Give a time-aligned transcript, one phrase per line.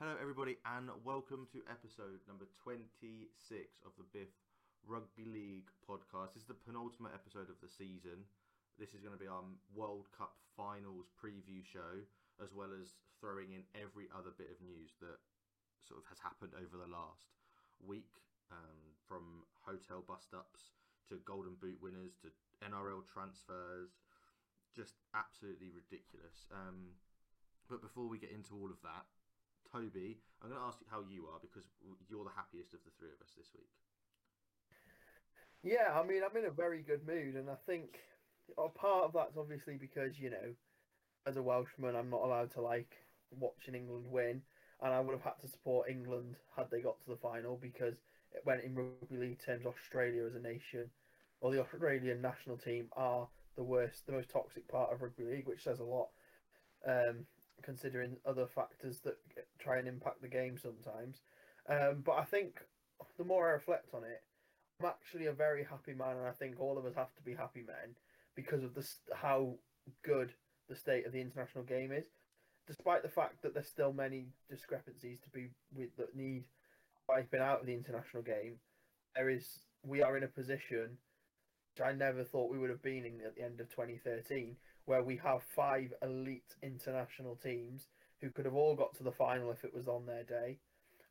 [0.00, 3.04] Hello, everybody, and welcome to episode number 26
[3.84, 4.32] of the Biff
[4.88, 6.32] Rugby League podcast.
[6.32, 8.24] This is the penultimate episode of the season.
[8.80, 9.44] This is going to be our
[9.76, 12.00] World Cup finals preview show,
[12.40, 15.20] as well as throwing in every other bit of news that
[15.84, 17.36] sort of has happened over the last
[17.84, 20.72] week um, from hotel bust ups
[21.12, 22.32] to Golden Boot winners to
[22.64, 24.00] NRL transfers.
[24.72, 26.48] Just absolutely ridiculous.
[26.48, 26.96] Um,
[27.68, 29.04] but before we get into all of that,
[29.72, 31.64] Toby, I'm going to ask you how you are because
[32.08, 33.70] you're the happiest of the three of us this week.
[35.62, 38.00] Yeah, I mean, I'm in a very good mood, and I think
[38.58, 40.54] a part of that's obviously because you know,
[41.26, 42.96] as a Welshman, I'm not allowed to like
[43.30, 44.42] watching England win,
[44.82, 47.94] and I would have had to support England had they got to the final because
[48.32, 50.90] it went in rugby league terms, Australia as a nation,
[51.40, 55.46] or the Australian national team are the worst, the most toxic part of rugby league,
[55.46, 56.08] which says a lot.
[56.86, 57.26] Um,
[57.62, 59.16] considering other factors that
[59.58, 61.22] try and impact the game sometimes.
[61.68, 62.60] Um, but I think
[63.18, 64.22] the more I reflect on it,
[64.80, 67.34] I'm actually a very happy man, and I think all of us have to be
[67.34, 67.94] happy men
[68.34, 69.54] because of this how
[70.04, 70.32] good
[70.68, 72.06] the state of the international game is.
[72.66, 76.44] Despite the fact that there's still many discrepancies to be with that need
[77.08, 78.56] wiping out of the international game,
[79.14, 79.46] there is
[79.84, 80.98] we are in a position
[81.74, 84.56] which I never thought we would have been in at the end of 2013,
[84.90, 87.86] where we have five elite international teams
[88.20, 90.58] who could have all got to the final if it was on their day.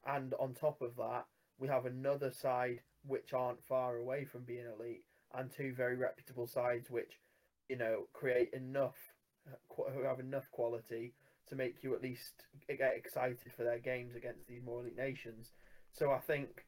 [0.05, 1.27] And on top of that,
[1.57, 6.45] we have another side which aren't far away from being elite, and two very reputable
[6.45, 7.21] sides which,
[7.69, 8.97] you know, create enough,
[9.77, 11.13] who have enough quality
[11.47, 12.33] to make you at least
[12.67, 15.53] get excited for their games against these more elite nations.
[15.93, 16.65] So I think,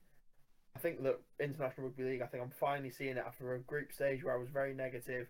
[0.78, 2.22] I think that international rugby league.
[2.22, 5.28] I think I'm finally seeing it after a group stage where I was very negative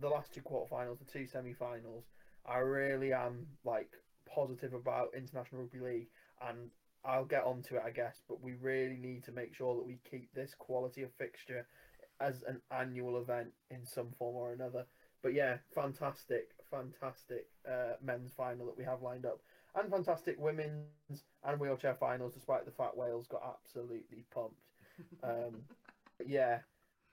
[0.00, 2.04] the last two quarterfinals, the two semi-finals,
[2.46, 3.90] I really am like
[4.26, 6.08] positive about international rugby league,
[6.46, 6.70] and
[7.04, 8.22] I'll get onto it, I guess.
[8.28, 11.66] But we really need to make sure that we keep this quality of fixture
[12.20, 14.86] as an annual event in some form or another.
[15.22, 19.40] But yeah, fantastic, fantastic uh, men's final that we have lined up,
[19.74, 22.34] and fantastic women's and wheelchair finals.
[22.34, 24.56] Despite the fact Wales got absolutely pumped.
[25.22, 25.62] Um,
[26.26, 26.58] yeah,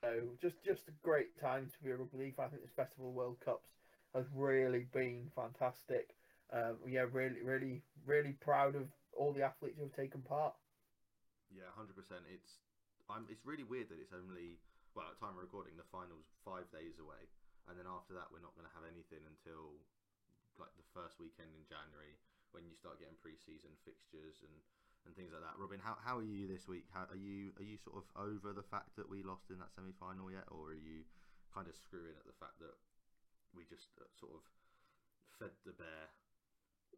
[0.05, 2.45] so just just a great time to be a rugby league fan.
[2.45, 3.69] I think this Festival World Cups
[4.13, 6.13] has really been fantastic.
[6.53, 8.85] Um, yeah, really, really, really proud of
[9.17, 10.53] all the athletes who have taken part.
[11.49, 12.25] Yeah, hundred percent.
[12.29, 12.61] It's
[13.09, 13.25] I'm.
[13.29, 14.61] It's really weird that it's only
[14.93, 17.25] well at time of recording the finals five days away,
[17.65, 19.81] and then after that we're not going to have anything until
[20.61, 22.15] like the first weekend in January
[22.55, 24.55] when you start getting pre-season fixtures and
[25.05, 25.55] and things like that.
[25.57, 26.85] Robin, how, how are you this week?
[26.93, 29.73] How, are you are you sort of over the fact that we lost in that
[29.73, 31.05] semi final yet, or are you
[31.53, 32.75] kind of screwing at the fact that
[33.55, 34.43] we just uh, sort of
[35.39, 36.09] fed the bear?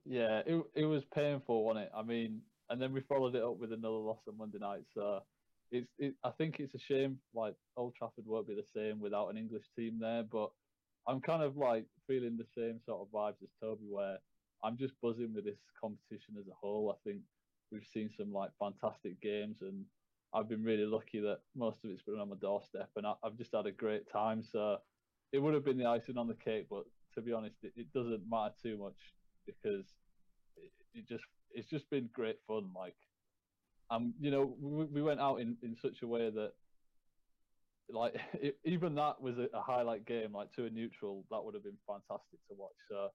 [0.06, 1.92] Yeah, it it was painful, wasn't it?
[1.96, 4.86] I mean, and then we followed it up with another loss on Monday night.
[4.94, 5.22] So
[5.72, 7.20] it's it, I think it's a shame.
[7.34, 10.50] Like Old Trafford won't be the same without an English team there, but
[11.08, 14.18] I'm kind of like feeling the same sort of vibes as Toby, where
[14.64, 16.96] I'm just buzzing with this competition as a whole.
[16.96, 17.22] I think
[17.72, 19.86] we've seen some like fantastic games, and
[20.34, 23.38] I've been really lucky that most of it's been on my doorstep, and I, have
[23.38, 24.44] just had a great time.
[24.44, 24.78] So
[25.32, 26.84] it would have been the icing on the cake, but
[27.16, 28.98] to be honest, it, it doesn't matter too much
[29.46, 29.86] because
[30.58, 32.70] it, it, just it's just been great fun.
[32.76, 32.96] Like,
[33.90, 36.52] um, you know, we, we went out in in such a way that.
[37.90, 38.16] Like
[38.66, 41.78] even that was a, a highlight game, like to a neutral, that would have been
[41.88, 42.76] fantastic to watch.
[42.90, 43.08] So,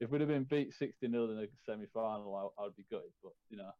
[0.00, 3.12] if we'd have been beat 60 0 in a semi final, I, would be gutted.
[3.22, 3.70] But, you know,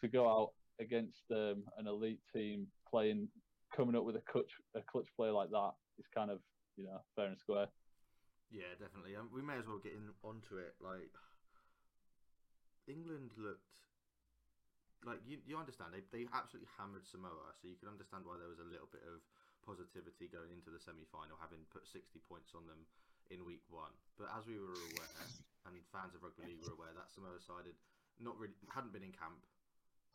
[0.00, 3.28] to go out against um, an elite team playing,
[3.74, 6.38] coming up with a clutch a clutch play like that is kind of
[6.76, 7.66] you know fair and square.
[8.50, 9.16] Yeah, definitely.
[9.16, 10.74] Um, we may as well get in onto it.
[10.78, 11.10] Like
[12.86, 13.74] England looked
[15.02, 15.42] like you.
[15.46, 18.68] You understand they they absolutely hammered Samoa, so you can understand why there was a
[18.68, 19.22] little bit of
[19.64, 22.84] positivity going into the semi final, having put sixty points on them
[23.32, 23.94] in week one.
[24.20, 25.24] But as we were aware,
[25.64, 27.78] and fans of rugby league were aware, that Samoa side had
[28.20, 29.40] not really hadn't been in camp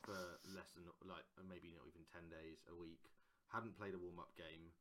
[0.04, 3.04] for less than like maybe not even ten days a week.
[3.51, 4.72] Hadn't played a warm up game.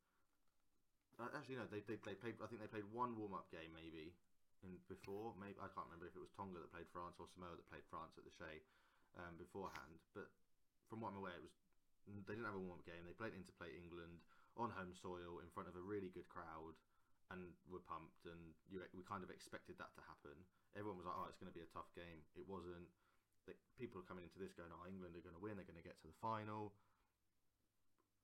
[1.18, 2.38] Uh, actually, no, they, they, they played.
[2.38, 4.14] I think they played one warm up game maybe
[4.62, 5.34] in before.
[5.38, 7.86] Maybe I can't remember if it was Tonga that played France or Samoa that played
[7.90, 8.62] France at the Shay
[9.18, 9.98] um, beforehand.
[10.14, 10.30] But
[10.86, 11.54] from what I'm aware, it was
[12.06, 13.04] they didn't have a warm up game.
[13.04, 14.24] They played into play England
[14.56, 16.78] on home soil in front of a really good crowd
[17.28, 18.24] and were pumped.
[18.24, 20.38] And you, we kind of expected that to happen.
[20.78, 22.88] Everyone was like, "Oh, it's going to be a tough game." It wasn't
[23.78, 25.56] people are coming into this going, "Oh, England are going to win.
[25.56, 26.74] They're going to get to the final."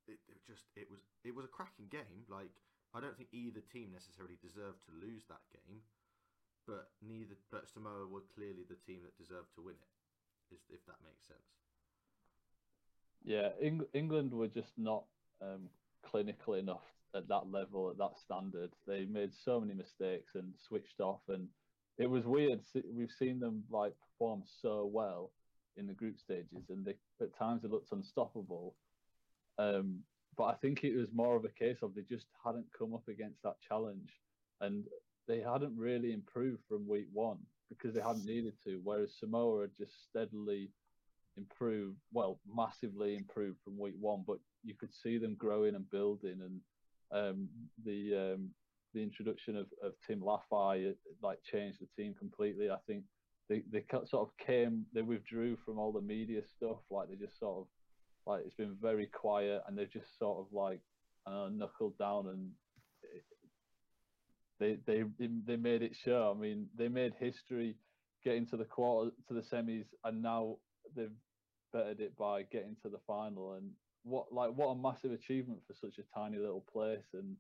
[0.05, 2.29] It, it, just it was it was a cracking game.
[2.29, 2.53] Like
[2.93, 5.81] I don't think either team necessarily deserved to lose that game,
[6.69, 10.55] but neither but Samoa were clearly the team that deserved to win it.
[10.55, 11.65] is if that makes sense.
[13.25, 15.05] Yeah, Eng- England were just not
[15.41, 15.71] um,
[16.03, 16.85] clinical enough
[17.15, 18.71] at that level, at that standard.
[18.87, 21.49] They made so many mistakes and switched off, and
[21.99, 22.61] it was weird.
[22.93, 25.31] We've seen them like perform so well
[25.77, 28.75] in the group stages, and they at times they looked unstoppable.
[29.59, 30.01] Um,
[30.37, 33.07] but I think it was more of a case of they just hadn't come up
[33.09, 34.11] against that challenge,
[34.61, 34.85] and
[35.29, 37.39] they hadn't really improved from week one
[37.69, 38.81] because they hadn't needed to.
[38.83, 40.71] Whereas Samoa had just steadily
[41.37, 44.25] improved, well, massively improved from week one.
[44.27, 46.61] But you could see them growing and building, and
[47.13, 47.49] um,
[47.85, 48.51] the um,
[48.95, 52.71] the introduction of, of Tim Lafai like changed the team completely.
[52.71, 53.05] I think
[53.49, 56.79] they they sort of came, they withdrew from all the media stuff.
[56.91, 57.67] Like they just sort of
[58.27, 60.81] like it's been very quiet, and they've just sort of like
[61.27, 62.51] uh, knuckled down and
[64.61, 65.05] they they
[65.47, 66.33] they made it show.
[66.35, 67.77] I mean, they made history
[68.25, 70.57] getting to the quarter to the semis, and now
[70.97, 71.11] they've
[71.73, 73.55] bettered it by getting to the final.
[73.55, 73.71] And
[74.05, 77.05] what like what a massive achievement for such a tiny little place.
[77.13, 77.37] And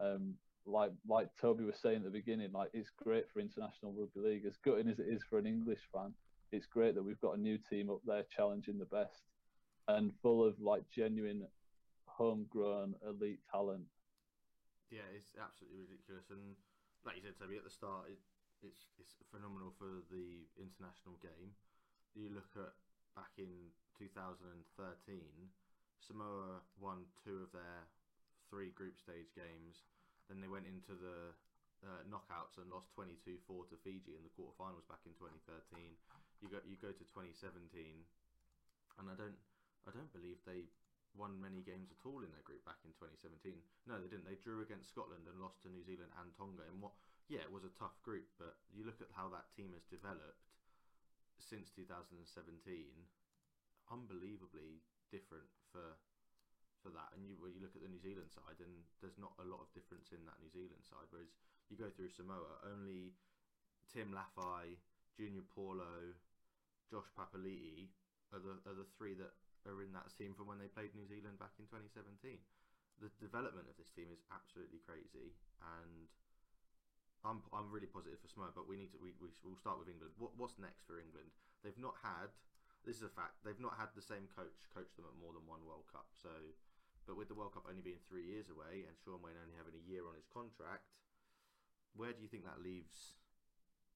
[0.00, 0.34] um,
[0.68, 4.46] like like Toby was saying at the beginning, like it's great for international rugby league.
[4.46, 6.12] As gutting as it is for an English fan,
[6.52, 9.22] it's great that we've got a new team up there challenging the best
[9.88, 11.46] and full of like genuine
[12.06, 13.84] homegrown elite talent.
[14.90, 16.56] Yeah, it's absolutely ridiculous, and
[17.04, 18.20] like you said, Toby, at the start, it,
[18.64, 21.52] it's it's phenomenal for the international game.
[22.16, 22.72] You look at
[23.16, 24.64] back in 2013,
[26.00, 27.88] Samoa won two of their
[28.48, 29.84] three group stage games.
[30.28, 31.32] Then they went into the
[31.82, 35.96] uh, knockouts and lost 22-4 to Fiji in the quarterfinals back in 2013.
[36.44, 37.64] You go you go to 2017,
[39.00, 39.40] and I don't
[39.88, 40.68] I don't believe they
[41.16, 43.58] won many games at all in their group back in 2017.
[43.88, 44.28] No, they didn't.
[44.28, 46.94] They drew against Scotland and lost to New Zealand and Tonga in what,
[47.26, 48.28] yeah, it was a tough group.
[48.36, 50.46] But you look at how that team has developed
[51.40, 52.22] since 2017,
[53.88, 55.96] unbelievably different for
[56.82, 57.14] for that.
[57.14, 59.62] And you when you look at the New Zealand side, and there's not a lot
[59.62, 61.08] of difference in that New Zealand side.
[61.10, 61.30] Whereas
[61.68, 63.14] you go through Samoa, only
[63.90, 64.78] Tim Lafai,
[65.14, 66.16] Junior Paulo,
[66.88, 67.90] Josh Papali'i
[68.32, 69.34] are the are the three that
[69.66, 72.40] are in that team from when they played New Zealand back in 2017.
[72.98, 76.10] The development of this team is absolutely crazy, and
[77.22, 78.54] I'm I'm really positive for Samoa.
[78.54, 80.14] But we need to we we will start with England.
[80.18, 81.30] What what's next for England?
[81.62, 82.30] They've not had
[82.88, 83.42] this is a fact.
[83.42, 86.06] They've not had the same coach coach them at more than one World Cup.
[86.14, 86.30] So,
[87.08, 89.72] but with the World Cup only being three years away and Shaun Wane only having
[89.72, 90.92] a year on his contract,
[91.96, 93.16] where do you think that leaves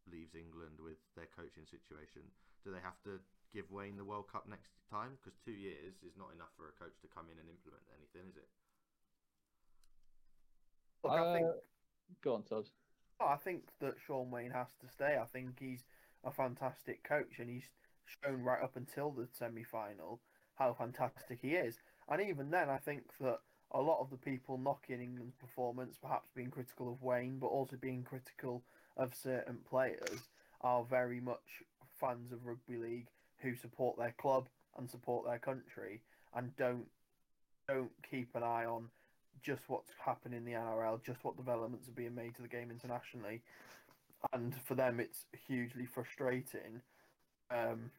[0.09, 2.25] leaves England with their coaching situation?
[2.65, 3.21] Do they have to
[3.53, 5.21] give Wane the World Cup next time?
[5.21, 8.33] Because two years is not enough for a coach to come in and implement anything,
[8.33, 8.49] is it?
[11.05, 11.47] Look, I think.
[11.47, 11.61] Uh,
[12.25, 12.69] Go on, Todd.
[13.21, 15.17] I think that Shaun Wane has to stay.
[15.21, 15.85] I think he's
[16.25, 17.71] a fantastic coach, and he's
[18.05, 20.21] shown right up until the semi-final
[20.57, 21.79] how fantastic he is.
[22.13, 23.39] And even then, I think that
[23.71, 27.77] a lot of the people knocking England's performance, perhaps being critical of Wane, but also
[27.81, 28.63] being critical
[28.99, 30.21] of certain players,
[30.61, 31.63] are very much
[31.99, 33.07] fans of rugby league
[33.39, 36.03] who support their club and support their country
[36.35, 36.87] and don't
[37.67, 38.89] don't keep an eye on
[39.43, 42.71] just what's happening in the NRL, just what developments are being made to the game
[42.71, 43.41] internationally.
[44.35, 46.83] And for them, it's hugely frustrating
[47.51, 47.91] um,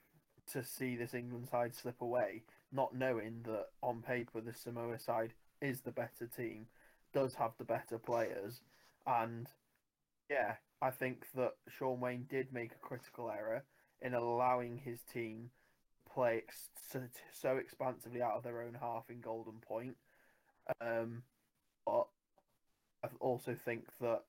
[0.51, 5.33] to see this England side slip away, not knowing that on paper the Samoa side
[5.61, 6.67] is the better team,
[7.13, 8.61] does have the better players,
[9.05, 9.47] and
[10.29, 13.63] yeah, I think that Shaun Wane did make a critical error
[14.01, 15.51] in allowing his team
[16.13, 16.43] play
[16.91, 17.01] so,
[17.31, 19.95] so expansively out of their own half in Golden Point.
[20.81, 21.23] Um,
[21.85, 22.07] but
[23.03, 24.21] I also think that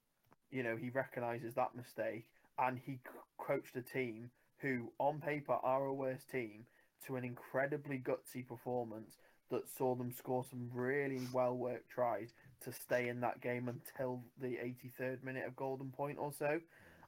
[0.50, 2.26] you know he recognises that mistake
[2.58, 3.00] and he
[3.38, 6.66] coached a team who, on paper, are a worse team
[7.06, 9.16] to an incredibly gutsy performance
[9.50, 12.30] that saw them score some really well worked tries
[12.62, 14.58] to stay in that game until the
[15.00, 16.60] 83rd minute of Golden Point or so.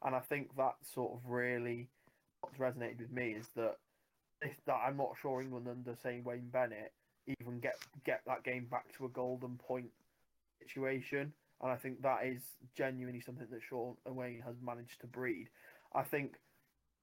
[0.04, 1.88] And I think that sort of really
[2.40, 3.76] what's resonated with me is that
[4.42, 6.92] if that I'm not sure England under saying Wayne Bennett
[7.26, 9.90] even get get that game back to a golden point
[10.62, 11.32] situation.
[11.62, 12.42] And I think that is
[12.76, 15.48] genuinely something that Shaun Wane has managed to breed.
[15.94, 16.34] I think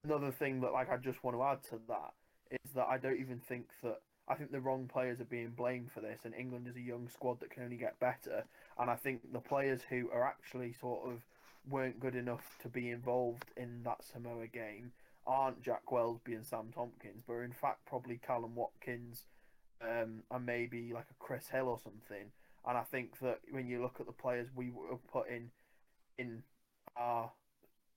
[0.04, 2.14] another thing that like I just want to add to that
[2.52, 5.92] is that I don't even think that I think the wrong players are being blamed
[5.92, 8.46] for this, and England is a young squad that can only get better.
[8.80, 11.22] And I think the players who are actually sort of
[11.70, 14.92] weren't good enough to be involved in that Samoa game
[15.26, 19.24] aren't Jack Welsby and Sam Tomkins, but in fact probably Kallum Watkins
[19.82, 22.32] um, and maybe like a Chris Hill or something.
[22.68, 25.52] And I think that when you look at the players we were putting
[26.18, 26.44] in
[26.96, 27.32] our,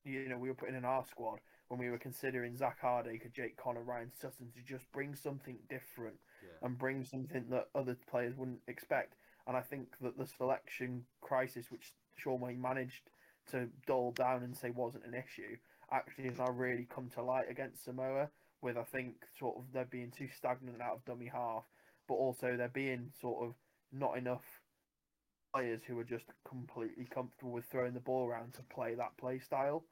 [0.04, 3.56] you know, we were putting in our squad, when we were considering Zak Hardaker, Jake
[3.56, 6.50] Connor, Ryan Sutton to just bring something different Yeah.
[6.62, 9.14] and bring something that other players wouldn't expect.
[9.46, 13.10] And I think that the selection crisis, which Shaun Wane managed
[13.48, 15.56] to dull down and say wasn't an issue,
[15.90, 18.30] actually has now really come to light against Samoa.
[18.62, 21.64] With I think sort of there being too stagnant out of dummy half,
[22.08, 23.54] but also there being sort of
[23.92, 24.62] not enough
[25.54, 29.38] players who are just completely comfortable with throwing the ball around to play that play
[29.38, 29.84] style.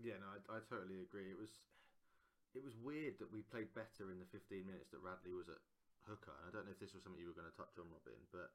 [0.00, 1.28] Yeah, no, I, I totally agree.
[1.28, 1.60] It was
[2.56, 5.62] it was weird that we played better in the 15 minutes that Radley was at
[6.08, 6.34] hooker.
[6.42, 8.18] And I don't know if this was something you were going to touch on, Robin,
[8.34, 8.50] but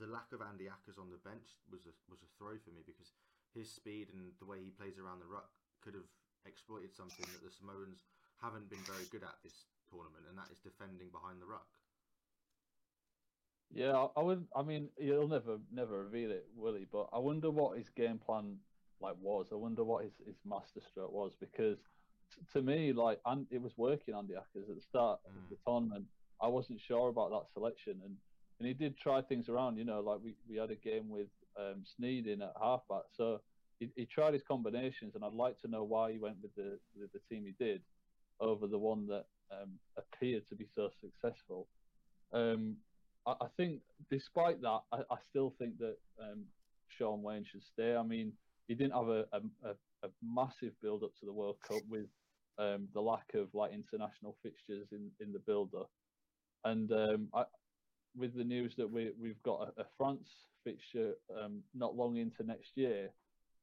[0.00, 2.80] the lack of Andy Ackers on the bench was a, was a throw for me
[2.88, 3.12] because
[3.52, 5.52] his speed and the way he plays around the ruck
[5.84, 6.08] could have
[6.48, 8.08] exploited something that the Samoans
[8.40, 11.68] haven't been very good at this tournament, and that is defending behind the ruck.
[13.70, 14.46] Yeah, I, I would.
[14.56, 16.86] I mean, he'll never, never reveal it, will he?
[16.90, 18.56] But I wonder what his game plan
[19.00, 19.46] like was.
[19.52, 21.78] I wonder what his, his masterstroke was because
[22.34, 25.36] t- to me, like, and it was working on the Ackers at the start Mm.
[25.44, 26.06] of the tournament.
[26.40, 28.16] I wasn't sure about that selection, and
[28.58, 29.76] and he did try things around.
[29.76, 31.28] You know, like we, we had a game with
[31.58, 33.40] um, Sneyd in at halfback, so
[33.80, 36.78] he, he tried his combinations, and I'd like to know why he went with the
[36.98, 37.82] with the team he did
[38.40, 41.68] over the one that um, appeared to be so successful.
[42.32, 42.76] Um,
[43.26, 46.44] I, I think, despite that, I, I still think that um,
[46.88, 47.96] Shaun Wane should stay.
[47.96, 48.32] I mean,
[48.68, 49.70] he didn't have a, a,
[50.04, 52.06] a, massive build up to the World Cup with
[52.58, 55.90] um, the lack of like international fixtures in, in the build up,
[56.64, 57.44] and um, I,
[58.16, 60.28] with the news that we we've got a, a France
[60.64, 63.10] fixture um, not long into next year,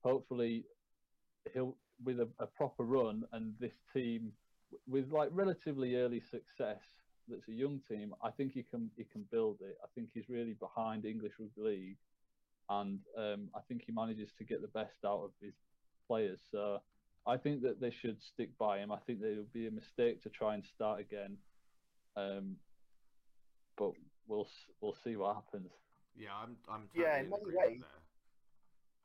[0.01, 0.65] hopefully
[1.53, 4.33] he'll with a, a proper run and this team
[4.87, 6.81] with like relatively early success
[7.27, 9.77] that's a young team, I think he can he can build it.
[9.83, 11.97] I think he's really behind English rugby league,
[12.69, 15.53] and um, I think he manages to get the best out of his
[16.07, 16.39] players.
[16.51, 16.81] So
[17.27, 18.91] I think that they should stick by him.
[18.91, 21.37] I think that it would be a mistake to try and start again.
[22.15, 22.55] Um,
[23.77, 23.91] but
[24.27, 24.47] we'll
[24.81, 25.71] we'll see what happens.
[26.17, 27.81] Yeah, I'm I'm totally Yeah, in in many ways.
[27.81, 28.01] there.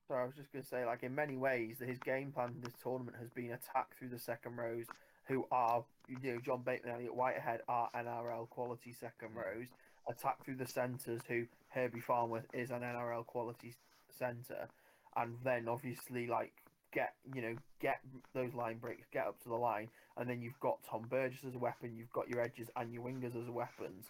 [0.08, 2.50] So I was just going to say, like in many ways, that his game plan
[2.56, 4.86] in this tournament has been attack through the second rows,
[5.26, 9.68] who are you know John Bateman, Elliott Whitehead are NRL quality second rows.
[10.08, 13.74] Attack through the centres, who Herbie Farnworth is an NRL quality
[14.10, 14.68] centre,
[15.16, 16.52] and then obviously like
[16.92, 18.00] get you know get
[18.34, 21.54] those line breaks, get up to the line, and then you've got Tom Burgess as
[21.54, 24.06] a weapon, you've got your edges and your wingers as weapons,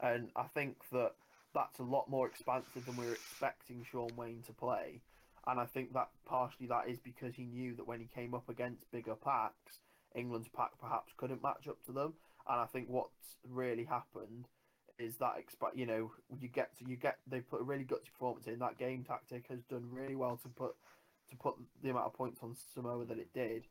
[0.00, 1.12] and I think that
[1.54, 5.00] that's a lot more expansive than we were expecting Shaun Wane to play.
[5.46, 8.48] And I think that partially that is because he knew that when he came up
[8.48, 9.78] against bigger packs,
[10.14, 12.14] England's pack perhaps couldn't match up to them.
[12.48, 14.46] And I think what's really happened
[14.98, 18.12] is that exp- you know you get to you get they put a really gutsy
[18.12, 18.58] performance in.
[18.58, 20.74] That game tactic has done really well to put
[21.30, 23.64] to put the amount of points on Samoa that it did.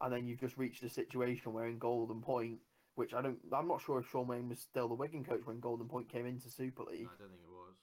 [0.00, 2.58] And then you've just reached a situation where in Golden Point,
[2.94, 5.60] which I don't, I'm not sure if Shaun Wane was still the Wigan coach when
[5.60, 7.02] Golden Point came into Super League.
[7.02, 7.76] No, I don't think it was.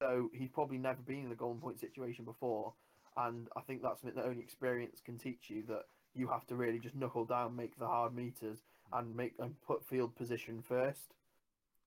[0.00, 2.74] So he's probably never been in a golden point situation before,
[3.16, 5.84] and I think that's something that only experience can teach you that
[6.14, 8.58] you have to really just knuckle down, make the hard meters,
[8.92, 11.14] and make and put field position first.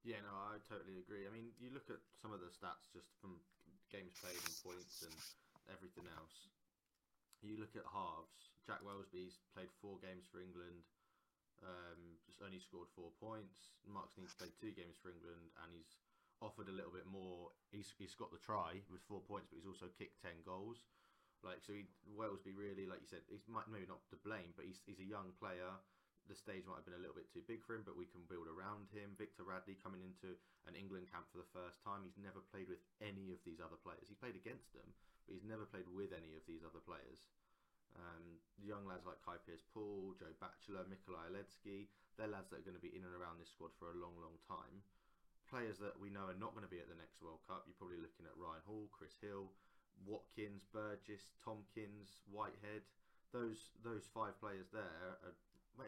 [0.03, 1.27] Yeah, no, I totally agree.
[1.27, 3.41] I mean, you look at some of the stats just from
[3.91, 5.15] games played and points and
[5.71, 6.47] everything else.
[7.43, 8.49] You look at halves.
[8.65, 10.83] Jack Welsby's played four games for England,
[11.63, 13.71] um, just only scored four points.
[13.87, 15.95] Marc Sneyd's played two games for England, and he's
[16.41, 17.49] offered a little bit more.
[17.71, 20.83] He's he's got the try with four points, but he's also kicked ten goals.
[21.45, 24.65] Like so, he, Welsby really, like you said, he's might, maybe not to blame, but
[24.65, 25.79] he's he's a young player
[26.27, 28.23] the stage might have been a little bit too big for him, but we can
[28.27, 29.15] build around him.
[29.15, 30.35] Victor Radley coming into
[30.67, 32.03] an England camp for the first time.
[32.03, 34.07] He's never played with any of these other players.
[34.11, 34.87] He played against them,
[35.25, 37.27] but he's never played with any of these other players.
[37.95, 42.67] Um, young lads like Kai Pierce Paul, Joe Batchelor, Mikolaj Oledzki, they're lads that are
[42.67, 44.81] going to be in and around this squad for a long, long time.
[45.47, 47.63] Players that we know are not going to be at the next World Cup.
[47.63, 49.53] You're probably looking at Ryan Hall, Chris Hill,
[50.03, 52.83] Watkins, Burgess, Tomkins, Whitehead.
[53.31, 55.35] Those those five players there are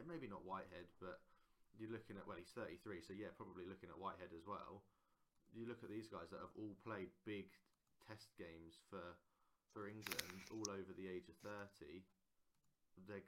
[0.05, 1.19] maybe not Whitehead, but
[1.77, 4.86] you're looking at well, he's 33, so yeah, probably looking at Whitehead as well.
[5.55, 7.50] You look at these guys that have all played big
[8.05, 9.17] test games for
[9.74, 12.01] for England, all over the age of 30.
[13.08, 13.22] There,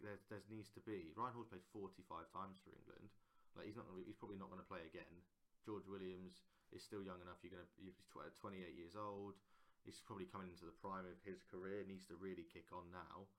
[0.52, 1.14] needs to be.
[1.16, 3.08] Ryan Hall's played 45 times for England.
[3.56, 5.16] Like he's not gonna be, he's probably not going to play again.
[5.64, 6.44] George Williams
[6.76, 7.40] is still young enough.
[7.46, 9.38] You're going to he's 28 years old.
[9.86, 11.86] He's probably coming into the prime of his career.
[11.88, 13.30] Needs to really kick on now.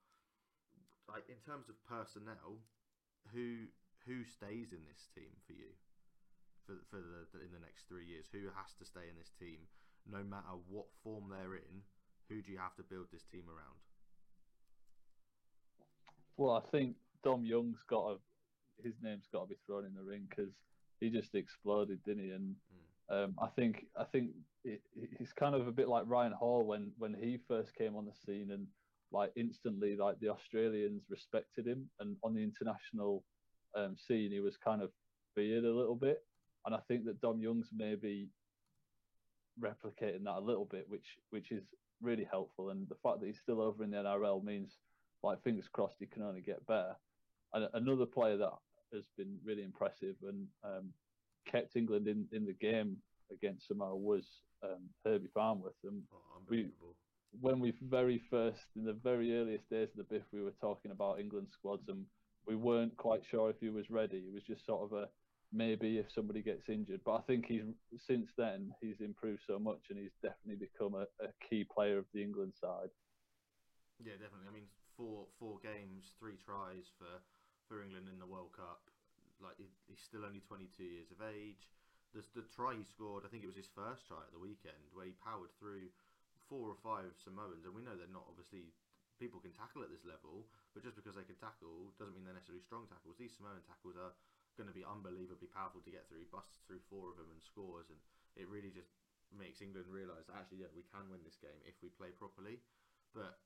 [1.11, 2.63] Like in terms of personnel,
[3.31, 3.71] who
[4.07, 5.71] who stays in this team for you
[6.67, 8.27] for for the, the in the next three years?
[8.33, 9.69] Who has to stay in this team,
[10.11, 11.87] no matter what form they're in?
[12.29, 13.79] Who do you have to build this team around?
[16.37, 18.19] Well, I think Dom Young's got to,
[18.83, 20.53] his name's got to be thrown in the ring because
[20.99, 22.31] he just exploded, didn't he?
[22.31, 22.57] And
[23.11, 24.31] um, I think I think
[24.65, 24.81] it,
[25.19, 28.13] he's kind of a bit like Ryan Hall when when he first came on the
[28.25, 28.67] scene and
[29.13, 33.25] like instantly like the Australians respected him and on the international
[33.77, 34.91] um, scene he was kind of
[35.35, 36.23] feared a little bit.
[36.67, 38.29] And I think that Dom Young's maybe
[39.61, 41.65] replicating that a little bit which which is
[42.01, 42.71] really helpful.
[42.71, 44.79] And the fact that he's still over in the NRL means
[45.23, 46.97] like fingers crossed he can only get better.
[47.55, 48.53] And another player that
[48.95, 50.93] has been really impressive and um,
[51.47, 52.97] kept England in, in the game
[53.31, 54.25] against Samoa was
[54.63, 56.97] um, Herbie Farnworth and Oh, unbelievable.
[57.41, 60.91] When we very first in the very earliest days of the biff we were talking
[60.91, 62.05] about england squads and
[62.47, 65.09] we weren't quite sure if he was ready it was just sort of a
[65.53, 67.63] maybe if somebody gets injured but i think he's
[68.07, 72.07] since then he's improved so much and he's definitely become a, a key player of
[72.15, 72.91] the england side
[73.99, 74.49] Yeah, definitely.
[74.49, 77.21] I mean, four four games, three tries for
[77.69, 78.91] for England in the World Cup.
[79.41, 81.69] Like he, he's still only 22 years of age.
[82.15, 84.91] The the try he scored, I think it was his first try at the weekend,
[84.93, 85.91] where he powered through
[86.53, 88.77] four or five Samoans, and we know they're not obviously
[89.17, 90.45] people can tackle at this level,
[90.77, 93.17] but just because they can tackle doesn't mean they're necessarily strong tackles.
[93.17, 94.13] These Samoan tackles are
[94.61, 96.21] going to be unbelievably powerful to get through.
[96.21, 97.97] He busts through four of them and scores, and
[98.37, 98.93] it really just
[99.33, 102.61] makes England realise actually, yeah, we can win this game if we play properly.
[103.17, 103.41] But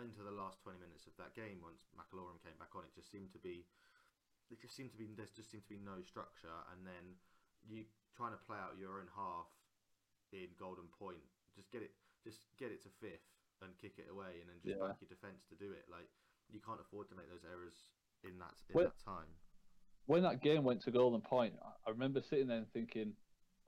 [0.00, 3.12] into the last 20 minutes of that game, once McIlorum came back on, it just
[3.12, 3.68] seemed to be,
[4.48, 7.20] it just seemed to be, there just seemed to be no structure, and then
[7.68, 7.84] you
[8.16, 9.52] trying to play out your own half
[10.32, 11.20] in Golden Point,
[11.52, 11.92] just get it,
[12.26, 13.22] just get it to fifth
[13.62, 14.88] and kick it away, and then just Yeah.
[14.88, 15.86] back your defence to do it.
[15.88, 16.10] Like
[16.50, 17.74] you can't afford to make those errors
[18.24, 19.30] in that in Well- that time.
[20.06, 23.16] when that game went to Golden Point, I- remember sitting there and thinking,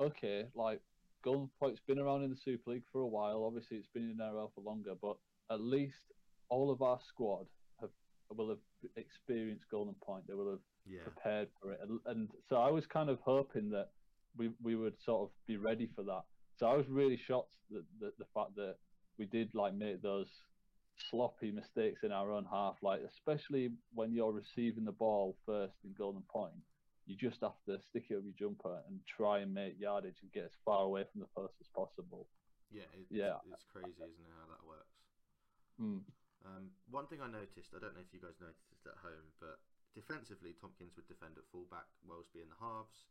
[0.00, 0.82] okay, like
[1.22, 3.44] Golden Point's been around in the Super League for a while.
[3.44, 5.18] Obviously, it's been in the NRL for longer, but
[5.50, 6.12] at least
[6.48, 7.48] all of our squad
[7.80, 7.90] have
[8.30, 8.60] will have
[8.96, 10.26] experienced Golden Point.
[10.26, 13.70] They will have Yeah, prepared for it, and, and so I was kind of hoping
[13.70, 13.92] that
[14.36, 16.24] we we would sort of be ready for that.
[16.58, 18.76] So I was really shocked that the, the fact that
[19.18, 20.26] we did like make those
[21.10, 25.94] sloppy mistakes in our own half, like especially when you're receiving the ball first in
[25.96, 26.58] Golden Point,
[27.06, 30.32] you just have to stick it over your jumper and try and make yardage and
[30.32, 32.26] get as far away from the post as possible.
[32.70, 33.40] yeah, it's, Yeah.
[33.48, 34.98] it's crazy, isn't it, how that works?
[35.80, 36.02] Mm.
[36.44, 39.62] Um, one thing I noticed, I don't know if you guys noticed at home, but
[39.94, 43.06] defensively, Tomkins would defend at fullback, Welsby in the halves,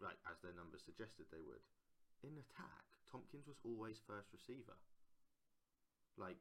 [0.00, 1.60] right as their numbers suggested they would.
[2.24, 4.72] In attack, Tomkins was always first receiver.
[6.16, 6.40] Like,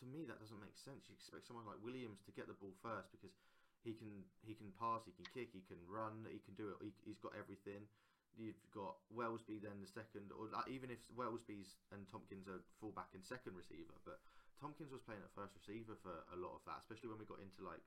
[0.00, 1.08] to me, that doesn't make sense.
[1.08, 3.32] You expect someone like Williams to get the ball first because
[3.80, 6.76] he can he can pass, he can kick, he can run, he can do it.
[6.84, 7.88] He, he's got everything.
[8.36, 13.24] You've got Welsby then the second, or even if Welsby's and Tomkins are fullback and
[13.24, 14.18] second receiver, but
[14.58, 17.40] Tomkins was playing at first receiver for a lot of that, especially when we got
[17.40, 17.80] into like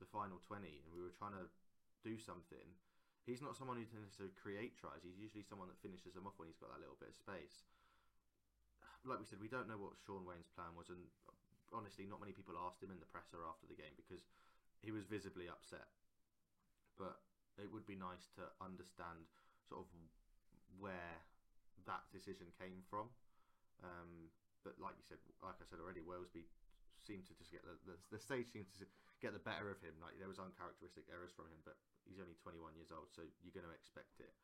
[0.00, 1.50] the final twenty and we were trying to
[2.00, 2.64] do something.
[3.28, 5.04] He's not someone who tends to create tries.
[5.04, 7.68] He's usually someone that finishes them off when he's got that little bit of space.
[9.04, 11.12] Like we said, we don't know what Shaun Wane's plan was, and
[11.68, 14.24] honestly, not many people asked him in the presser after the game because
[14.80, 15.92] he was visibly upset.
[16.96, 17.20] But
[17.60, 19.28] it would be nice to understand
[19.60, 19.88] sort of
[20.80, 21.20] where
[21.84, 23.12] that decision came from.
[23.84, 24.32] Um,
[24.64, 26.48] but like you said, like I said already, Welsby
[27.04, 29.98] seemed to just get the, the the stage seemed to get the better of him.
[29.98, 33.54] Like there was uncharacteristic errors from him, but he's only 21 years old, so you're
[33.54, 34.34] going to expect it.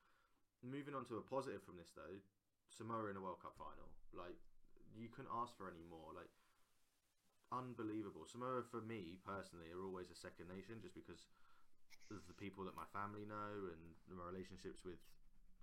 [0.64, 2.18] Moving on to a positive from this though,
[2.72, 3.92] Samoa in a World Cup final.
[4.10, 4.38] Like
[4.96, 6.14] you couldn't ask for any more.
[6.14, 6.30] Like
[7.52, 8.26] unbelievable.
[8.26, 11.30] Samoa for me personally are always a second nation just because
[12.10, 14.98] of the people that my family know and my relationships with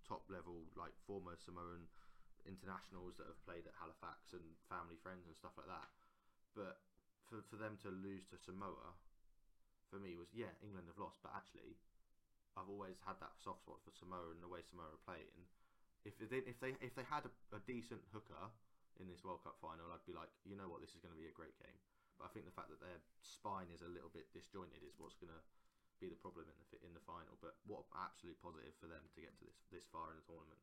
[0.08, 1.90] top level like former Samoan
[2.48, 5.90] internationals that have played at Halifax and family friends and stuff like that.
[6.58, 6.82] But
[7.32, 8.92] for for them to lose to Samoa,
[9.88, 11.80] for me was yeah England have lost, but actually
[12.60, 15.48] I've always had that soft spot for Samoa and the way Samoa are playing.
[16.04, 18.52] If they if they if they had a, a decent hooker
[19.00, 21.22] in this World Cup final, I'd be like, you know what, this is going to
[21.22, 21.80] be a great game.
[22.20, 25.16] But I think the fact that their spine is a little bit disjointed is what's
[25.16, 25.42] going to
[26.04, 27.40] be the problem in the in the final.
[27.40, 30.60] But what absolute positive for them to get to this this far in the tournament.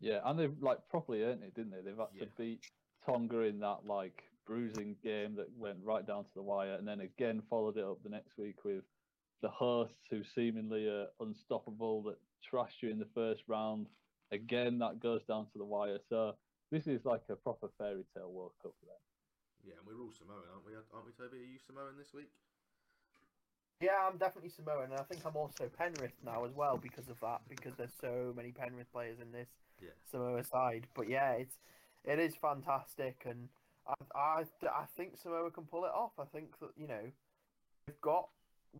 [0.00, 1.80] Yeah, and they've like properly earned it, didn't they?
[1.80, 2.30] They've had to Yeah.
[2.36, 2.60] beat
[3.04, 7.00] Tonga in that like bruising game that went right down to the wire, and then
[7.00, 8.84] again followed it up the next week with
[9.42, 12.16] the hosts who seemingly are unstoppable that
[12.50, 13.86] trashed you in the first round.
[14.32, 15.98] Again, that goes down to the wire.
[16.08, 16.34] So
[16.70, 18.92] this is like a proper fairy tale World Cup for.
[19.64, 20.72] Yeah, and we're all Samoan, aren't we?
[20.74, 21.38] Aren't we, Toby?
[21.38, 22.30] Are you Samoan this week?
[23.80, 27.20] Yeah, I'm definitely Samoan, and I think I'm also Penrith now as well because of
[27.20, 27.42] that.
[27.48, 29.48] Because there's so many Penrith players in this
[29.80, 29.90] Yeah.
[30.10, 30.86] Samoa side.
[30.94, 31.58] But yeah, it's
[32.04, 33.48] it is fantastic, and
[33.88, 36.12] I, I, I think Samoa can pull it off.
[36.18, 37.10] I think that you know
[37.86, 38.28] they've got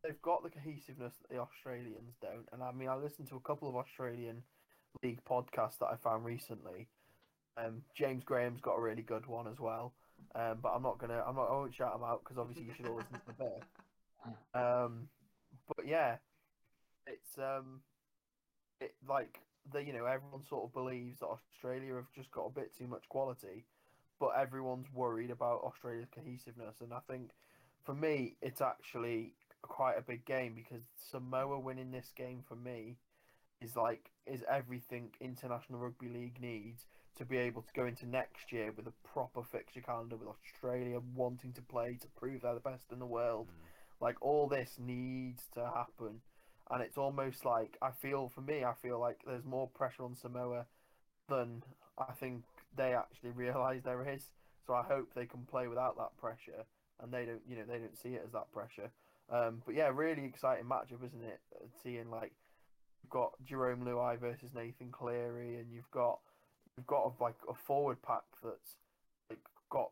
[0.03, 2.47] they've got the cohesiveness that the Australians don't.
[2.53, 4.43] And I mean, I listened to a couple of Australian
[5.03, 6.89] league podcasts that I found recently.
[7.57, 9.95] Um, James Graham's got a really good one as well.
[10.35, 12.75] Um, but I'm not gonna, I'm not, I won't shout him out because obviously you
[12.77, 13.61] should all listen to the bear.
[14.55, 15.09] Um,
[15.77, 16.17] but yeah,
[17.07, 17.81] it's um,
[18.81, 19.39] it like
[19.73, 22.89] the you know everyone sort of believes that Australia have just got a bit too
[22.89, 23.67] much quality,
[24.19, 27.31] but everyone's worried about Australia's cohesiveness, and I think
[27.85, 32.97] for me it's actually quite a big game because Samoa winning this game for me
[33.61, 38.53] is like is everything International Rugby League needs to be able to go into next
[38.53, 42.61] year with a proper fixture calendar with Australia wanting to play to prove they're the
[42.61, 43.47] best in the world.
[43.47, 44.05] Mm.
[44.05, 46.21] Like all this needs to happen.
[46.71, 50.15] And it's almost like I feel for me, I feel like there's more pressure on
[50.15, 50.67] Samoa
[51.29, 51.63] than
[51.99, 52.43] I think
[52.77, 54.31] they actually realise there is.
[54.67, 56.65] So I hope they can play without that pressure
[57.03, 58.91] and they don't you know, they don't see it as that pressure.
[59.31, 61.41] Um, but yeah, really exciting matchup, isn't it?
[61.55, 62.33] Uh, Seeing like
[63.03, 66.21] you've got Jarome Luai versus Nathan Cleary, and you've got
[66.77, 68.77] you've got a, like a forward pack that's
[69.29, 69.91] like got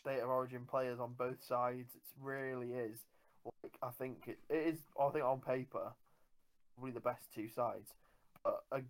[0.00, 1.94] state of origin players on both sides.
[1.94, 2.98] It really is.
[3.62, 4.78] Like I think it, it is.
[5.00, 5.92] I think on paper,
[6.74, 7.92] probably the best two sides.
[8.42, 8.80] But uh,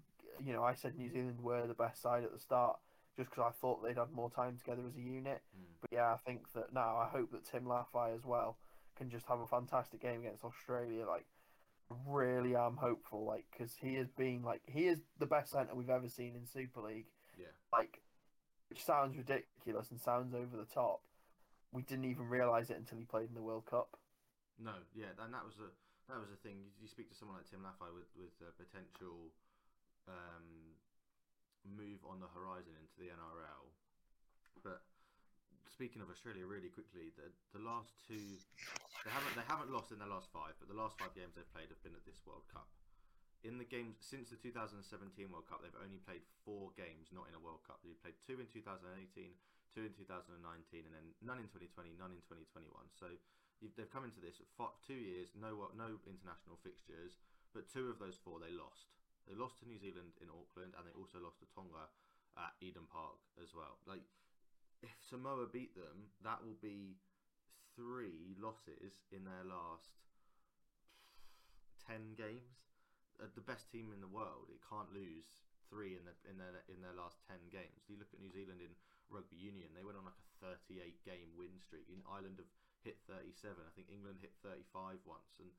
[0.45, 2.79] you know, I said New Zealand were the best side at the start
[3.17, 5.43] just because I thought they'd had more time together as a unit.
[5.57, 5.65] Mm.
[5.81, 8.59] But yeah, I think that now I hope that Tim Lafai as well
[8.97, 11.07] can just have a fantastic game against Australia.
[11.07, 11.27] Like,
[12.07, 13.25] really am hopeful.
[13.25, 16.47] Like, because he has been like he is the best centre we've ever seen in
[16.47, 17.07] Super League.
[17.39, 17.53] Yeah.
[17.73, 18.01] Like,
[18.69, 21.01] which sounds ridiculous and sounds over the top.
[21.73, 23.97] We didn't even realise it until he played in the World Cup.
[24.59, 25.69] No, yeah, and that was a
[26.09, 26.57] that was a thing.
[26.61, 29.33] You, you speak to someone like Tim Lafai with with a potential
[30.09, 30.77] um,
[31.67, 33.67] move on the horizon into the NRL,
[34.63, 34.87] but
[35.71, 38.41] speaking of Australia, really quickly, the the last two
[39.05, 41.55] they haven't they haven't lost in their last five, but the last five games they've
[41.55, 42.67] played have been at this World Cup.
[43.45, 44.83] In the games since the 2017
[45.31, 47.79] World Cup, they've only played four games, not in a World Cup.
[47.87, 48.91] They played two in 2018,
[49.71, 50.35] two in 2019,
[50.83, 52.67] and then none in 2020, none in 2021.
[52.97, 53.13] So
[53.63, 54.43] they've come into this
[54.83, 57.21] two years, no no international fixtures,
[57.55, 58.91] but two of those four they lost.
[59.27, 61.91] They lost to New Zealand in Auckland, and they also lost to Tonga
[62.39, 63.83] at Eden Park as well.
[63.85, 64.07] Like
[64.83, 67.03] if Samoa beat them, that will be
[67.75, 69.99] three losses in their last
[71.83, 72.65] ten games.
[73.17, 75.25] Uh, the best team in the world, it can't lose
[75.73, 77.89] three in their in their in their last ten games.
[77.89, 78.77] You look at New Zealand in
[79.09, 81.89] rugby union; they went on like a thirty-eight game win streak.
[81.89, 82.53] In Ireland have
[82.85, 83.65] hit thirty-seven.
[83.65, 85.51] I think England hit thirty-five once, and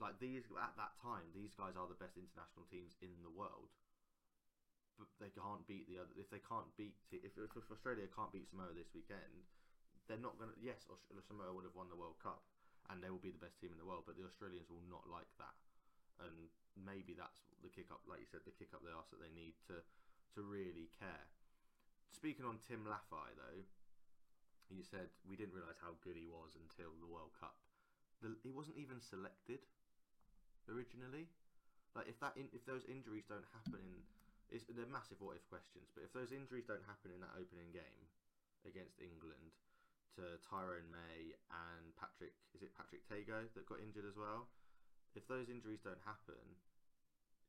[0.00, 3.72] like these at that time, these guys are the best international teams in the world
[4.96, 6.12] but they can't beat the other.
[6.16, 9.44] If they can't beat, if, if Australia can't beat Samoa this weekend,
[10.08, 10.58] they're not going to.
[10.58, 10.88] Yes,
[11.28, 12.40] Samoa would have won the World Cup,
[12.88, 14.08] and they will be the best team in the world.
[14.08, 15.56] But the Australians will not like that,
[16.24, 19.20] and maybe that's the kick up, like you said, the kick up the arse that
[19.20, 19.84] they need to
[20.36, 21.28] to really care.
[22.12, 23.60] Speaking on Tim Lafai though,
[24.72, 27.60] you said we didn't realise how good he was until the World Cup.
[28.24, 29.60] The, he wasn't even selected
[30.68, 31.30] originally.
[31.94, 34.04] Like if that in, if those injuries don't happen in
[34.50, 35.90] it's, they're massive what if questions.
[35.90, 38.06] But if those injuries don't happen in that opening game
[38.62, 39.58] against England
[40.18, 44.46] to Tyrone May and Patrick, is it Patrick Tago that got injured as well?
[45.18, 46.60] If those injuries don't happen,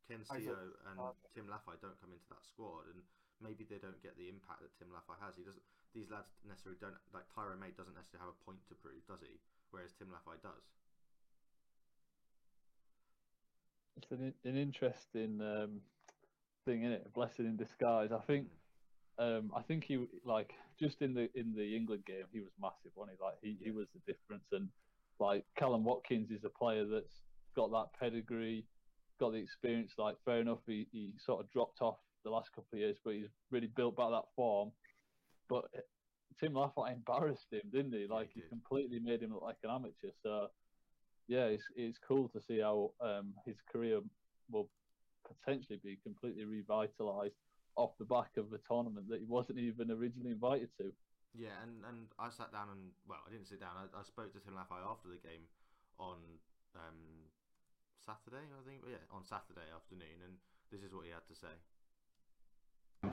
[0.08, 0.56] Ken Sio
[0.88, 0.98] and
[1.36, 3.04] Tim Lafai don't come into that squad, and
[3.44, 5.36] maybe they don't get the impact that Tim Lafai has.
[5.36, 5.64] He doesn't.
[5.92, 9.20] These lads necessarily don't like Tyrone May doesn't necessarily have a point to prove, does
[9.20, 9.38] he?
[9.70, 10.64] Whereas Tim Lafai does.
[13.98, 15.82] It's an an interesting um,
[16.66, 18.12] thing in it, a blessing in disguise.
[18.12, 18.48] I think,
[19.18, 22.92] um, I think he like just in the in the England game, he was massive,
[22.96, 23.24] wasn't he?
[23.24, 24.70] Like he, he was the difference, and
[25.20, 27.22] like Kallum Watkins is a player that's
[27.56, 28.66] got that pedigree,
[29.20, 29.94] got the experience.
[29.98, 33.16] Like fair enough, he, he sort of dropped off the last couple of years, but
[33.16, 34.72] he's really built back that form.
[35.50, 35.80] But eh,
[36.40, 38.06] Tim Lafai embarrassed him, didn't he?
[38.08, 40.12] Like he, he completely made him look like an amateur.
[40.22, 40.50] So
[41.28, 44.00] yeah, it's it's cool to see how um, his career
[44.50, 44.70] will
[45.28, 47.36] potentially be completely revitalized
[47.76, 50.92] off the back of a tournament that he wasn't even originally invited to.
[51.36, 53.76] Yeah, and, and I sat down and well, I didn't sit down.
[53.76, 55.46] I, I spoke to Tim Lafai after the game
[56.00, 56.18] on
[56.76, 57.28] um,
[58.02, 58.82] Saturday, I think.
[58.88, 60.34] Yeah, on Saturday afternoon, and
[60.72, 61.54] this is what he had to say.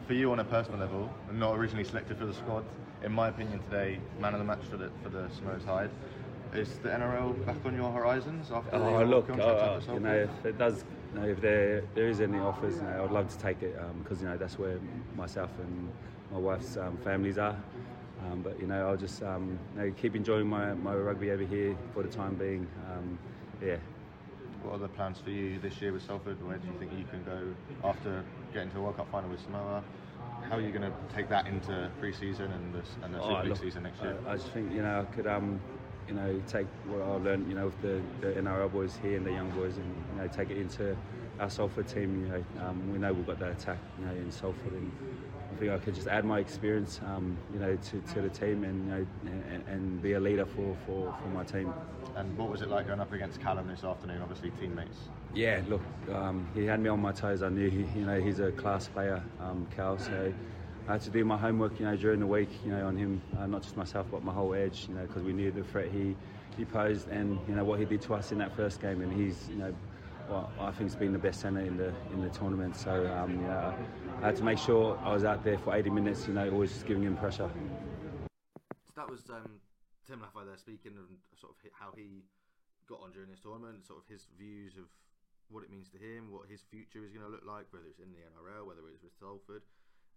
[0.07, 2.64] For you on a personal level, not originally selected for the squad,
[3.03, 5.90] in my opinion today, man of the match for the for the Samoa side.
[6.54, 10.14] Is the NRL back on your horizons after oh, the look, contract oh, you know,
[10.14, 13.28] if it does, you know, if there there is any offers, you know, I'd love
[13.28, 14.78] to take it because um, you know that's where
[15.16, 15.90] myself and
[16.30, 17.56] my wife's um, families are.
[18.26, 21.42] Um, but you know, I'll just um, you know, keep enjoying my, my rugby over
[21.42, 22.68] here for the time being.
[22.92, 23.18] Um,
[23.60, 23.76] yeah.
[24.62, 26.42] What are the plans for you this year with Salford?
[26.46, 29.40] Where do you think you can go after getting to the World Cup final with
[29.40, 29.82] Samoa?
[30.48, 33.40] How are you going to take that into pre-season and the, and the Oh, Super
[33.40, 34.16] League look, season next year?
[34.26, 35.60] I, I just think you know I could um
[36.08, 39.26] you know take what I learned you know with the, the NRL boys here and
[39.26, 40.96] the young boys and you know take it into
[41.40, 42.22] our Salford team.
[42.22, 44.92] You know um, we know we've got that attack you know in Salford and
[45.52, 48.64] I think I could just add my experience um, you know to, to the team
[48.64, 49.06] and you know
[49.50, 51.72] and, and be a leader for, for, for my team.
[52.16, 54.20] And what was it like going up against Kallum this afternoon?
[54.22, 54.98] Obviously teammates.
[55.34, 57.42] Yeah, look, um, he had me on my toes.
[57.42, 59.98] I knew he, you know he's a class player, um, Cal.
[59.98, 60.32] So
[60.87, 63.23] I had to do my homework, you know, during the week, you know, on him,
[63.38, 65.90] uh, not just myself, but my whole edge, you know, because we knew the threat
[65.90, 66.14] he
[66.57, 69.12] he posed and you know what he did to us in that first game, and
[69.12, 69.75] he's you know.
[70.59, 72.77] I think he's been the best centre in the in the tournament.
[72.77, 73.75] So um, know,
[74.23, 76.27] I had to make sure I was out there for 80 minutes.
[76.27, 77.51] You know, always just giving him pressure.
[78.88, 79.61] So that was um,
[80.07, 82.25] Tim Lafai there speaking of sort of how he
[82.88, 84.88] got on during this tournament, sort of his views of
[85.51, 88.01] what it means to him, what his future is going to look like, whether it's
[88.01, 89.61] in the NRL, whether it's with Salford.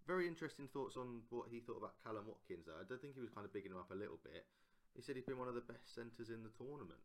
[0.08, 2.64] Very interesting thoughts on what he thought about Kallum Watkins.
[2.64, 2.80] There.
[2.80, 4.48] I don't think he was kind of bigging him up a little bit.
[4.96, 7.04] He said he's been one of the best centres in the tournament.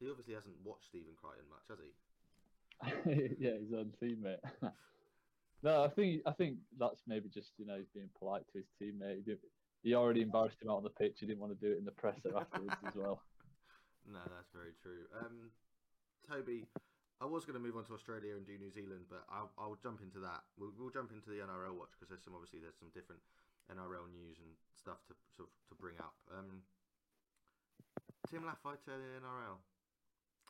[0.00, 1.92] He obviously hasn't watched Stephen Crichton much, has he?
[3.44, 4.40] yeah, his own teammate.
[5.62, 8.72] no, I think I think that's maybe just you know he's being polite to his
[8.80, 9.28] teammate.
[9.28, 9.36] He,
[9.82, 11.20] he already embarrassed him out on the pitch.
[11.20, 13.20] He didn't want to do it in the presser afterwards as well.
[14.10, 15.04] No, that's very true.
[15.20, 15.52] Um,
[16.26, 16.64] Toby,
[17.20, 19.76] I was going to move on to Australia and do New Zealand, but I'll, I'll
[19.76, 20.40] jump into that.
[20.56, 23.20] We'll, we'll jump into the NRL watch because there's some obviously there's some different
[23.68, 26.16] NRL news and stuff to sort of, to bring up.
[26.32, 26.64] Um,
[28.32, 29.60] Tim Lafai to the NRL.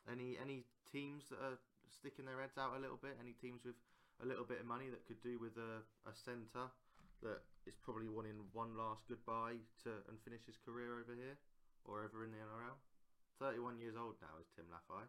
[0.07, 0.63] Any any
[0.95, 1.59] teams that are
[1.91, 3.19] sticking their heads out a little bit?
[3.19, 3.75] Any teams with
[4.23, 6.71] a little bit of money that could do with a, a centre
[7.27, 11.35] that is probably wanting one last goodbye to and finish his career over here
[11.83, 12.79] or over in the NRL?
[13.43, 15.09] 31 years old now is Tim Lafai.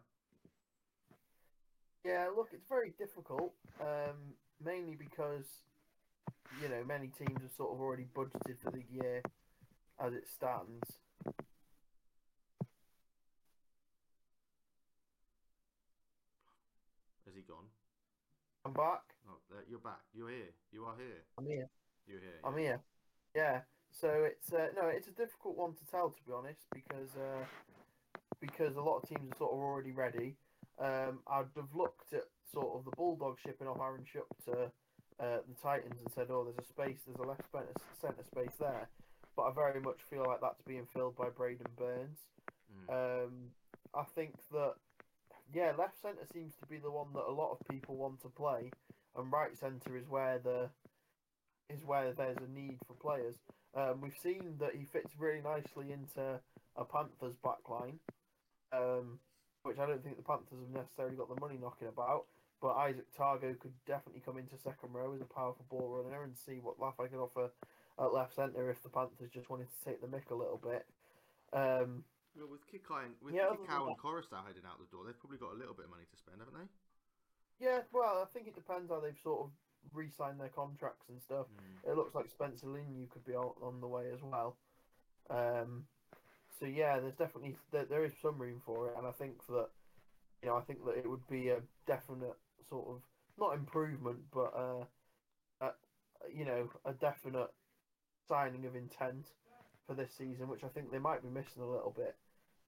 [2.04, 4.34] Yeah, look, it's very difficult, um,
[4.64, 5.46] mainly because
[6.60, 9.22] you know many teams have sort of already budgeted for the year
[10.00, 10.82] as it stands.
[17.24, 17.66] Has he gone?
[18.64, 19.02] I'm back.
[19.28, 20.00] Oh, there, you're back.
[20.12, 20.52] You're here.
[20.72, 21.22] You are here.
[21.38, 21.68] I'm here.
[22.08, 22.40] You're here.
[22.44, 22.64] I'm yeah.
[22.64, 22.80] here.
[23.36, 23.60] Yeah.
[23.92, 27.44] So it's uh, no, it's a difficult one to tell to be honest because uh,
[28.40, 30.34] because a lot of teams are sort of already ready.
[30.78, 34.70] Um, I'd have looked at sort of the Bulldog shipping off Aaron Shuck to
[35.20, 38.56] uh, the Titans and said, "Oh, there's a space, there's a left centre centre space
[38.58, 38.88] there,"
[39.36, 42.18] but I very much feel like that's being filled by Braidon Burns.
[42.88, 43.24] Mm.
[43.24, 43.32] Um,
[43.94, 44.74] I think that
[45.54, 48.28] yeah, left centre seems to be the one that a lot of people want to
[48.28, 48.70] play,
[49.16, 50.70] and right centre is where the
[51.68, 53.36] is where there's a need for players.
[53.74, 56.40] Um, we've seen that he fits really nicely into
[56.76, 57.98] a Panthers backline,
[58.72, 59.18] um,
[59.62, 62.26] which I don't think the Panthers have necessarily got the money knocking about.
[62.60, 66.36] But Izack Tago could definitely come into second row as a powerful ball runner and
[66.36, 67.50] see what Lafai can offer
[67.98, 70.86] at left centre if the Panthers just wanted to take the mick a little bit.
[71.52, 72.04] Um,
[72.36, 75.38] Well, with Kikau and with Yeah, Kikau and Koroisau heading out the door, they've probably
[75.38, 76.68] got a little bit of money to spend, haven't they?
[77.66, 79.50] yeah, well, I think it depends how they've sort of
[79.92, 81.46] re-signed their contracts and stuff.
[81.50, 81.90] Mm.
[81.90, 84.56] It looks like Spencer Leniu could be on, on the way as well.
[85.30, 85.84] Um,
[86.62, 89.66] so yeah, there's definitely there, there is some room for it, and I think that
[90.42, 92.36] you know I think that it would be a definite
[92.68, 93.02] sort of
[93.36, 94.84] not improvement, but uh,
[95.60, 95.70] a,
[96.32, 97.52] you know a definite
[98.28, 99.26] signing of intent
[99.88, 102.14] for this season, which I think they might be missing a little bit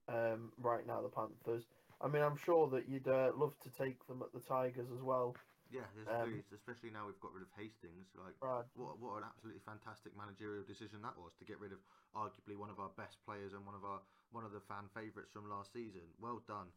[0.09, 1.01] um, right now.
[1.01, 1.63] The Panthers.
[2.01, 5.03] I mean, I'm sure that you'd uh, love to take them at the Tigers as
[5.03, 5.37] well,
[5.75, 8.07] Yeah, there's Um, especially now we've got rid of Hastings.
[8.15, 8.71] Like, Brad.
[8.79, 11.83] what what an absolutely fantastic managerial decision that was to get rid of
[12.15, 13.99] arguably one of our best players and one of our
[14.31, 16.07] one of the fan favourites from last season.
[16.23, 16.71] Well done.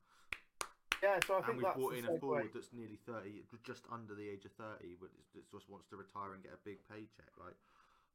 [1.03, 3.85] Yeah, so I and think we've that's brought in a forward that's nearly thirty, just
[3.93, 6.81] under the age of thirty, but that just wants to retire and get a big
[6.89, 7.29] paycheck.
[7.37, 7.53] Like,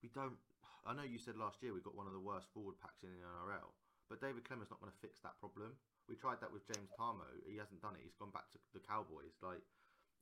[0.03, 0.35] we don't.
[0.83, 3.15] I know you said last year we got one of the worst forward packs in
[3.15, 3.71] the NRL,
[4.11, 5.79] but David Klemmer's not going to fix that problem.
[6.11, 7.31] We tried that with James Tamou.
[7.47, 8.03] He hasn't done it.
[8.03, 9.39] He's gone back to the Cowboys.
[9.39, 9.63] Like,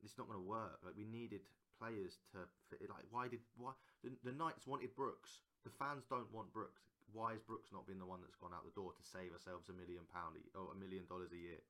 [0.02, 0.80] it's not going to work.
[0.84, 1.44] Like, we needed
[1.78, 2.84] players to fit.
[2.88, 3.72] Like, why did why
[4.04, 5.44] the, the Knights wanted Brooks?
[5.64, 6.84] The fans don't want Brooks.
[7.12, 9.68] Why has Brooks not been the one that's gone out the door to save ourselves
[9.68, 11.60] a million pound or a million dollars a year?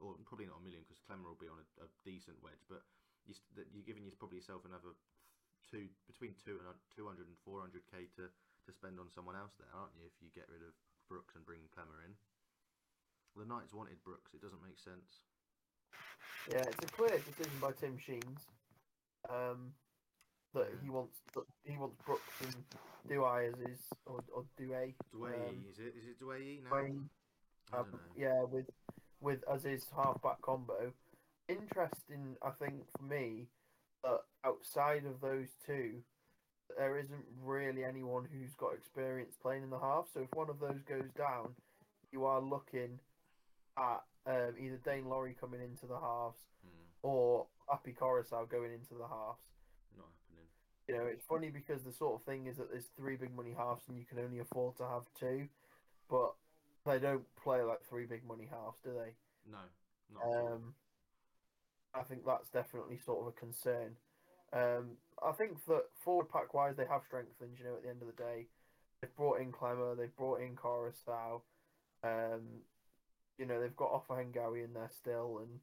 [0.00, 2.80] or probably not a million because Klemmer will be on a, a decent wedge, but
[3.28, 3.36] you,
[3.70, 4.96] you're giving you probably yourself another
[5.68, 9.56] two between two and uh, 200 and 400 k to to spend on someone else
[9.60, 10.08] there, aren't you?
[10.08, 10.72] If you get rid of
[11.08, 12.12] Brooks and bring Klemmer in,
[13.36, 14.32] the Knights wanted Brooks.
[14.32, 15.24] It doesn't make sense.
[16.50, 18.40] Yeah, it's a clear decision by Tim Sheens.
[19.28, 19.72] Um,
[20.54, 22.54] that he wants that he wants Brooks and
[23.08, 24.94] Doueihi as his or or Doueihi.
[25.14, 25.94] Dwayne, um, is it?
[25.96, 26.70] Is it Dwayne now?
[27.72, 27.98] Don't know.
[28.16, 28.66] yeah, with
[29.20, 30.92] with as his halfback combo.
[31.48, 33.48] Interesting, I think for me
[34.04, 36.02] that outside of those two,
[36.78, 40.06] there isn't really anyone who's got experience playing in the half.
[40.14, 41.54] So if one of those goes down,
[42.12, 43.00] you are looking
[43.78, 48.94] at um, either Daine Laurie coming into the halves Hmm, or Api Koroisau going into
[48.94, 49.42] the halves.
[49.96, 50.46] not happening.
[50.88, 53.54] You know, it's funny because the sort of thing is that there's three big money
[53.56, 55.48] halves and you can only afford to have two,
[56.08, 56.34] but
[56.86, 59.14] they don't play like three big money halves, do they?
[59.50, 59.58] No,
[60.12, 60.22] not.
[60.24, 60.74] Um,
[61.94, 63.96] I think that's definitely sort of a concern.
[64.52, 67.58] Um, I think that forward pack wise, they have strengthened.
[67.58, 68.46] You know, at the end of the day,
[69.00, 71.42] they've brought in Klemmer, they've brought in Coruscant.
[72.02, 72.62] Um,
[73.40, 75.60] you know, they've got Offa Hengawi in there still, and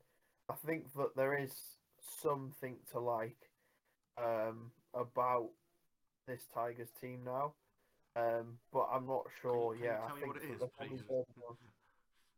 [0.49, 1.53] I think that there is
[2.01, 3.37] something to like
[4.17, 5.53] um, about
[6.25, 7.53] this Tigers team now.
[8.17, 9.77] Um, but I'm not sure.
[9.77, 11.05] can you yeah, tell I me think what it is, please?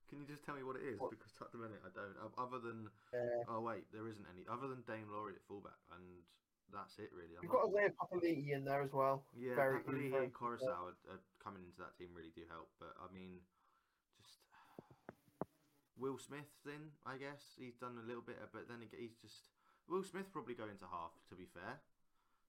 [0.10, 0.98] Can you just tell me what it is?
[0.98, 2.18] What- Because at the minute I don't.
[2.42, 3.46] Other than Yeah.
[3.46, 4.42] oh wait, there isn't any.
[4.50, 6.02] Other than Daine Laurie at fullback, and
[6.74, 7.38] that's it really.
[7.38, 9.22] I'm You've not- got Isaiah Papali'i in there as well.
[9.38, 12.74] Yeah, very- Papali'i and Koroisau are, are coming into that team really do help.
[12.82, 13.38] But I mean,
[16.00, 16.92] Will Smith's in.
[17.06, 19.50] I guess he's done a little bit, of- but then he's just
[19.88, 21.12] Will Smith probably go into half.
[21.30, 21.80] To be fair,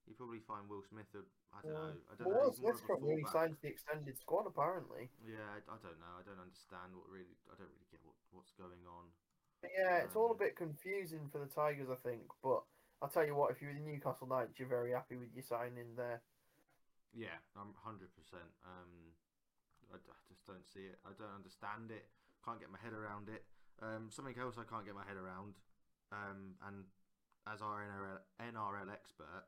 [0.07, 1.11] you probably find Will Smith.
[1.15, 1.79] A, I don't Yeah.
[1.79, 1.97] know.
[2.11, 2.55] I don't Well, know.
[2.63, 5.11] Will Smith's really signed the extended squad, apparently.
[5.27, 6.13] Yeah, I, I don't know.
[6.17, 7.37] I don't understand what really.
[7.51, 9.13] I don't really get what, what's going on.
[9.61, 12.23] But yeah, it's all a Um, bit confusing for the Tigers, I think.
[12.43, 12.63] But
[13.03, 15.95] I'll tell you what, if you're the Newcastle Knights, you're very happy with your signing
[15.97, 16.23] there.
[17.13, 18.47] Yeah, I'm hundred percent.
[18.65, 19.13] Um,
[19.93, 20.99] I, I just don't see it.
[21.05, 22.07] I don't understand it.
[22.45, 23.45] Can't get my head around it.
[23.83, 25.57] Um, something else I can't get my head around.
[26.13, 26.85] Um, and
[27.47, 29.45] as our NRL, NRL expert,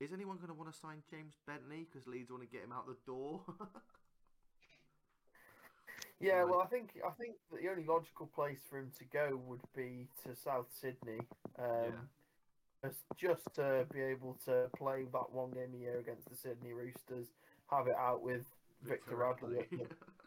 [0.00, 2.72] is anyone going to want to sign James Bentley because Leeds want to get him
[2.72, 3.42] out the door?
[6.20, 9.60] Yeah, well, I think I think the only logical place for him to go would
[9.76, 11.20] be to South Sydney.
[11.58, 12.08] Um,
[12.84, 16.72] just, just to be able to play that one game a year against the Sydney
[16.72, 17.28] Roosters,
[17.70, 18.42] have it out with
[18.82, 19.64] Victor Radley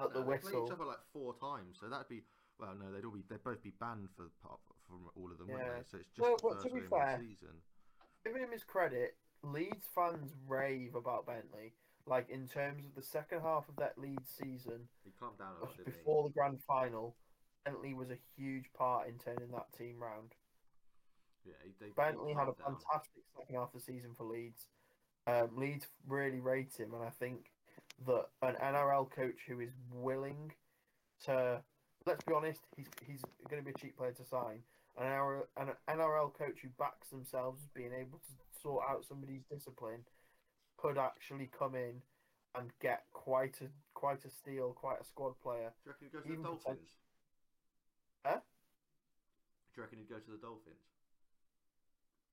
[0.00, 0.66] at the, at the Uh, they play whistle.
[0.66, 2.22] each other like four times, so that'd be
[2.58, 2.74] well.
[2.74, 4.28] No, they'd all be they'd both be banned for
[4.86, 5.76] from all of them, wouldn't Yeah.
[5.78, 5.84] they?
[5.84, 7.62] So it's just No, the but to first be game of the fair, season.
[8.24, 11.74] giving him his credit, Leeds fans rave about Bentley.
[12.06, 15.76] Like in terms of the second half of that Leeds season, He calmed down lot,
[15.84, 17.16] before the grand final,
[17.64, 20.34] Bentley was a huge part in turning that team round.
[21.44, 22.76] Yeah, they, Bentley had a down.
[22.80, 24.66] fantastic second half of the season for Leeds.
[25.26, 27.52] Um, Leeds really rate him, and I think
[28.06, 30.52] that an NRL coach who is willing
[31.24, 31.60] to,
[32.06, 34.60] let's be honest, he's he's going to be a cheap player to sign.
[34.98, 39.44] An NRL, an NRL coach who backs themselves as being able to sort out somebody's
[39.50, 40.04] discipline
[40.76, 42.02] could actually come in
[42.54, 45.72] and get quite a quite a steal, quite a squad player.
[45.84, 46.90] Do you reckon he'd go to even the Dolphins?
[48.24, 48.40] Huh?
[49.72, 50.84] Do you reckon he'd go to the Dolphins?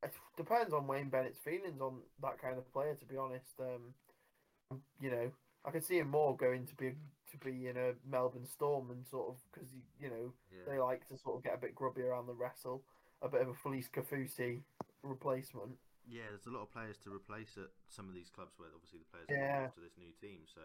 [0.04, 2.96] It depends on Wayne Bennett's feelings on that kind of player.
[2.96, 3.94] To be honest, um,
[5.02, 5.32] you know,
[5.66, 6.94] I can see him more going to be
[7.32, 9.68] to be in a Melbourne Storm and sort of because
[10.00, 10.64] you know Yeah.
[10.66, 12.84] they like to sort of get a bit grubby around the wrestle,
[13.22, 14.64] a bit of a Felise Kaufusi
[15.04, 15.78] replacement.
[16.08, 19.00] Yeah, there's a lot of players to replace at some of these clubs where obviously
[19.04, 19.68] the players Yeah.
[19.68, 20.48] are to this new team.
[20.48, 20.62] So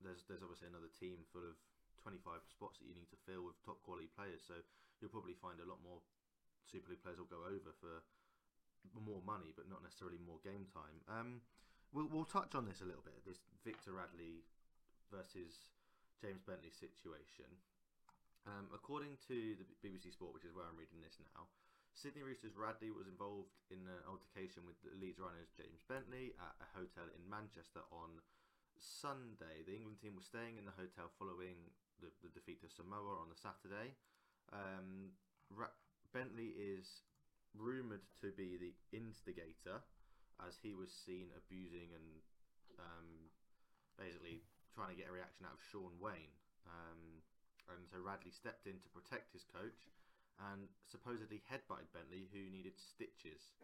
[0.00, 1.56] there's there's obviously another team full of
[2.00, 4.40] 25 spots that you need to fill with top quality players.
[4.46, 4.54] So
[5.00, 6.00] you'll probably find a lot more
[6.64, 8.00] Super League players will go over for
[9.00, 10.96] more money, but not necessarily more game time.
[11.08, 11.40] Um,
[11.94, 13.14] we'll we'll touch on this a little bit.
[13.22, 14.42] This Victor Radley
[15.08, 15.70] versus
[16.18, 17.48] James Bentley situation.
[18.44, 21.48] Um, according to the BBC Sport, which is where I'm reading this now,
[21.96, 26.52] Sydney Roosters Radley was involved in an altercation with the Leeds runners James Bentley at
[26.60, 28.20] a hotel in Manchester on
[28.76, 29.64] Sunday.
[29.64, 31.72] The England team was staying in the hotel following
[32.04, 33.96] the, the defeat to Samoa on the Saturday.
[34.52, 35.16] Um,
[35.48, 35.78] Ra-
[36.12, 37.06] Bentley is
[37.56, 39.80] rumoured to be the instigator
[40.42, 42.08] as he was seen abusing and
[42.78, 43.30] um,
[43.94, 44.42] basically
[44.74, 46.34] trying to get a reaction out of Shaun Wane.
[46.66, 47.22] Um,
[47.70, 49.88] and so Radley stepped in to protect his coach
[50.50, 53.54] and supposedly headbutted Bentley, who needed stitches.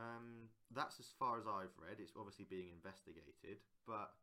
[0.00, 2.00] Um, that's as far as I've read.
[2.00, 4.16] It's obviously being investigated, but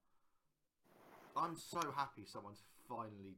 [1.38, 3.38] I'm so happy someone's finally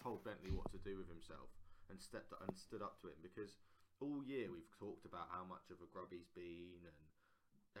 [0.00, 1.52] told Bentley what to do with himself
[1.90, 3.60] and stepped and stood up to him because
[4.00, 6.96] all year we've talked about how much of a grub he's been and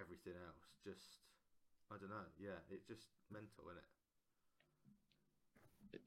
[0.00, 0.64] everything else.
[0.84, 1.22] Just
[1.92, 2.28] I don't know.
[2.40, 3.90] Yeah, it's just mental, isn't it?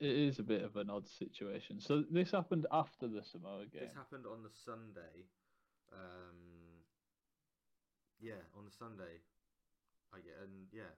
[0.02, 1.80] It is a bit of an odd situation.
[1.80, 3.86] So this happened after the Samoa game.
[3.86, 5.30] This happened on the Sunday.
[5.94, 6.82] Um,
[8.18, 9.22] yeah, on the Sunday.
[10.10, 10.90] I get and yeah,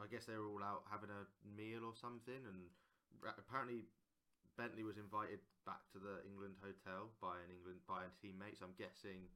[0.00, 2.66] I guess they were all out having a meal or something, and
[3.22, 3.86] apparently
[4.58, 8.58] Bentley was invited back to the England hotel by an England by a teammate.
[8.58, 9.30] So I'm guessing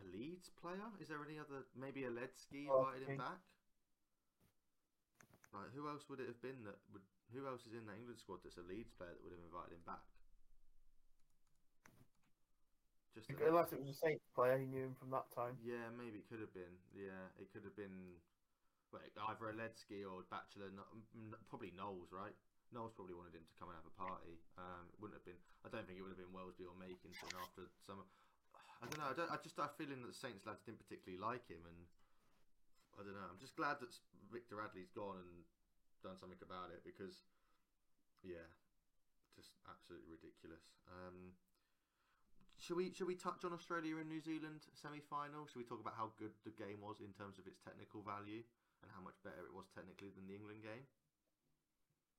[0.00, 0.84] a Leeds player.
[1.00, 1.64] Is there any other?
[1.74, 3.40] Maybe Oledzki Oh, invited him back.
[5.54, 7.02] Like who else would it have been that would?
[7.34, 9.72] Who else is in the England squad that's a Leeds player that would have invited
[9.74, 10.04] him back?
[13.16, 15.56] Just a- Unless it was a Saints player, he knew him from that time.
[15.64, 16.76] yeah, maybe it could have been.
[16.92, 18.20] Yeah, it could have been.
[18.92, 20.70] Well, either Oledzki or Bachelor.
[20.70, 22.36] no- m- n- Probably Knowles, right?
[22.70, 24.38] Knowles probably wanted him to come and have a party.
[24.58, 25.40] Um, it wouldn't have been.
[25.64, 28.04] I don't think it would have been Welsby or Makinson after some.
[28.82, 29.10] I don't know.
[29.10, 31.78] I, don't, I just start feeling that the Saints lads didn't particularly like him, and
[32.96, 33.28] I don't know.
[33.28, 33.92] I'm just glad that
[34.28, 35.44] Victor Radley's gone and
[36.04, 37.24] done something about it because,
[38.20, 38.44] yeah,
[39.34, 40.64] just absolutely ridiculous.
[40.88, 41.32] Um,
[42.60, 45.44] should we should we touch on Australia and New Zealand semi final?
[45.48, 48.44] Should we talk about how good the game was in terms of its technical value
[48.84, 50.84] and how much better it was technically than the England game?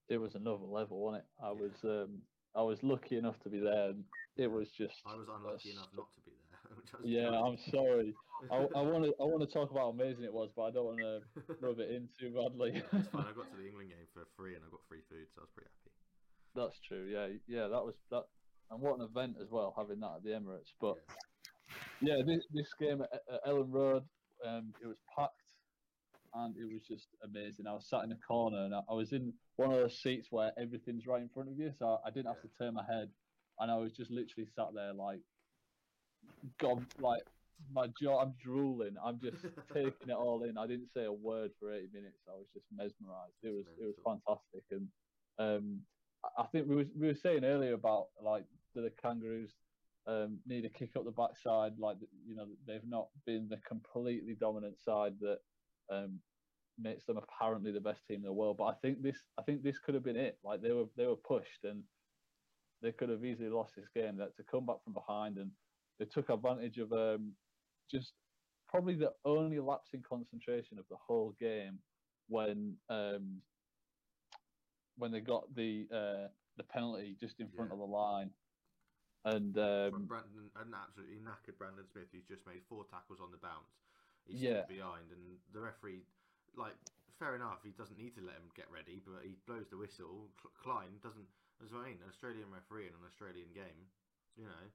[0.10, 1.30] It was another level, wasn't it?
[1.41, 1.62] I Yeah.
[1.62, 2.22] was um,
[2.55, 4.05] I was lucky enough to be there, and
[4.38, 5.01] it was just.
[5.05, 6.27] I was unlucky enough not to be there.
[6.88, 7.42] Which I was Yeah.
[7.42, 8.16] I'm sorry.
[8.52, 10.86] I want to I want to talk about how amazing it was, but I don't
[10.86, 11.22] want to
[11.60, 12.82] rub it in too badly.
[12.94, 13.26] it's fine.
[13.26, 15.44] I got to the England game for free and I got free food, so I
[15.44, 15.94] was pretty happy.
[16.56, 17.06] That's true.
[17.12, 18.24] Yeah, yeah, that was that,
[18.72, 20.74] and what an event as well, having that at the Emirates.
[20.80, 20.98] But
[22.02, 22.16] Yeah.
[22.18, 24.04] yeah, this, this game at, at Elland Road,
[24.46, 25.34] um, it was packed,
[26.34, 27.68] and it was just amazing.
[27.68, 30.28] I was sat in a corner, and I, I was in one of those seats
[30.32, 32.50] where everything's right in front of you, so I didn't have Yeah.
[32.50, 33.10] to turn my head,
[33.60, 35.22] and I was just literally sat there like,
[36.60, 37.24] God, like
[37.72, 38.96] my jaw, I'm drooling.
[39.04, 40.58] I'm just taking it all in.
[40.58, 42.20] I didn't say a word for 80 minutes.
[42.28, 43.36] I was just mesmerised.
[43.44, 44.88] It was it was fantastic, and
[45.40, 45.82] um,
[46.24, 49.54] I- I think we was we were saying earlier about like do the Kangaroos
[50.08, 51.74] um, need a kick up the backside.
[51.80, 55.40] Like you know they've not been the completely dominant side that
[55.92, 56.22] um,
[56.78, 58.58] makes them apparently the best team in the world.
[58.58, 60.38] But I think this I think this could have been it.
[60.44, 61.84] Like they were they were pushed and
[62.82, 64.18] they could have easily lost this game.
[64.18, 65.52] That to come back from behind and
[66.00, 67.36] they took advantage of um,
[67.89, 68.14] just
[68.68, 71.80] probably the only lapse in concentration of the whole game
[72.28, 73.41] when um,
[74.98, 76.28] when they got the uh,
[76.58, 77.74] the penalty just in front Yeah.
[77.74, 78.32] of the line.
[79.26, 83.38] And um, Brandon, an absolutely knackered Brandon Smith, who's just made four tackles on the
[83.38, 83.76] bounce.
[84.26, 84.64] He's Yeah.
[84.68, 86.04] behind, and the referee,
[86.56, 86.76] like,
[87.20, 90.30] fair enough, he doesn't need to let him get ready, but he blows the whistle.
[90.64, 91.28] Klein doesn't.
[91.60, 92.02] That's what I mean.
[92.04, 93.88] An Australian referee in an Australian game,
[94.36, 94.66] you know.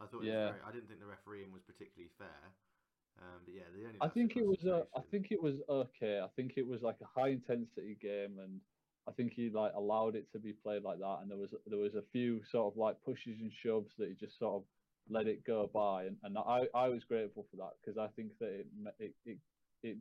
[0.00, 0.22] I thought.
[0.24, 0.46] It Yeah.
[0.46, 2.54] was very, I didn't think the refereeing was particularly fair.
[3.20, 3.98] Um, but yeah, the only.
[4.00, 6.20] I think it was uh, I think it was okay.
[6.20, 8.60] I think it was like a high intensity game, and
[9.06, 11.18] I think he like allowed it to be played like that.
[11.20, 14.14] And there was there was a few sort of like pushes and shoves that he
[14.14, 14.68] just sort of
[15.08, 18.38] let it go by, and, and I, I was grateful for that because I think
[18.38, 18.66] that it,
[18.98, 19.38] it it
[19.82, 19.98] it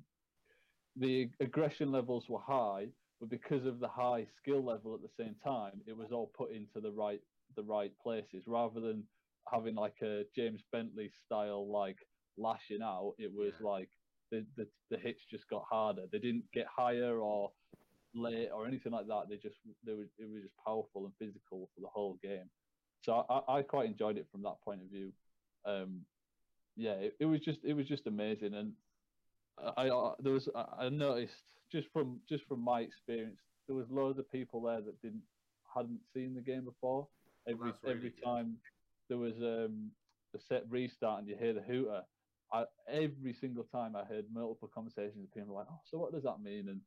[0.95, 5.35] the aggression levels were high, but because of the high skill level at the same
[5.35, 7.23] time, it was all put into the right
[7.55, 9.09] the right places rather than
[9.51, 11.97] having like a James Bentley style like
[12.37, 13.13] lashing out.
[13.17, 13.67] It was Yeah.
[13.67, 13.89] like
[14.31, 16.05] the, the the hits just got harder.
[16.11, 17.51] They didn't get higher or
[18.13, 19.23] late or anything like that.
[19.29, 22.49] They just they were it was just powerful and physical for the whole game.
[23.01, 25.11] So I, I quite enjoyed it from that point of view.
[25.65, 26.01] Um,
[26.75, 28.73] yeah, it, it was just it was just amazing, and
[29.77, 34.17] I, I there was I noticed just from just from my experience there was loads
[34.19, 35.23] of people there that didn't
[35.73, 37.07] hadn't seen the game before.
[37.47, 38.23] Every that's really every good.
[38.23, 38.57] time
[39.09, 39.91] there was um,
[40.35, 42.01] a set restart and you hear the hooter,
[42.53, 46.23] I, every single time I heard multiple conversations of people like, "Oh, so what does
[46.23, 46.81] that mean?" And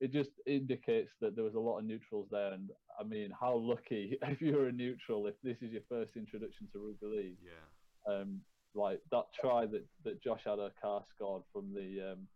[0.00, 2.52] it just indicates that there was a lot of neutrals there.
[2.52, 6.68] And I mean, how lucky if you're a neutral if this is your first introduction
[6.72, 7.38] to rugby league.
[7.42, 8.12] Yeah.
[8.12, 8.40] Um,
[8.74, 12.28] like that try that, that Josh Addo-Carr scored from the um,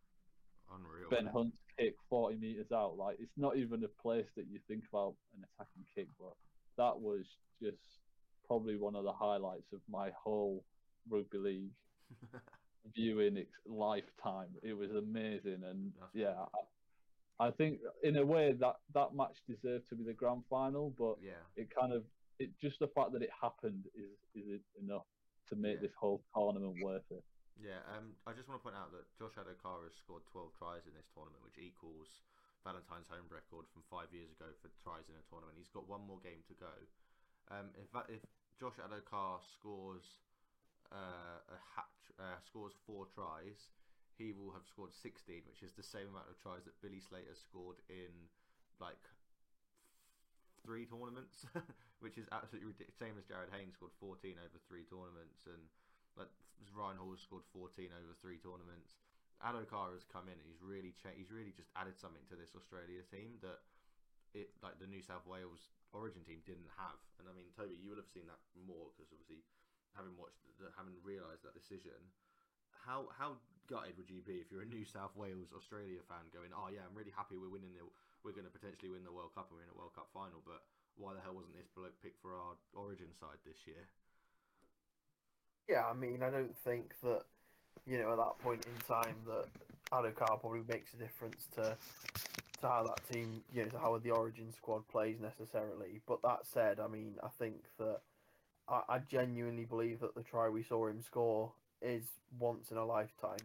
[0.74, 1.10] Unreal.
[1.10, 1.26] Ben?
[1.26, 2.96] Hunt's kick 40 meters out.
[2.96, 6.32] Like it's not even a place that you think about an attacking kick, but
[6.78, 7.26] that was
[7.62, 7.76] just
[8.50, 10.64] probably one of the highlights of my whole
[11.08, 11.70] rugby league
[12.98, 14.48] viewing ex- lifetime.
[14.60, 16.34] It was amazing, and That's yeah,
[17.38, 20.90] I, I think in a way that that match deserved to be the grand final,
[20.98, 21.38] but yeah.
[21.54, 22.02] it kind of
[22.42, 25.06] it just the fact that it happened is is enough
[25.46, 25.86] to make Yeah.
[25.86, 27.22] this whole tournament worth it.
[27.54, 30.82] Yeah, um, I just want to point out that Josh Addo-Carr has scored 12 tries
[30.90, 32.08] in this tournament, which equals
[32.64, 35.54] Valentine Holmes record from five years ago for tries in a tournament.
[35.60, 36.72] He's got one more game to go.
[37.52, 38.24] Um, if that, if
[38.60, 40.20] Josh Addo-Carr scores
[40.92, 43.72] uh, a hat, uh, scores four tries,
[44.20, 47.32] he will have scored 16, which is the same amount of tries that Billy Slater
[47.32, 48.28] scored in
[48.76, 49.00] like
[50.60, 51.48] three tournaments,
[52.04, 53.00] which is absolutely ridiculous.
[53.00, 55.72] Same as Jarryd Haynes scored 14 over three tournaments, and
[56.20, 56.28] Like
[56.76, 59.00] Ryan Hall scored 14 over three tournaments.
[59.40, 62.52] Adokar has come in and he's really cha- he's really just added something to this
[62.52, 63.64] Australia team that
[64.36, 67.00] it like the New South Wales Origin team didn't have.
[67.18, 67.48] And I mean,
[68.00, 69.44] have seen that more because obviously
[69.94, 70.40] having watched
[70.76, 71.96] having realised that decision.
[72.72, 73.36] How how
[73.68, 76.82] gutted would you be if you're a New South Wales Australia fan going, oh yeah,
[76.82, 77.86] I'm really happy we're winning the
[78.24, 80.44] we're going to potentially win the World Cup and we're in a World Cup final,
[80.44, 80.66] but
[80.98, 83.88] why the hell wasn't this bloke picked for our Origin side this year?
[85.68, 87.24] Yeah, I mean, I don't think that
[87.86, 89.46] you know at that point in time that
[89.92, 91.76] Addo-Carr probably makes a difference to
[92.60, 96.00] to how that team, you know, to how the Origin squad plays necessarily.
[96.06, 98.00] But that said, I mean, I think that
[98.68, 101.52] I, I genuinely believe that the try we saw him score
[101.82, 102.04] is
[102.38, 103.38] once in a lifetime.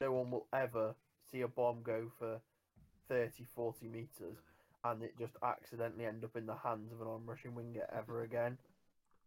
[0.00, 0.94] No one will ever
[1.30, 2.40] see a bomb go for
[3.08, 4.36] 30, 40 meters
[4.84, 8.56] and it just accidentally end up in the hands of an on-rushing winger ever again.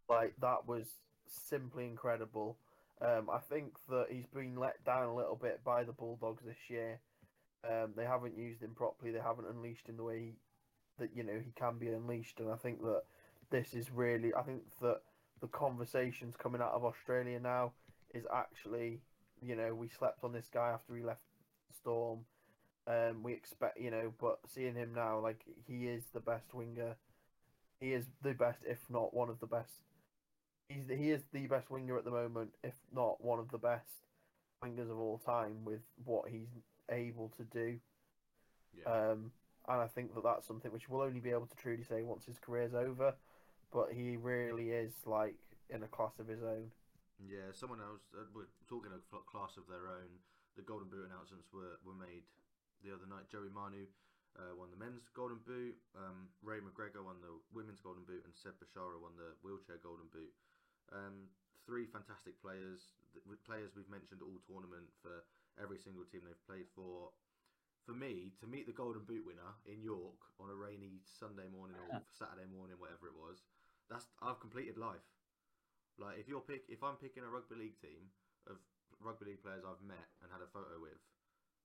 [0.08, 0.84] Like that was
[1.26, 2.56] simply incredible.
[3.00, 6.56] Um, I think that he's been let down a little bit by the Bulldogs this
[6.68, 7.00] year.
[7.68, 9.10] Um, they haven't used him properly.
[9.10, 10.32] They haven't unleashed him the way he,
[10.98, 12.40] that you know he can be unleashed.
[12.40, 13.02] And I think that
[13.50, 14.34] this is really.
[14.34, 15.00] I think that
[15.40, 17.72] the conversations coming out of Australia now
[18.14, 19.00] is actually,
[19.42, 21.20] you know, we slept on this guy after he left
[21.74, 22.20] Storm.
[22.86, 26.96] Um, we expect, you know, but seeing him now, like he is the best winger.
[27.80, 29.72] He is the best, if not one of the best.
[30.68, 33.58] He's the, he is the best winger at the moment, if not one of the
[33.58, 34.06] best
[34.62, 36.48] wingers of all time, with what he's
[36.90, 37.78] able to do.
[38.76, 38.92] Yeah.
[38.92, 39.30] Um,
[39.68, 42.26] and I think that that's something which we'll only be able to truly say once
[42.26, 43.14] his career's over.
[43.72, 45.34] But he really is like
[45.70, 46.70] in a class of his own.
[47.18, 48.04] Yeah, someone else.
[48.12, 50.10] Uh, we're talking cl- class of their own.
[50.54, 52.22] The Golden Boot announcements were, were made
[52.84, 53.26] the other night.
[53.26, 53.90] Joey Manu
[54.38, 55.74] uh, won the men's Golden Boot.
[55.98, 60.06] Um, Ray McGregor won the women's Golden Boot, and Seb Bechara won the wheelchair Golden
[60.14, 60.30] Boot.
[60.92, 61.30] Um,
[61.66, 62.94] three fantastic players,
[63.48, 65.24] players we've mentioned all tournament for
[65.60, 67.14] every single team they've played for.
[67.84, 71.76] For me, to meet the Golden Boot winner in York on a rainy Sunday morning
[71.84, 73.44] or Saturday morning, whatever it was,
[73.92, 75.04] that's I've completed life.
[76.00, 78.08] Like if you're pick, if I'm picking a rugby league team
[78.48, 78.56] of
[79.04, 80.96] rugby league players I've met and had a photo with,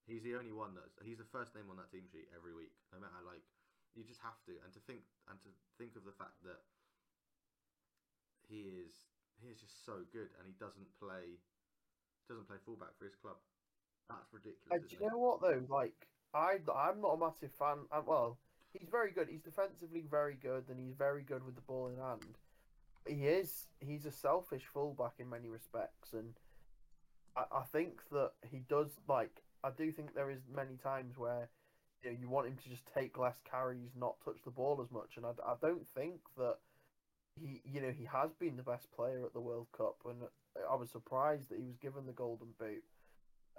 [0.06, 2.76] he's the only one that's he's the first name on that team sheet every week.
[2.92, 3.42] No matter like,
[3.96, 6.62] you just have to, and to think and to think of the fact that
[8.46, 9.08] he is
[9.40, 11.40] he is just so good, and he doesn't play
[12.28, 13.42] doesn't play fullback for his club.
[14.10, 14.68] That's ridiculous.
[14.72, 15.12] And do you it?
[15.12, 15.62] know what though?
[15.70, 17.78] Like I, I'm not a massive fan.
[17.92, 18.38] uh, Well,
[18.74, 19.28] he's very good.
[19.30, 22.38] He's defensively very good, and he's very good with the ball in hand.
[23.08, 23.68] He is.
[23.80, 26.34] He's a selfish fullback in many respects, and
[27.36, 29.42] I, I think that he does like.
[29.64, 31.50] I do think there is many times where
[32.04, 34.92] you know you want him to just take less carries, not touch the ball as
[34.92, 36.58] much, and I, I don't think that
[37.40, 40.18] he, you know, he has been the best player at the World Cup, and
[40.70, 42.84] I was surprised that he was given the Golden Boot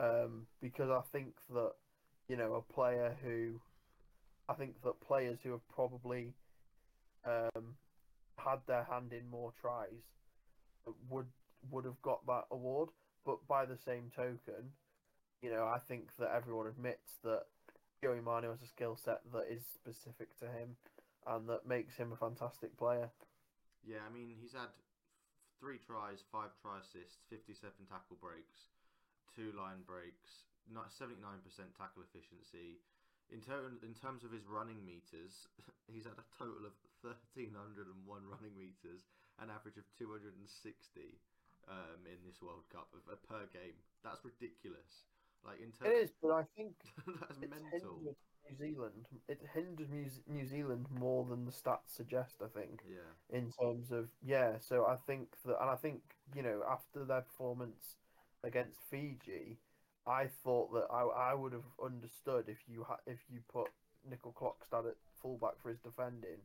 [0.00, 1.72] um, because I think that
[2.28, 3.60] you know a player who
[4.48, 6.34] I think that players who have probably
[7.24, 7.76] um,
[8.38, 10.02] had their hand in more tries
[11.08, 11.26] would
[11.70, 12.88] would have got that award.
[13.26, 14.72] But by the same token,
[15.42, 17.44] you know, I think that everyone admits that
[18.02, 20.76] Joey Manu has a skill set that is specific to him
[21.26, 23.10] and that makes him a fantastic player.
[23.84, 24.72] Yeah, I mean he's had
[25.60, 28.72] three tries, five try assists, fifty-seven tackle breaks,
[29.34, 32.82] two line breaks, not seventy-nine percent tackle efficiency.
[33.30, 35.46] In terms in terms of his running meters,
[35.92, 39.06] he's had a total of thirteen hundred and one running meters,
[39.38, 41.22] an average of two hundred and sixty
[41.70, 43.78] um, in this World Cup of, uh, per game.
[44.02, 45.06] That's ridiculous.
[45.46, 46.74] Like in terms, It is, but I think
[47.06, 48.02] that's mental.
[48.02, 49.06] New Zealand.
[49.28, 49.88] It hinders
[50.26, 52.42] New Zealand more than the stats suggest.
[52.42, 52.80] I think.
[52.88, 54.58] Yeah, in terms of yeah.
[54.60, 56.00] So I think that, and I think
[56.34, 57.96] you know after their performance
[58.44, 59.58] against Fiji,
[60.06, 63.68] I thought that I I would have understood if you had if you put
[64.08, 66.40] Nicoll-Klokstad at fullback for his defending,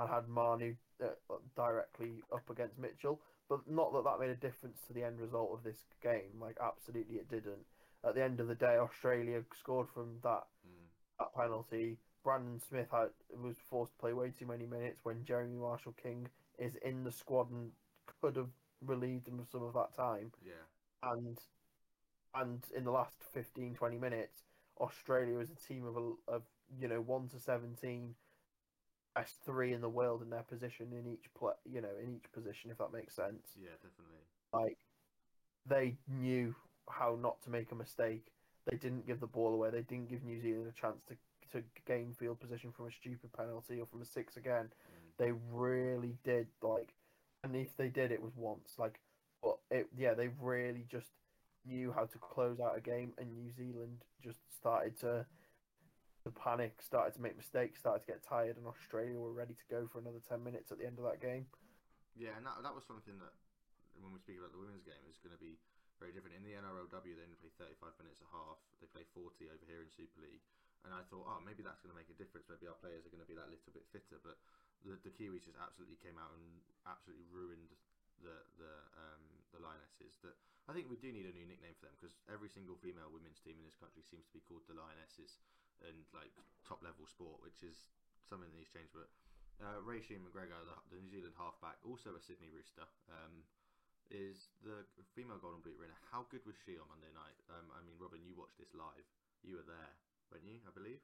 [0.00, 1.08] and had Manu uh,
[1.56, 3.20] directly up against Mitchell.
[3.48, 6.40] But not that that made a difference to the end result of this game.
[6.40, 7.64] Like absolutely, it didn't.
[8.04, 10.86] At the end of the day, Australia scored from that mm.
[11.18, 11.98] that penalty.
[12.24, 13.08] Brandon Smith had
[13.42, 16.28] was forced to play way too many minutes when Jeremy Marshall King
[16.58, 17.70] is in the squad and
[18.20, 18.50] could have
[18.84, 20.32] relieved him of some of that time.
[20.44, 20.52] yeah,
[21.02, 21.38] And
[22.34, 24.42] and in the last 15, 20 minutes,
[24.80, 26.42] Australia is a team of a, of
[26.78, 28.14] you know one to seventeen,
[29.14, 32.30] best three in the world in their position in each play, you know in each
[32.32, 34.22] position if that makes sense yeah, definitely.
[34.52, 34.78] like
[35.66, 36.54] they knew
[36.88, 38.26] how not to make a mistake.
[38.70, 39.70] They didn't give the ball away.
[39.70, 41.16] They didn't give New Zealand a chance to
[41.52, 44.66] to gain field position from a stupid penalty or from a six again.
[44.66, 45.16] Mm.
[45.18, 46.92] They really did like,
[47.42, 48.74] and if they did, it was once.
[48.78, 49.00] Like,
[49.42, 51.08] but it yeah they really just
[51.66, 55.26] knew how to close out a game, and New Zealand just started to
[56.24, 59.66] to panic, started to make mistakes, started to get tired, and Australia were ready to
[59.70, 61.46] go for another ten minutes at the end of that game.
[62.18, 63.30] Yeah, and that, that was something that
[64.02, 65.54] when we speak about the women's game is going to be
[65.98, 66.38] very different.
[66.38, 68.58] In the NRLW, they only play 35 minutes a half.
[68.78, 70.42] They play 40 over here in Super League.
[70.86, 72.46] And I thought, oh, maybe that's going to make a difference.
[72.46, 74.22] Maybe our players are going to be that little bit fitter.
[74.22, 74.38] But
[74.86, 77.74] the, the Kiwis just absolutely came out and absolutely ruined
[78.22, 80.18] the the um, the Lionesses.
[80.22, 80.36] That
[80.68, 83.40] I think we do need a new nickname for them because every single female women's
[83.40, 85.40] team in this country seems to be called the Lionesses
[85.84, 86.34] and like
[86.66, 87.88] top level sport, which is
[88.26, 88.90] something that needs change.
[88.92, 89.08] But
[89.62, 93.42] uh, Sheen McGregor, the, the, New Zealand halfback, also a Sydney Rooster, um,
[94.10, 95.96] is the female Golden Boot winner.
[96.12, 97.38] How good was she on Monday night?
[97.50, 99.06] Um, I mean, Robin, you watched this live.
[99.42, 99.92] You were there,
[100.30, 100.62] weren't you?
[100.64, 101.02] I believe.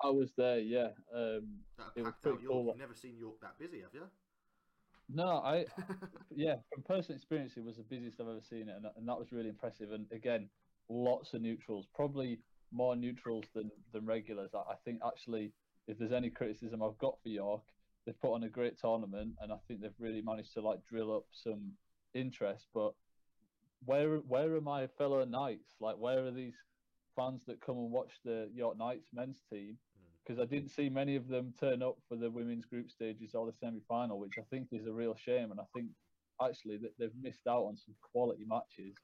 [0.00, 0.58] I was there.
[0.60, 0.96] Yeah.
[1.12, 2.72] Um, that it was pretty cool.
[2.72, 4.08] You've never seen York that busy, have you?
[5.12, 5.66] No, I
[6.30, 9.18] yeah, from personal experience, it was the busiest I've ever seen it, and, and that
[9.18, 9.90] was really impressive.
[9.92, 10.50] And again,
[10.88, 14.54] lots of neutrals, probably more neutrals than than regulars.
[14.54, 15.52] I, I think actually,
[15.88, 17.64] if there's any criticism I've got for York,
[18.06, 21.16] they've put on a great tournament, and I think they've really managed to like drill
[21.16, 21.76] up some
[22.14, 22.68] interest.
[22.72, 22.94] But
[23.84, 25.74] where where are my fellow Knights?
[25.80, 26.56] Like, where are these
[27.16, 29.78] fans that come and watch the York Knights men's team?
[30.26, 30.40] Because.
[30.40, 33.52] I didn't see many of them turn up for the women's group stages or the
[33.52, 35.50] semi final, which I think is a real shame.
[35.50, 35.88] And I think
[36.42, 38.94] actually that they've missed out on some quality matches,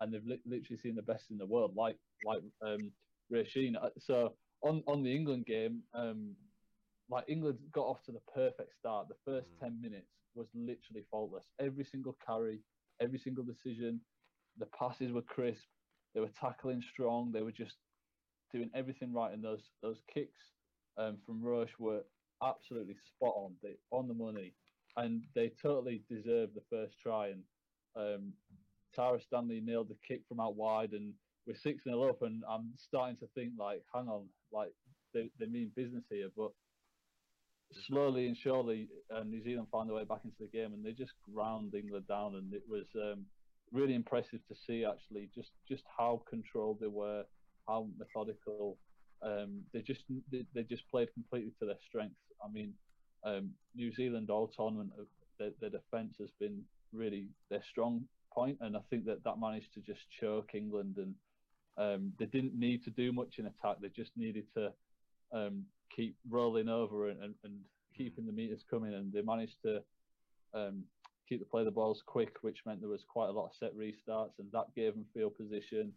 [0.00, 2.92] and they've li- literally seen the best in the world, like like um.
[3.34, 6.36] Uh, so on on the England game, um,
[7.10, 9.08] like England got off to the perfect start.
[9.08, 9.60] The first mm.
[9.60, 11.46] ten minutes was literally faultless.
[11.60, 12.60] Every single carry,
[13.00, 14.00] every single decision,
[14.58, 15.66] the passes were crisp.
[16.14, 17.32] They were tackling strong.
[17.32, 17.76] They were just
[18.52, 20.40] doing everything right, and those those kicks
[20.98, 22.02] um, from Roche were
[22.42, 23.52] absolutely spot on.
[23.62, 24.52] They on the money,
[24.96, 27.28] and they totally deserved the first try.
[27.28, 27.42] And
[27.96, 28.32] um,
[28.94, 31.12] Tara Stanley nailed the kick from out wide, and
[31.46, 34.72] we're six 0 up, and I'm starting to think like, hang on, like
[35.14, 36.50] they, they mean business here, but
[37.86, 40.92] slowly and surely, uh, New Zealand found their way back into the game, and they
[40.92, 43.24] just ground England down, and it was um,
[43.72, 47.24] really impressive to see actually just just how controlled they were,
[47.66, 48.78] how methodical.
[49.22, 52.20] Um, they just they, they, just played completely to their strengths.
[52.44, 52.74] I mean,
[53.24, 55.04] um, New Zealand all tournament, uh,
[55.38, 56.62] their, their defence has been
[56.92, 58.02] really their strong
[58.32, 61.14] point, and I think that that managed to just choke England, and
[61.78, 63.78] um, they didn't need to do much in attack.
[63.80, 64.72] They just needed to
[65.32, 65.64] um,
[65.94, 67.54] keep rolling over and, and, and,
[67.96, 69.82] keeping the meters coming, and they managed to
[70.52, 70.82] um,
[71.26, 73.74] keep the play the balls quick, which meant there was quite a lot of set
[73.74, 75.90] restarts, and that gave them field position.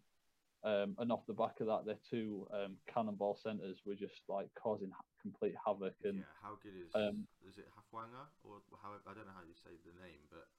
[0.60, 4.52] Um, and off the back of that, their two um, cannonball centres were just like
[4.60, 4.92] causing
[5.22, 5.96] complete havoc.
[6.04, 9.48] And yeah, how good is um, is it Hafwanga or how I don't know how
[9.48, 10.52] you say the name, but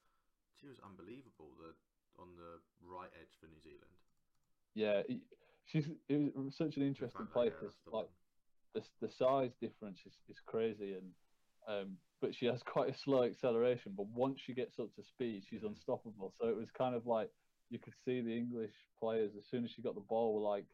[0.56, 1.52] she was unbelievable.
[1.60, 1.76] The
[2.16, 3.92] on the right edge for New Zealand.
[4.72, 5.02] Yeah,
[5.66, 8.08] she's it was such an interesting play because like
[8.74, 11.12] the the size difference is, is crazy and
[11.68, 13.92] um, but she has quite a slow acceleration.
[13.96, 16.32] But once she gets up to speed, she's unstoppable.
[16.40, 17.30] So it was kind of like
[17.70, 20.66] you could see the English players as soon as she got the ball were like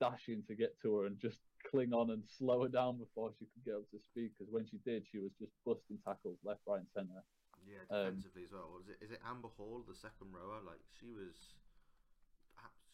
[0.00, 3.46] dashing to get to her and just cling on and slow her down before she
[3.50, 4.30] could get up to speed.
[4.32, 7.26] Because when she did, she was just busting tackles left, right, and centre.
[7.66, 8.68] Yeah, um, defensively um, as well.
[8.78, 8.98] Was it?
[9.02, 10.62] Is it Amber Hall, the second rower?
[10.62, 11.34] Like she was.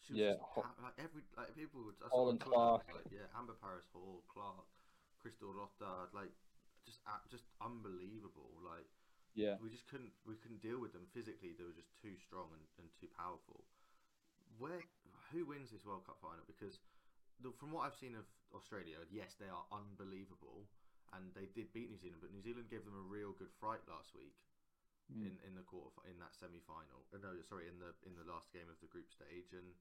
[0.03, 1.97] She was yeah, just, like every like people would.
[2.09, 2.85] Hall and Clark.
[2.93, 4.69] Like, yeah, Amber Paris Hall, Clark,
[5.21, 6.33] Crystal Rota, like
[6.85, 8.53] just just unbelievable.
[8.61, 8.85] Like
[9.35, 11.51] yeah, we just couldn't we couldn't deal with them physically.
[11.53, 13.67] They were just too strong and, and too powerful.
[14.57, 14.79] Where
[15.35, 16.47] who wins this World Cup final?
[16.47, 16.79] Because
[17.43, 18.23] the, from what I've seen of
[18.55, 20.71] Australia, yes, they are unbelievable,
[21.11, 22.23] and they did beat New Zealand.
[22.23, 24.39] But New Zealand gave them a real good fright last week
[25.11, 25.27] mm.
[25.27, 27.03] in in the quarter in that semi final.
[27.11, 29.75] Uh, no, sorry, in the in the last game of the group stage, and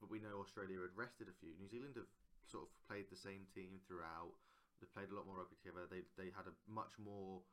[0.00, 1.52] but we know Australia had rested a few.
[1.56, 2.08] New Zealand have
[2.48, 4.36] sort of played the same team throughout.
[4.80, 5.88] They played a lot more rugby together.
[5.88, 7.44] They they had a much more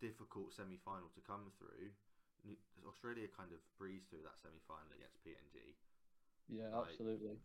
[0.00, 1.92] difficult semi final to come through.
[2.88, 5.76] Australia kind of breezed through that semi final against PNG.
[6.48, 7.36] Yeah, like, absolutely.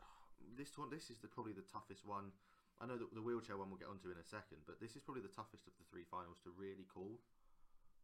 [0.58, 2.32] This one, this is the, probably the toughest one.
[2.82, 5.03] I know that the wheelchair one we'll get onto in a second, but this is
[5.03, 7.20] probably the toughest of the three finals to really call.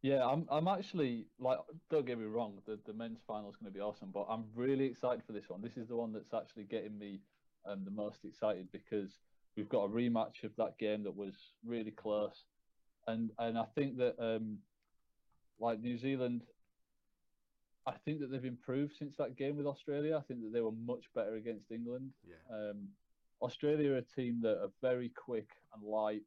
[0.02, 0.46] Yeah, I'm.
[0.50, 1.58] I'm actually like.
[1.90, 2.58] Don't get me wrong.
[2.66, 5.48] The the men's final is going to be awesome, but I'm really excited for this
[5.48, 5.62] one.
[5.62, 7.20] This is the one that's actually getting me
[7.64, 9.18] um, the most excited because
[9.56, 11.34] we've got a rematch of that game that was
[11.64, 12.44] really close,
[13.06, 14.58] and and I think that um,
[15.60, 16.42] like New Zealand,
[17.86, 20.16] I think that they've improved since that game with Australia.
[20.16, 22.12] I think that they were much better against England.
[22.26, 22.36] Yeah.
[22.56, 22.88] Um,
[23.42, 26.22] Australia are a team that are very quick and light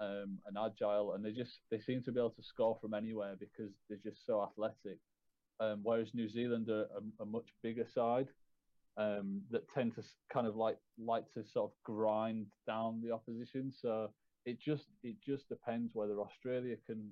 [0.00, 3.36] um, and agile, and they just they seem to be able to score from anywhere
[3.38, 4.98] because they're just so athletic.
[5.60, 8.28] um, whereas New Zealand are a, a much bigger side
[8.96, 10.02] um, that tend to
[10.32, 13.72] kind of like like to sort of grind down the opposition.
[13.72, 14.10] So
[14.48, 17.10] it just it just depends whether Australia can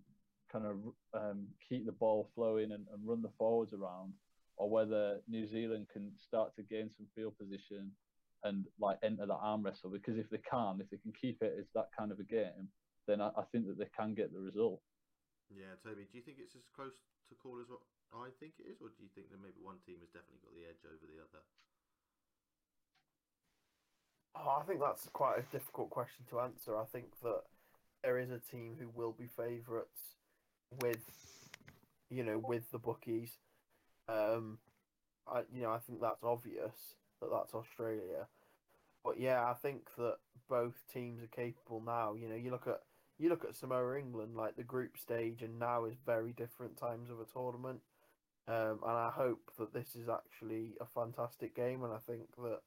[0.50, 0.76] kind of
[1.12, 4.14] um, keep the ball flowing and, and run the forwards around,
[4.56, 7.92] or whether New Zealand can start to gain some field position
[8.44, 9.90] and like enter the arm wrestle.
[9.90, 12.72] Because if they can, if they can keep it as that kind of a game,
[13.06, 14.80] then I, I think that they can get the result.
[15.52, 16.96] Yeah, Toby, do you think it's as close
[17.28, 17.84] to call as what
[18.16, 20.56] I think it is, or do you think that maybe one team has definitely got
[20.56, 21.44] the edge over the other?
[24.38, 26.76] Oh, I think that's quite a difficult question to answer.
[26.76, 27.42] I think that
[28.02, 30.14] there is a team who will be favourites
[30.80, 31.02] with,
[32.10, 33.38] you know, with the bookies.
[34.08, 34.58] Um,
[35.26, 38.28] I, you know, I think that's obvious that that's Australia.
[39.04, 40.16] But yeah, I think that
[40.48, 42.14] both teams are capable now.
[42.14, 42.80] You know, you look at
[43.18, 47.08] you look at Samoa England, like the group stage, and now is very different times
[47.08, 47.80] of a tournament.
[48.48, 52.60] Um, and I hope that this is actually a fantastic game, and I think that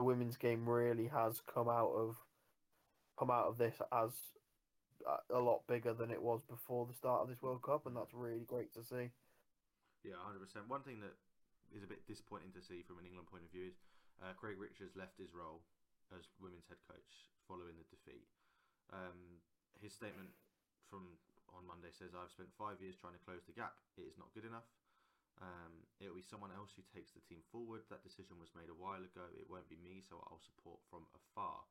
[0.00, 2.16] the women's game really has come out of
[3.20, 4.16] come out of this as
[5.28, 8.16] a lot bigger than it was before the start of this World Cup, and that's
[8.16, 9.12] really great to see.
[10.00, 10.72] Yeah, hundred percent.
[10.72, 11.12] One thing that
[11.76, 13.76] is a bit disappointing to see from an England point of view is
[14.24, 15.60] uh, Craig Richards left his role
[16.16, 18.24] as women's head coach following the defeat.
[18.96, 19.44] Um,
[19.84, 20.32] his statement
[20.88, 21.20] from
[21.52, 23.76] on Monday says, "I've spent five years trying to close the gap.
[24.00, 24.64] It is not good enough.
[25.40, 27.88] Um, it will be someone else who takes the team forward.
[27.88, 29.24] That decision was made a while ago.
[29.32, 31.64] It won't be me, so I'll support from afar."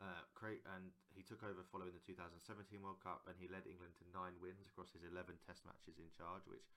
[0.00, 2.36] Uh, and he took over following the 2017
[2.82, 6.10] World Cup, and he led England to nine wins across his 11 Test matches in
[6.12, 6.68] charge, which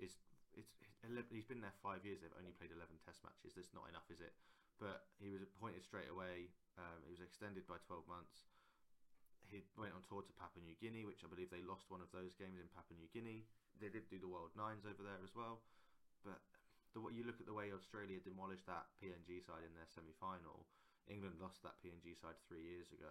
[0.00, 0.16] is
[0.56, 0.72] it's
[1.28, 2.20] he's been there five years.
[2.20, 3.56] They've only played 11 Test matches.
[3.56, 4.32] That's not enough, is it?
[4.80, 6.48] But he was appointed straight away.
[6.80, 8.48] Um, he was extended by 12 months
[9.50, 12.14] he went on tour to Papua New Guinea, which I believe they lost one of
[12.14, 13.50] those games in Papua New Guinea.
[13.80, 15.64] They did do the World Nines over there as well,
[16.20, 16.44] but
[16.92, 20.68] the you look at the way Australia demolished that PNG side in their semi-final.
[21.08, 23.10] England lost that PNG side three years ago.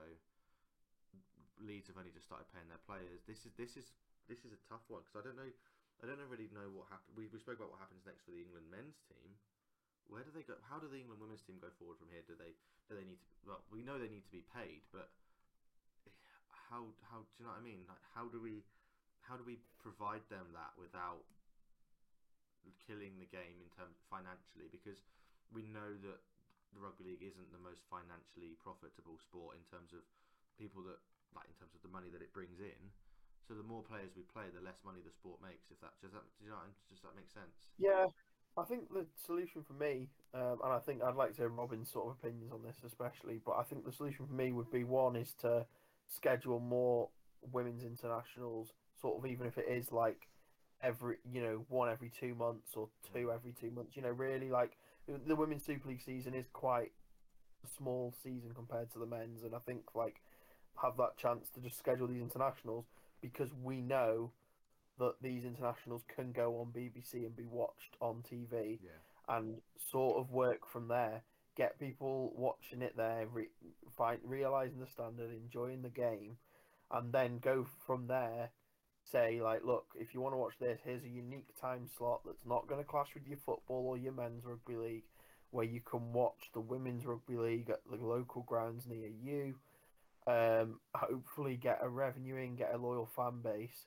[1.60, 3.26] Leeds have only just started paying their players.
[3.26, 3.92] This is this is
[4.30, 5.52] this is a tough one because I don't know.
[6.00, 7.12] I don't really know what happened.
[7.20, 9.36] We, we spoke about what happens next for the England men's team.
[10.08, 10.56] Where do they go?
[10.72, 12.24] How do the England women's team go forward from here?
[12.24, 12.56] Do they
[12.88, 13.28] do they need to?
[13.44, 15.12] Well, we know they need to be paid, but
[16.08, 16.16] eh,
[16.72, 17.84] how how do you know what I mean?
[17.90, 18.64] Like how do we
[19.24, 21.26] how do we provide them that without
[22.86, 24.70] killing the game in terms financially?
[24.70, 25.02] Because
[25.50, 26.20] we know that
[26.74, 30.06] the rugby league isn't the most financially profitable sport in terms of
[30.58, 31.02] people that
[31.34, 32.82] like in terms of the money that it brings in.
[33.48, 35.74] So the more players we play, the less money the sport makes.
[35.74, 37.54] If that does that does that, does that make sense?
[37.82, 38.14] Yeah,
[38.58, 41.90] I think the solution for me, um, and I think I'd like to hear Robin's
[41.90, 43.42] sort of opinions on this, especially.
[43.42, 45.66] But I think the solution for me would be one is to
[46.08, 47.10] schedule more
[47.42, 50.28] women's internationals, sort of even if it is like
[50.82, 53.96] every you know one every two months or two every two months.
[53.96, 54.78] You know, really like
[55.08, 56.92] the women's Super League season is quite
[57.64, 60.22] a small season compared to the men's, and I think like
[60.82, 62.86] have that chance to just schedule these internationals
[63.22, 64.32] because we know
[64.98, 69.36] that these internationals can go on BBC and be watched on TV yeah.
[69.36, 69.56] and
[69.92, 71.24] sort of work from there
[71.60, 73.50] get people watching it there, re-
[73.98, 76.38] find, realizing the standard, enjoying the game,
[76.90, 78.50] and then go from there.
[79.12, 82.46] Say like, look, if you want to watch this, here's a unique time slot that's
[82.46, 85.04] not going to clash with your football or your men's rugby league,
[85.52, 89.56] where you can watch the women's rugby league at the local grounds near you.
[90.28, 93.86] Um, hopefully, get a revenue in, get a loyal fan base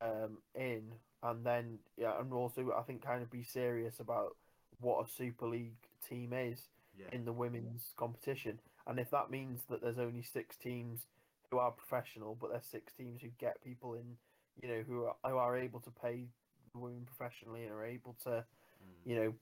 [0.00, 0.92] um, in,
[1.22, 4.36] and then yeah, and also I think kind of be serious about
[4.80, 5.76] what a Super League
[6.08, 7.06] team is yeah.
[7.12, 8.60] in the women's competition.
[8.86, 11.06] And if that means that there's only six teams
[11.50, 14.16] who are professional, but there's six teams who get people in,
[14.62, 16.26] you know, who are who are able to pay
[16.74, 18.44] women professionally and are able to, mm.
[19.04, 19.34] you know,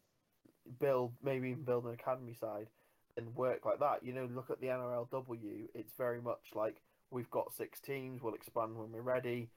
[0.79, 2.69] build maybe even build an academy side
[3.17, 4.05] and work like that.
[4.05, 5.69] You know, look at the NRLW.
[5.75, 6.77] It's very much like
[7.11, 8.23] we've got six teams.
[8.23, 9.49] We'll expand when we're ready.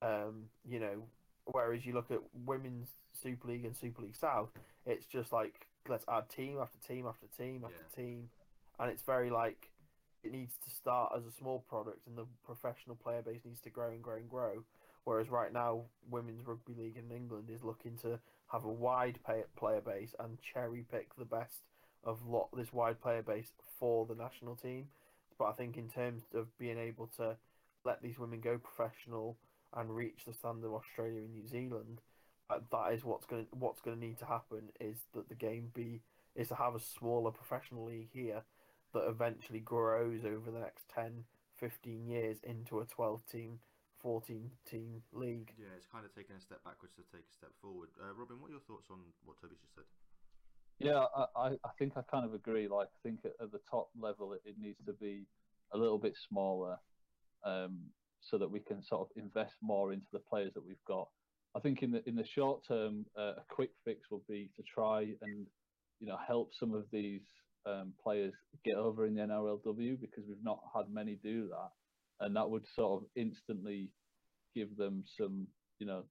[0.00, 1.04] Um, you know,
[1.44, 4.50] whereas you look at women's Super League and Super League South,
[4.86, 8.04] it's just like let's add team after team after team after yeah.
[8.04, 8.28] team,
[8.78, 9.68] and it's very like
[10.24, 13.70] it needs to start as a small product, and the professional player base needs to
[13.70, 14.64] grow and grow and grow.
[15.04, 18.18] Whereas right now, women's rugby league in England is looking to
[18.52, 21.62] have a wide pay- player base and cherry pick the best
[22.04, 24.86] of lot this wide player base for the national team.
[25.38, 27.36] But I think in terms of being able to
[27.84, 29.36] let these women go professional
[29.74, 32.00] and reach the standard of Australia and New Zealand,
[32.50, 35.70] uh, that is what's going what's going to need to happen is that the game
[35.74, 36.02] be
[36.36, 38.42] is to have a smaller professional league here
[38.92, 41.24] that eventually grows over the next 10
[41.56, 43.58] 15 years into a 12 team
[44.02, 45.52] 14 team league.
[45.58, 47.88] Yeah, it's kind of taking a step backwards to take a step forward.
[47.96, 49.88] Uh, Robin, what are your thoughts on what Toby just said?
[50.78, 52.66] Yeah, I, I, I think I kind of agree.
[52.66, 55.26] Like, I think at, at the top level, it, it needs to be
[55.72, 56.76] a little bit smaller
[57.44, 57.78] um,
[58.20, 61.08] so that we can sort of invest more into the players that we've got.
[61.54, 64.62] I think in the in the short term, uh, a quick fix would be to
[64.62, 65.46] try and
[66.00, 67.20] you know help some of these
[67.66, 68.32] um, players
[68.64, 71.70] get over in the NRLW because we've not had many do that,
[72.20, 73.90] and that would sort of instantly
[74.54, 75.46] give them some
[75.78, 76.04] you know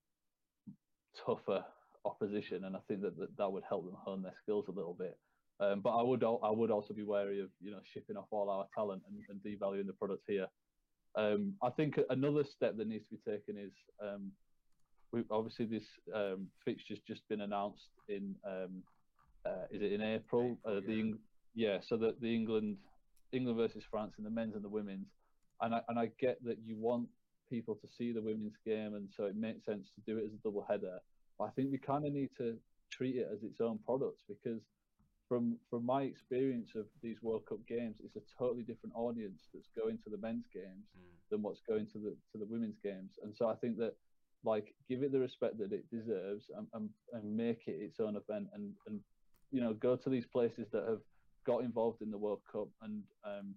[1.25, 1.63] tougher
[2.05, 4.95] opposition, and I think that that, that would help them hone their skills a little
[4.95, 5.17] bit.
[5.59, 8.49] Um, but I would I would also be wary of you know shipping off all
[8.49, 10.47] our talent and, and devaluing the product here.
[11.15, 14.31] Um, I think another step that needs to be taken is um,
[15.11, 15.83] we, obviously this
[16.15, 18.81] um, fixture's just been announced in um,
[19.45, 20.57] uh, is it in April?
[20.65, 21.13] April uh, the
[21.53, 22.77] yeah, so the, the England
[23.33, 25.07] England versus France in the men's and the women's,
[25.61, 27.07] and I and I get that you want
[27.49, 30.33] people to see the women's game, and so it makes sense to do it as
[30.33, 30.99] a double header.
[31.37, 32.57] But I think we kind of need to
[32.89, 34.61] treat it as its own product because
[35.27, 39.69] from from my experience of these World Cup games, it's a totally different audience that's
[39.77, 41.29] going to the men's games Mm.
[41.29, 43.13] than what's going to the to the women's games.
[43.23, 43.95] And so I think that
[44.43, 48.15] like give it the respect that it deserves and, and, and make it its own
[48.15, 48.99] event and, and
[49.51, 51.01] you know go to these places that have
[51.45, 53.55] got involved in the World Cup and um,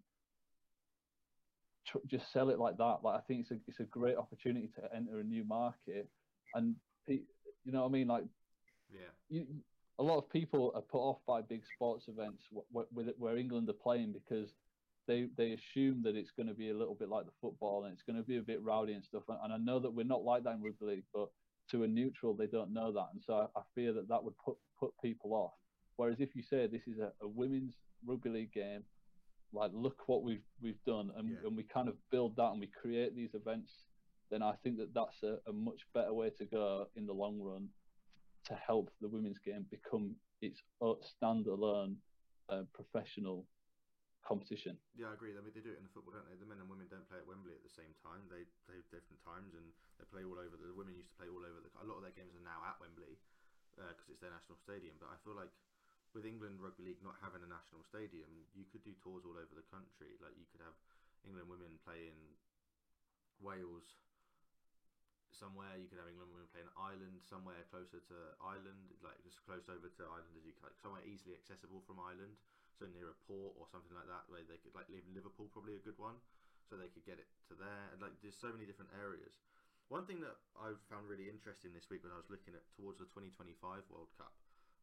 [2.07, 2.99] just sell it like that.
[3.03, 6.11] Like I think it's a it's a great opportunity to enter a new market
[6.55, 6.77] and
[7.07, 7.27] you
[7.73, 8.25] know what I mean like
[8.89, 9.65] Yeah, you,
[9.99, 13.69] a lot of people are put off by big sports events wh- wh- where England
[13.69, 14.55] are playing because
[15.07, 17.93] they they assume that it's going to be a little bit like the football and
[17.93, 19.25] it's going to be a bit rowdy and stuff.
[19.29, 21.29] And, and I know that we're not like that in rugby league, but
[21.71, 24.37] to a neutral, they don't know that, and so I, I fear that that would
[24.39, 25.55] put put people off.
[25.97, 28.85] Whereas if you say this is a, a women's rugby league game,
[29.55, 31.47] like look what we've we've done, and, Yeah.
[31.47, 33.73] and we kind of build that and we create these events,
[34.31, 37.41] then I think that that's a, a much better way to go in the long
[37.41, 37.69] run
[38.49, 41.97] to help the women's game become its standalone
[42.51, 43.47] uh, professional
[44.25, 44.77] competition.
[44.97, 45.33] yeah, I agree.
[45.37, 46.37] I mean, they do it in the football, don't they?
[46.37, 48.25] The men and women don't play at Wembley at the same time.
[48.33, 49.65] They play different times, and
[50.01, 50.57] they play all over.
[50.57, 51.61] The, the women used to play all over.
[51.61, 53.21] The, a lot of their games are now at Wembley
[53.77, 54.97] because it's their national stadium.
[54.97, 55.53] But I feel like
[56.15, 59.51] with England Rugby League not having a national stadium, you could do tours all over
[59.51, 60.15] the country.
[60.23, 60.79] Like you could have
[61.27, 62.19] England women play in
[63.43, 63.99] Wales
[65.35, 65.75] somewhere.
[65.75, 69.67] You could have England women play in Ireland somewhere closer to Ireland, like just close
[69.67, 72.39] over to Ireland as you like somewhere easily accessible from Ireland.
[72.79, 75.79] So near a port or something like that, where they could like live Liverpool probably
[75.79, 76.19] a good one,
[76.67, 77.91] so they could get it to there.
[77.95, 79.35] And like there's so many different areas.
[79.91, 82.99] One thing that I found really interesting this week when I was looking at towards
[82.99, 84.35] the 2025 World Cup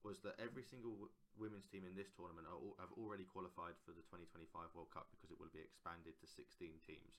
[0.01, 0.97] was that every single
[1.37, 2.49] women's team in this tournament
[2.81, 6.73] have already qualified for the 2025 World Cup because it will be expanded to 16
[6.85, 7.15] teams.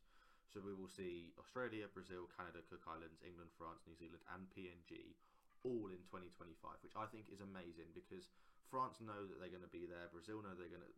[0.51, 5.17] So we will see Australia, Brazil, Canada, Cook Islands, England, France, New Zealand, and PNG
[5.63, 8.27] all in 2025, which I think is amazing because
[8.67, 10.93] France know that they're going to be there, Brazil know they're going to,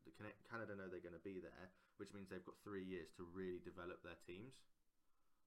[0.49, 1.69] Canada know they're going to be there,
[2.01, 4.57] which means they've got three years to really develop their teams.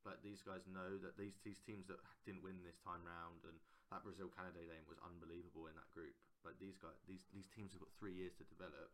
[0.06, 3.60] Like these guys know that these these teams that didn't win this time round and
[3.92, 6.16] that Brazil Canada game was unbelievable in that group.
[6.44, 8.92] But these guys, these these teams have got three years to develop.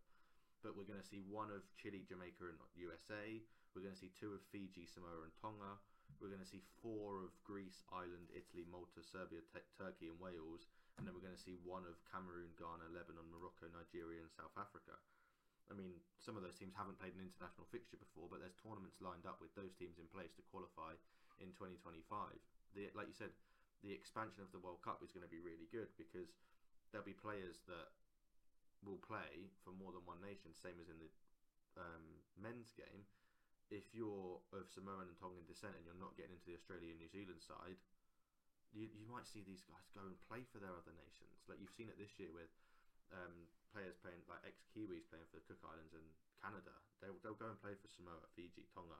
[0.64, 3.44] But we're going to see one of Chile, Jamaica, and USA.
[3.76, 5.76] We're going to see two of Fiji, Samoa, and Tonga.
[6.24, 10.72] We're going to see four of Greece, Ireland, Italy, Malta, Serbia, T- Turkey, and Wales.
[10.96, 14.56] And then we're going to see one of Cameroon, Ghana, Lebanon, Morocco, Nigeria, and South
[14.56, 14.96] Africa.
[15.68, 19.04] I mean, some of those teams haven't played an international fixture before, but there's tournaments
[19.04, 20.96] lined up with those teams in place to qualify
[21.44, 22.08] in 2025.
[22.78, 23.36] The, like you said,
[23.84, 26.40] the expansion of the World Cup is going to be really good because
[26.90, 27.92] there'll be players that
[28.82, 31.12] will play for more than one nation, same as in the
[31.76, 33.04] um, men's game.
[33.72, 37.00] If you're of Samoan and Tongan descent and you're not getting into the Australia and
[37.00, 37.80] New Zealand side,
[38.72, 41.44] you, you might see these guys go and play for their other nations.
[41.48, 42.52] Like you've seen it this year with
[43.12, 46.06] um, players playing like ex Kiwis playing for the Cook Islands and
[46.42, 46.76] Canada.
[47.02, 49.00] They'll, they'll go and play for Samoa, Fiji, Tonga,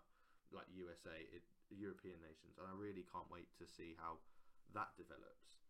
[0.54, 4.22] like USA, it, European nations, and I really can't wait to see how
[4.74, 5.62] that develops.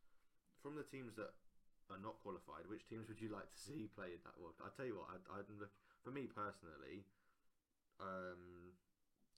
[0.63, 1.35] From the teams that
[1.91, 4.55] are not qualified, which teams would you like to see play in that World?
[4.63, 7.03] I tell you what, I'd, look for me personally.
[7.99, 8.73] Um,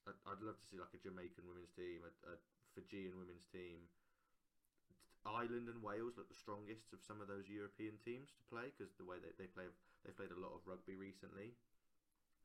[0.05, 2.35] I'd, I'd love to see like a Jamaican women's team, a, a
[2.77, 3.89] Fijian women's team.
[5.25, 8.93] Ireland and Wales look the strongest of some of those European teams to play because
[9.01, 9.65] the way they, they play,
[10.05, 11.57] they've played a lot of rugby recently.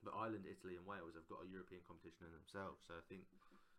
[0.01, 3.29] But Ireland, Italy, and Wales have got a European competition in themselves, so I think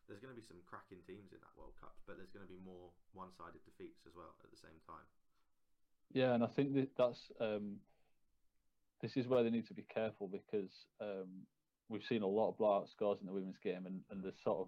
[0.07, 1.95] there's going to be some cracking teams in that World Cup.
[2.07, 5.05] But there's going to be more one-sided defeats as well at the same time.
[6.13, 7.77] Yeah, and I think that that's um,
[9.01, 11.47] this is where they need to be careful because um,
[11.89, 14.59] we've seen a lot of blowout scores in the women's game, and, and the sort
[14.59, 14.67] of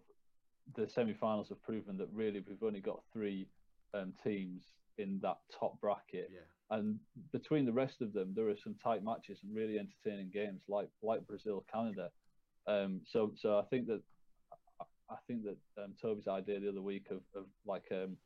[0.76, 3.48] the semi-finals have proven that really we've only got three
[3.94, 4.64] um, teams
[4.98, 6.78] in that top bracket, Yeah.
[6.78, 7.00] and
[7.32, 10.88] between the rest of them, there are some tight matches and really entertaining games like
[11.02, 12.10] like Brazil, Canada.
[12.68, 14.02] Um, so so I think that
[15.10, 18.18] I think that um, Toby's idea the other week of, of like um,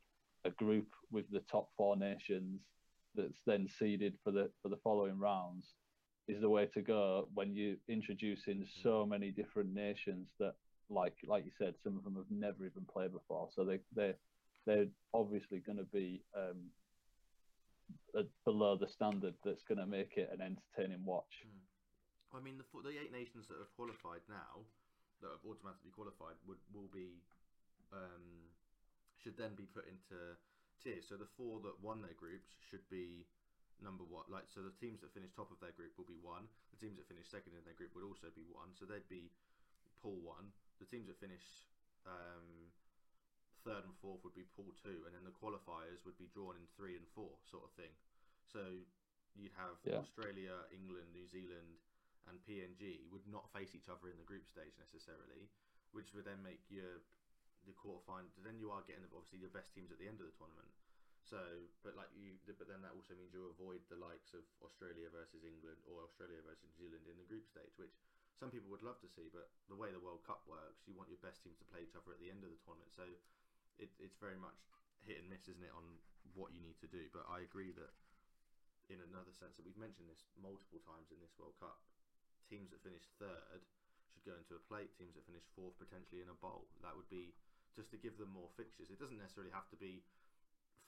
[0.44, 2.60] a group with the top four nations
[3.14, 5.74] that's then seeded for the for the following rounds
[6.28, 10.54] is the way to go when you're introducing so many different nations that
[10.90, 13.48] like like you said some of them have never even played before.
[13.54, 14.14] So they they
[14.66, 16.68] they're obviously going to be um,
[18.44, 21.46] below the standard that's going to make it an entertaining watch.
[22.34, 24.60] I mean, the, the eight nations that have qualified now,
[25.20, 27.22] that have automatically qualified, would will be
[27.92, 28.52] um,
[29.18, 30.38] should then be put into
[30.82, 31.08] tiers.
[31.08, 33.26] So the four that won their groups should be
[33.82, 34.26] number one.
[34.30, 36.46] Like so, the teams that finish top of their group will be one.
[36.74, 38.74] The teams that finish second in their group would also be one.
[38.78, 39.30] So they'd be
[40.02, 40.54] pool one.
[40.78, 41.42] The teams that finish
[42.06, 42.70] um,
[43.66, 46.66] third and fourth would be pool two, and then the qualifiers would be drawn in
[46.78, 47.90] three and four, sort of thing.
[48.46, 48.62] So
[49.34, 49.98] you'd have Yeah.
[50.02, 51.82] Australia, England, New Zealand,
[52.28, 55.48] and PNG would not face each other in the group stage necessarily,
[55.90, 57.02] which would then make your
[57.66, 58.30] the quarterfinal.
[58.40, 60.70] Then you are getting obviously the best teams at the end of the tournament.
[61.26, 61.40] So,
[61.84, 65.44] but like you, but then that also means you avoid the likes of Australia versus
[65.44, 67.92] England or Australia versus New Zealand in the group stage, which
[68.32, 69.28] some people would love to see.
[69.28, 71.92] But the way the World Cup works, you want your best teams to play each
[71.98, 72.96] other at the end of the tournament.
[72.96, 73.04] So,
[73.76, 74.56] it, it's very much
[75.04, 76.00] hit and miss, isn't it, on
[76.32, 77.12] what you need to do.
[77.12, 77.92] But I agree that
[78.88, 81.76] in another sense that we've mentioned this multiple times in this World Cup,
[82.48, 83.62] teams that finish third
[84.12, 84.90] should go into a plate.
[84.96, 86.68] Teams that finish fourth potentially in a bowl.
[86.82, 87.36] That would be
[87.76, 88.90] just to give them more fixtures.
[88.90, 90.02] It doesn't necessarily have to be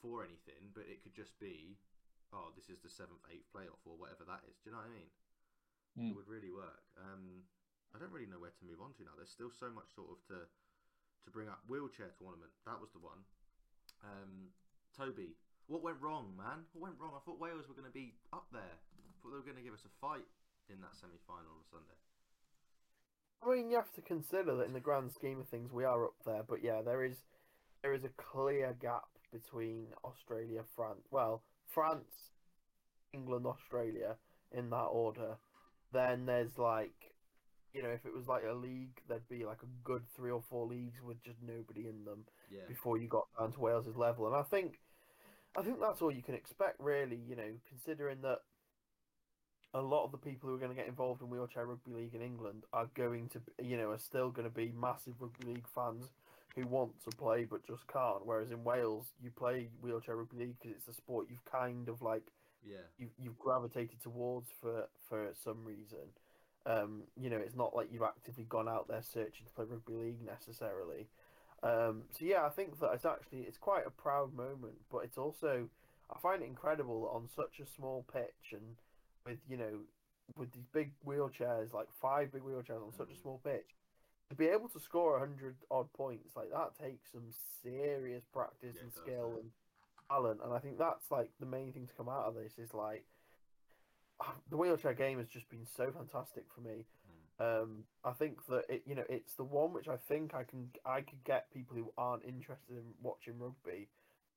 [0.01, 1.77] for anything, but it could just be,
[2.33, 4.57] oh, this is the seventh, eighth playoff or whatever that is.
[4.65, 5.11] Do you know what I mean?
[5.97, 6.15] It Mm.
[6.17, 6.81] would really work.
[6.97, 7.45] Um,
[7.93, 9.13] I don't really know where to move on to now.
[9.19, 10.49] There's still so much sort of to
[11.25, 11.61] to bring up.
[11.69, 12.49] Wheelchair tournament.
[12.65, 13.27] That was the one.
[14.01, 14.55] Um,
[14.97, 15.37] Toby,
[15.67, 16.65] what went wrong, man?
[16.73, 17.13] What went wrong?
[17.15, 18.81] I thought Wales were going to be up there.
[18.81, 20.25] I thought they were going to give us a fight
[20.73, 21.99] in that semi final on Sunday.
[23.43, 26.05] I mean, you have to consider that in the grand scheme of things, we are
[26.05, 26.43] up there.
[26.47, 27.17] But yeah, there is
[27.83, 31.07] there is a clear gap between Australia, France.
[31.11, 31.43] Well,
[31.73, 32.33] France,
[33.13, 34.17] England, Australia
[34.53, 35.39] in that order.
[35.93, 37.15] Then there's like,
[37.73, 40.43] you know, if it was like a league, there'd be like a good three or
[40.51, 42.67] four leagues with just nobody in them Yeah.
[42.69, 44.27] before you got down to Wales's level.
[44.27, 44.81] And I think,
[45.57, 47.17] I think that's all you can expect, really.
[47.17, 48.41] You know, considering that
[49.73, 52.15] a lot of the people who are going to get involved in wheelchair rugby league
[52.15, 55.67] in England are going to, you know, are still going to be massive rugby league
[55.75, 56.07] fans
[56.57, 58.27] who want to play but just can't.
[58.27, 62.03] Whereas in Wales, you play wheelchair rugby league because it's a sport you've kind of
[62.03, 62.25] like
[62.67, 62.79] Yeah.
[62.99, 66.11] you've you've gravitated towards for for some reason.
[66.67, 69.95] Um, you know, it's not like you've actively gone out there searching to play rugby
[69.95, 71.07] league necessarily.
[71.63, 75.17] Um, so yeah, I think that it's actually it's quite a proud moment, but it's
[75.17, 75.69] also
[76.15, 78.77] I find it incredible that on such a small pitch and
[79.31, 79.81] with you know
[80.37, 83.23] with these big wheelchairs, like five big wheelchairs on such a Mm.
[83.23, 83.75] small pitch,
[84.29, 87.31] to be able to score hundred odd points like that takes some
[87.63, 89.51] serious practice Yeah, and does, skill and
[90.09, 92.73] talent, and I think that's like the main thing to come out of this is
[92.75, 93.05] like
[94.51, 96.87] the wheelchair game has just been so fantastic for me.
[97.39, 100.71] Um, I think that it, you know, it's the one which I think I can
[100.85, 103.89] I could get people who aren't interested in watching rugby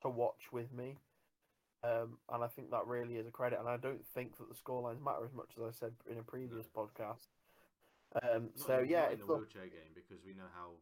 [0.02, 0.98] to watch with me.
[1.84, 3.60] Um, and I think that really is a credit.
[3.60, 6.24] And I don't think that the scorelines matter as much as I said in a
[6.24, 7.28] previous podcast.
[8.24, 10.78] Um, Not so in, yeah, in the wheelchair game because we know how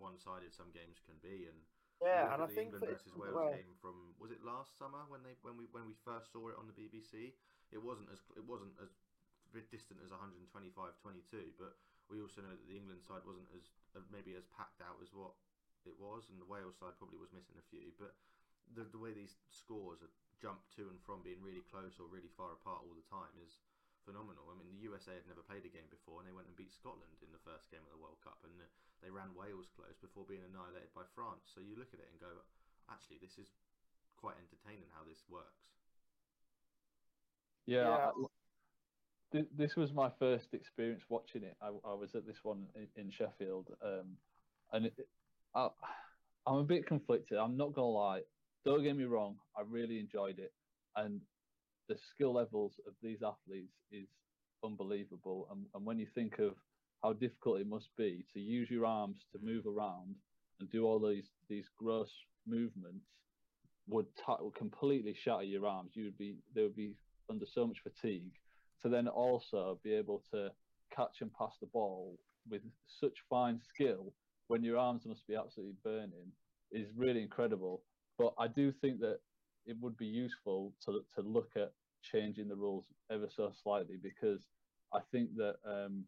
[0.00, 1.56] one-sided some games can be, and
[2.04, 5.04] yeah, and I the think England versus Wales where- game from was it last summer
[5.08, 7.32] when they when we when we first saw it on the BBC.
[7.72, 8.92] It wasn't as it wasn't as
[9.72, 11.80] distant as 125-22, but
[12.12, 13.64] we also know that the England side wasn't as
[13.96, 15.32] uh, maybe as packed out as what
[15.88, 17.90] it was, and the Wales side probably was missing a few.
[17.96, 18.12] But
[18.74, 20.10] the the way these scores are
[20.40, 23.60] jumped to and from being really close or really far apart all the time is
[24.04, 24.46] phenomenal.
[24.46, 26.70] I mean, the USA had never played a game before, and they went and beat
[26.70, 28.68] Scotland in the first game of the World Cup, and uh,
[29.02, 31.50] they ran Wales close before being annihilated by France.
[31.50, 32.30] So you look at it and go,
[32.86, 33.50] actually, this is
[34.14, 35.66] quite entertaining how this works.
[37.66, 38.10] Yeah, Yeah.
[38.14, 38.30] I-
[39.52, 41.56] this was my first experience watching it.
[41.60, 44.16] I, I was at this one in, in Sheffield, um,
[44.72, 44.94] and it,
[45.54, 45.68] I,
[46.46, 47.36] I'm a bit conflicted.
[47.36, 48.20] I'm not gonna lie.
[48.66, 49.36] Don't get me wrong.
[49.56, 50.52] I really enjoyed it,
[50.96, 51.20] and
[51.88, 54.08] the skill levels of these athletes is
[54.64, 55.46] unbelievable.
[55.52, 56.54] And, and when you think of
[57.00, 60.16] how difficult it must be to use your arms to move around
[60.58, 62.10] and do all these these gross
[62.44, 63.06] movements,
[63.86, 65.92] would, ta- would completely shatter your arms.
[65.94, 66.94] You would be they would be
[67.30, 68.32] under so much fatigue
[68.82, 70.50] to then also be able to
[70.92, 72.18] catch and pass the ball
[72.50, 72.62] with
[73.00, 74.12] such fine skill
[74.48, 76.32] when your arms must be absolutely burning
[76.72, 77.82] is really incredible.
[78.18, 79.20] But I do think that
[79.66, 84.46] it would be useful to to look at changing the rules ever so slightly because
[84.92, 86.04] I think that um,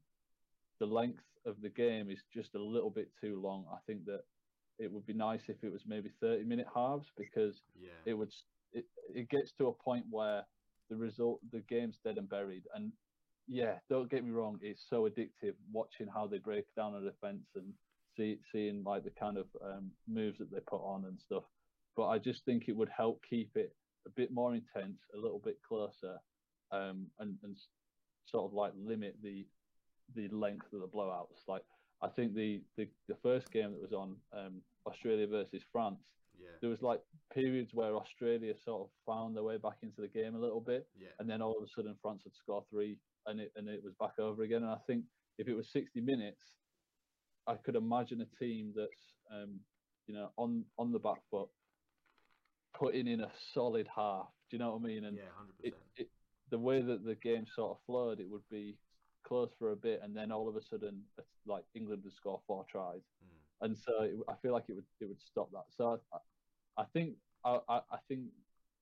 [0.79, 3.65] the length of the game is just a little bit too long.
[3.73, 4.23] I think that
[4.79, 7.91] it would be nice if it was maybe 30 minute halves because Yeah.
[8.05, 8.33] it would
[8.73, 10.45] it, it gets to a point where
[10.89, 12.93] the result the game's dead and buried and
[13.47, 17.47] yeah don't get me wrong it's so addictive watching how they break down a defense
[17.57, 17.73] and
[18.17, 21.45] see seeing like the kind of um, moves that they put on and stuff
[21.99, 23.75] but i just think it would help keep it
[24.07, 26.15] a bit more intense a little bit closer
[26.71, 27.57] um, and and
[28.25, 29.45] sort of like limit the
[30.15, 31.65] the length of the blowouts like
[32.01, 34.55] i think the the, the first game that was on um,
[34.87, 36.07] australia versus france
[36.41, 36.57] Yeah.
[36.61, 37.03] there was like
[37.39, 40.83] periods where Australia sort of found their way back into the game a little bit,
[41.05, 41.15] Yeah.
[41.19, 42.93] and then all of a sudden France would score three,
[43.27, 44.63] and it and it was back over again.
[44.67, 45.03] And I think
[45.41, 46.43] if it was 60 minutes,
[47.53, 49.05] I could imagine a team that's
[49.37, 49.53] um,
[50.07, 50.51] you know on
[50.83, 51.51] on the back foot,
[52.79, 54.27] putting in a solid half.
[54.51, 55.05] Do you know what I mean?
[55.05, 55.23] And yeah.
[55.37, 56.09] Hundred percent.
[56.51, 58.77] the way that the game sort of flowed, it would be
[59.27, 62.41] close for a bit, and then all of a sudden, it's like England would score
[62.47, 63.67] four tries, Mm.
[63.67, 65.67] and so it, I feel like it would it would stop that.
[65.77, 66.19] So I,
[66.83, 67.15] I think
[67.45, 68.23] I, I, I think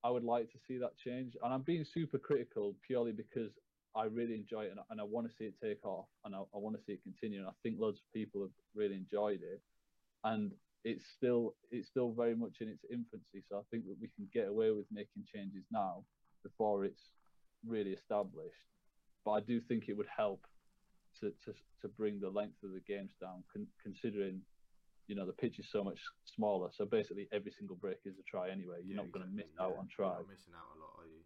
[0.03, 3.51] I would like to see that change, and I'm being super critical purely because
[3.95, 6.33] I really enjoy it and, I- and I want to see it take off, and
[6.35, 7.39] I, I want to see it continue.
[7.39, 9.59] And I think loads of people have really enjoyed it,
[10.23, 10.53] and
[10.87, 13.43] it's still it's still very much in its infancy.
[13.49, 16.03] So I think that we can get away with making changes now
[16.47, 17.11] before it's
[17.67, 18.63] really established.
[19.25, 20.47] But I do think it would help
[21.19, 24.39] to to, to bring the length of the games down, con- considering
[25.11, 26.71] you know the pitch is so much smaller.
[26.71, 28.79] So basically, every single break is a try anyway.
[28.87, 29.83] You're Yeah, not going to miss out yeah.
[29.83, 31.23] on You're not missing out a lot, are you?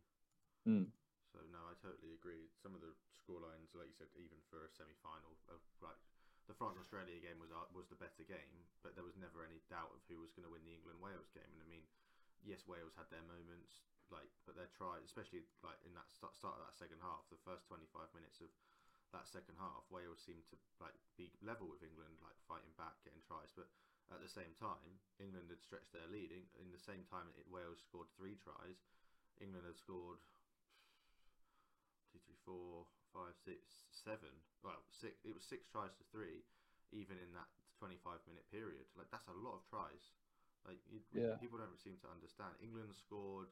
[0.65, 0.87] Mm.
[1.33, 2.49] So no, I totally agree.
[2.65, 6.01] Some of the scorelines, like you said, even for a semi-final, of like
[6.49, 9.93] the France Australia game was was the better game, but there was never any doubt
[9.93, 11.47] of who was going to win the England Wales game.
[11.53, 11.85] And I mean,
[12.41, 16.57] yes, Wales had their moments, like, but their try, especially like in that start, start
[16.57, 18.49] of that second half, the first twenty five minutes of
[19.13, 23.21] that second half, Wales seemed to like be level with England, like fighting back, getting
[23.25, 23.69] tries, but.
[24.11, 26.35] At the same time, England had stretched their lead.
[26.35, 28.83] In, in the same time, it, Wales scored three tries.
[29.39, 30.19] England had scored
[32.11, 34.31] two, three, four, five, six, seven.
[34.63, 35.19] Well, six.
[35.27, 36.43] It was six tries to three,
[36.91, 37.47] even in that
[37.79, 38.87] twenty-five minute period.
[38.97, 40.11] Like that's a lot of tries.
[40.67, 41.35] Like you, Yeah.
[41.41, 42.53] people don't seem to understand.
[42.61, 43.49] England scored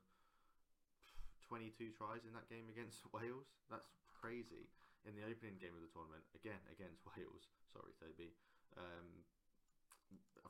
[1.48, 3.50] twenty-two tries in that game against Wales.
[3.70, 3.90] That's
[4.22, 4.70] crazy.
[5.08, 7.48] In the opening game of the tournament, again against Wales.
[7.72, 8.36] Sorry, Toby.
[8.78, 9.24] Um,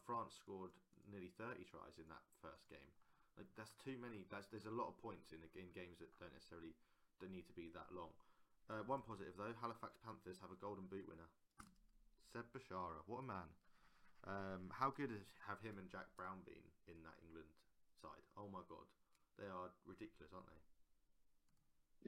[0.06, 0.74] France scored
[1.08, 2.90] nearly thirty tries in that first game.
[3.38, 4.26] Like that's too many.
[4.28, 6.74] That's there's a lot of points in the in games that don't necessarily
[7.22, 8.12] don't need to be that long.
[8.70, 11.26] Uh, one positive though, Halifax Panthers have a Golden Boot winner.
[12.30, 13.50] Seb Bechara, what a man!
[14.30, 17.50] Um, how good is, have him and Jack Brown been in that England
[17.98, 18.22] side?
[18.38, 18.86] Oh my god,
[19.42, 20.62] they are ridiculous, aren't they?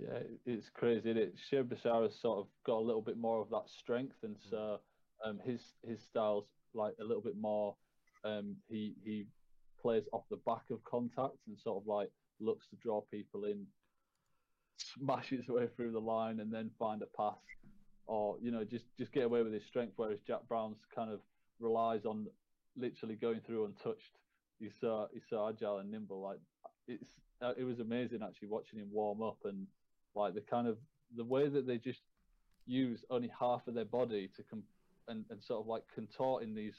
[0.05, 1.09] Yeah, it's crazy.
[1.09, 4.37] Isn't it Shev Bechara's sort of got a little bit more of that strength, and
[4.49, 4.79] so
[5.25, 7.75] um, his his style's like a little bit more.
[8.23, 9.25] Um, he he
[9.81, 13.65] plays off the back of contact and sort of like looks to draw people in,
[14.97, 17.39] smash his way through the line, and then find a pass,
[18.05, 19.93] or you know just just get away with his strength.
[19.95, 21.19] Whereas Jack Brown's kind of
[21.59, 22.27] relies on
[22.75, 24.17] literally going through untouched.
[24.59, 26.21] He's so he's so agile and nimble.
[26.21, 26.39] Like
[26.87, 27.09] it's
[27.41, 29.67] uh, it was amazing actually watching him warm up and
[30.15, 30.77] like the kind of
[31.15, 32.01] the way that they just
[32.65, 34.63] use only half of their body to come
[35.07, 36.75] and, and sort of like contort in these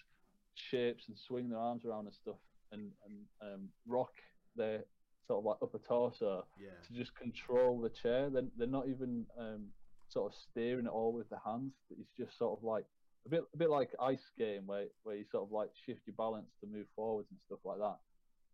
[0.55, 2.37] shapes and swing their arms around and stuff
[2.73, 4.12] and and um, rock
[4.57, 4.85] their
[5.27, 8.31] sort of like upper torso Yeah, to just control the chair.
[8.31, 9.66] They're, they're not even um,
[10.09, 11.73] sort of steering it all with the hands.
[11.90, 12.85] It's just sort of like
[13.27, 16.16] a bit a bit like ice skating where where you sort of like shift your
[16.16, 17.99] balance to move forwards and stuff like that.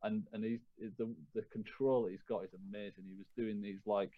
[0.02, 0.60] And and he's
[0.98, 3.04] the the control that he's got is amazing.
[3.08, 4.12] He was doing these like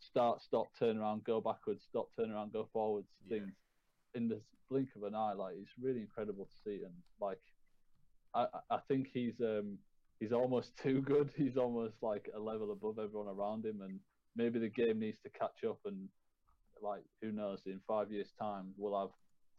[0.00, 3.38] start, stop, turn around, go backwards, stop, turn around, go forwards Yeah.
[3.40, 3.52] things
[4.14, 5.32] in the blink of an eye.
[5.32, 6.82] Like it's really incredible to see.
[6.84, 7.40] And like
[8.34, 9.78] I I- I think he's um
[10.20, 11.30] he's almost too good.
[11.36, 14.00] He's almost like a level above everyone around him, and
[14.36, 15.78] maybe the game needs to catch up.
[15.84, 16.08] And
[16.82, 17.62] like, who knows?
[17.66, 19.14] In five years' time, we'll have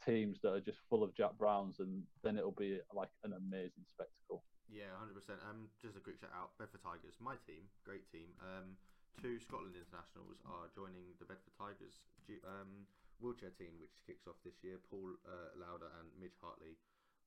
[0.05, 3.83] teams that are just full of Jack Browns, and then it'll be like an amazing
[3.87, 4.43] spectacle.
[4.69, 5.39] Yeah, hundred percent.
[5.49, 8.29] Um, just a quick shout out, Bedford Tigers, my team, great team.
[8.39, 8.77] Um,
[9.17, 11.99] two Scotland internationals are joining the Bedford Tigers
[12.45, 12.85] um,
[13.19, 14.77] wheelchair team, which kicks off this year.
[14.87, 16.77] Paul uh, Lauder and Midge Hartley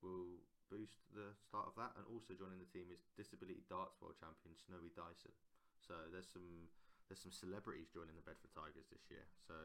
[0.03, 4.19] will boost the start of that, and also joining the team is Disability Darts World
[4.19, 5.31] Champion Snowy Dyson.
[5.79, 6.67] So there's some
[7.07, 9.23] there's some celebrities joining the Bedford Tigers this year.
[9.47, 9.55] So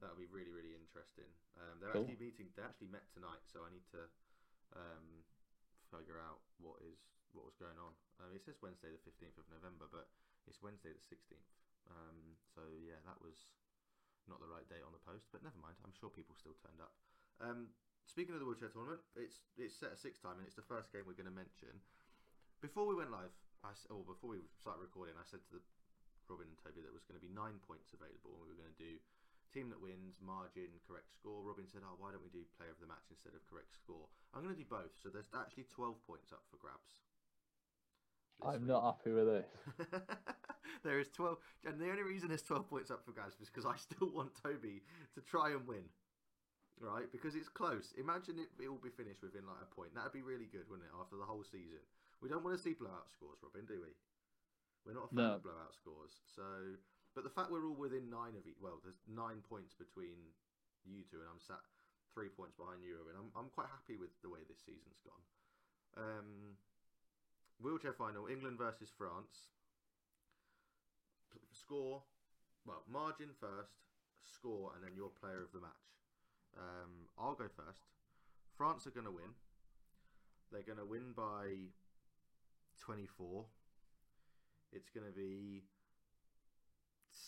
[0.00, 1.28] that'll be really really interesting.
[1.60, 2.08] Um, they're Cool.
[2.08, 2.48] actually meeting.
[2.56, 4.02] They actually met tonight, so I need to
[4.76, 5.24] um,
[5.92, 6.98] figure out what is
[7.36, 7.92] what was going on.
[8.20, 10.08] Um, it says Wednesday the fifteenth of November, but
[10.48, 11.48] it's Wednesday the sixteenth.
[11.88, 13.38] Um, so yeah, that was
[14.26, 15.78] not the right date on the post, but never mind.
[15.86, 16.92] I'm sure people still turned up.
[17.38, 17.70] Um,
[18.06, 20.94] speaking of the wheelchair tournament, it's it's set a six time, and it's the first
[20.94, 21.74] game we're going to mention.
[22.62, 23.34] Before we went live,
[23.66, 25.62] I or before we started recording, I said to the
[26.30, 28.62] Robin and Toby that there was going to be nine points available, and we were
[28.62, 28.98] going to do
[29.54, 31.42] team that wins, margin, correct score.
[31.42, 34.10] Robin said, "Oh, why don't we do player of the match instead of correct score?"
[34.34, 37.02] I'm going to do both, so there's actually 12 points up for grabs.
[38.42, 38.74] I'm week.
[38.74, 39.50] not happy with this.
[40.84, 43.64] there is 12, and the only reason there's 12 points up for grabs is because
[43.64, 44.82] I still want Toby
[45.14, 45.88] to try and win.
[46.76, 47.96] Right, because it's close.
[47.96, 49.96] Imagine it, it will be finished within like a point.
[49.96, 50.92] That'd be really good, wouldn't it?
[50.92, 51.80] After the whole season,
[52.20, 53.96] we don't want to see blowout scores, Robin, do we?
[54.84, 55.40] We're not a fan No.
[55.40, 56.12] of blowout scores.
[56.36, 56.76] So,
[57.16, 60.36] but the fact we're all within nine of each, well, there's nine points between
[60.84, 61.64] you two, and I'm sat
[62.12, 65.24] three points behind you, and I'm I'm quite happy with the way this season's gone.
[65.96, 66.60] Um,
[67.56, 69.48] wheelchair final: England versus France.
[71.32, 72.04] P- Score,
[72.68, 73.80] well, margin first,
[74.22, 75.95] score, and then your player of the match.
[76.56, 77.82] Um, I'll go first.
[78.56, 79.34] France are going to win.
[80.50, 81.68] They're going to win by
[82.80, 83.44] 24.
[84.72, 85.64] It's going to be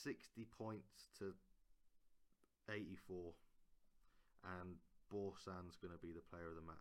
[0.02, 1.32] 60 points to
[2.70, 3.32] 84.
[4.44, 4.76] And
[5.10, 6.76] Bourson's going to be the player of the match.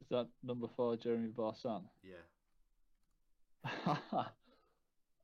[0.00, 1.82] Is that number four, Jeremy Bourson?
[2.02, 2.22] Yeah.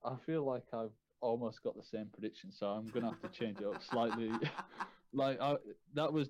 [0.05, 0.91] I feel like I've
[1.25, 4.31] almost got the same prediction, so I'm gonna have to change it up slightly.
[5.13, 5.57] like I,
[5.95, 6.29] that was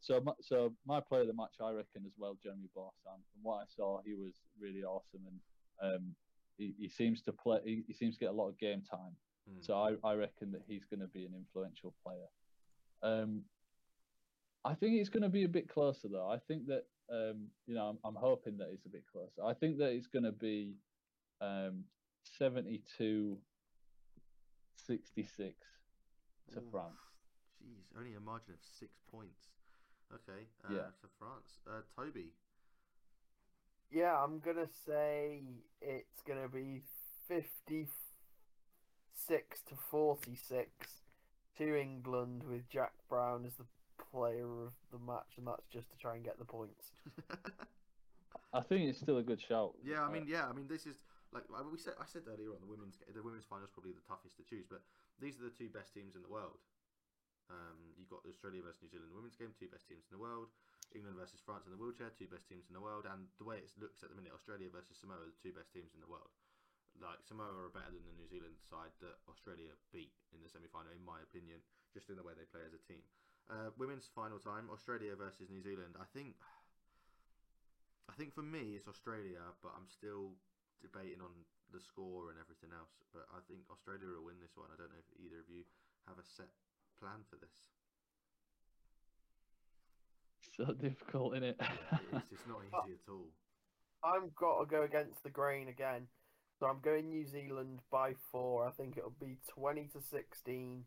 [0.00, 0.20] so.
[0.20, 2.94] My, so my player of the match, I reckon as well, Jeremy Bourson.
[3.04, 6.14] From what I saw, he was really awesome, and um,
[6.56, 7.58] he, he seems to play.
[7.64, 9.16] He, he seems to get a lot of game time.
[9.48, 9.58] Hmm.
[9.60, 12.28] So I, I reckon that he's going to be an influential player.
[13.02, 13.42] Um,
[14.64, 16.28] I think it's going to be a bit closer though.
[16.30, 19.44] I think that um, you know I'm, I'm hoping that it's a bit closer.
[19.44, 20.74] I think that it's going to be
[21.40, 21.84] um,
[22.38, 23.38] 72
[24.76, 25.54] 66
[26.52, 26.64] to Oof.
[26.70, 27.00] France.
[27.62, 29.40] Jeez, only a margin of six points.
[30.12, 30.46] Okay.
[30.64, 30.90] Uh, Yeah.
[31.02, 31.58] To France.
[31.66, 32.32] Uh, Toby.
[33.90, 35.40] Yeah, I'm gonna say
[35.80, 36.82] it's gonna be
[37.28, 37.90] fifty-six
[39.68, 41.02] to forty-six
[41.58, 43.64] to England with Jack Brown as the
[44.12, 46.90] player of the match, and that's just to try and get the points.
[48.52, 49.74] I think it's still a good shout.
[49.84, 50.96] Yeah, I Uh, mean, yeah, I mean, this is
[51.36, 52.00] like I- we said.
[52.00, 54.64] I said earlier on the women's the women's final is probably the toughest to choose,
[54.64, 54.80] but
[55.20, 56.64] these are the two best teams in the world.
[57.46, 60.50] Um, you've got Australia versus New Zealand women's game, two best teams in the world.
[60.94, 63.06] England versus France in the wheelchair, two best teams in the world.
[63.06, 65.94] And the way it looks at the minute, Australia versus Samoa, the two best teams
[65.94, 66.32] in the world.
[66.98, 70.90] Like Samoa are better than the New Zealand side that Australia beat in the semi-final,
[70.90, 71.60] in my opinion,
[71.92, 73.04] just in the way they play as a team.
[73.46, 75.94] Uh, women's final time, Australia versus New Zealand.
[76.00, 76.34] I think,
[78.10, 80.34] I think for me it's Australia, but I'm still
[80.82, 81.32] debating on
[81.72, 82.92] the score and everything else.
[83.12, 84.70] But I think Australia will win this one.
[84.72, 85.66] I don't know if either of you
[86.06, 86.50] have a set
[86.98, 87.66] plan for this.
[90.56, 91.60] so difficult, isn't it?
[91.60, 93.28] It's just not easy at all.
[94.04, 96.06] I've got to go against the grain again,
[96.58, 98.66] so I'm going New Zealand by four.
[98.66, 100.84] I think it'll be twenty to sixteen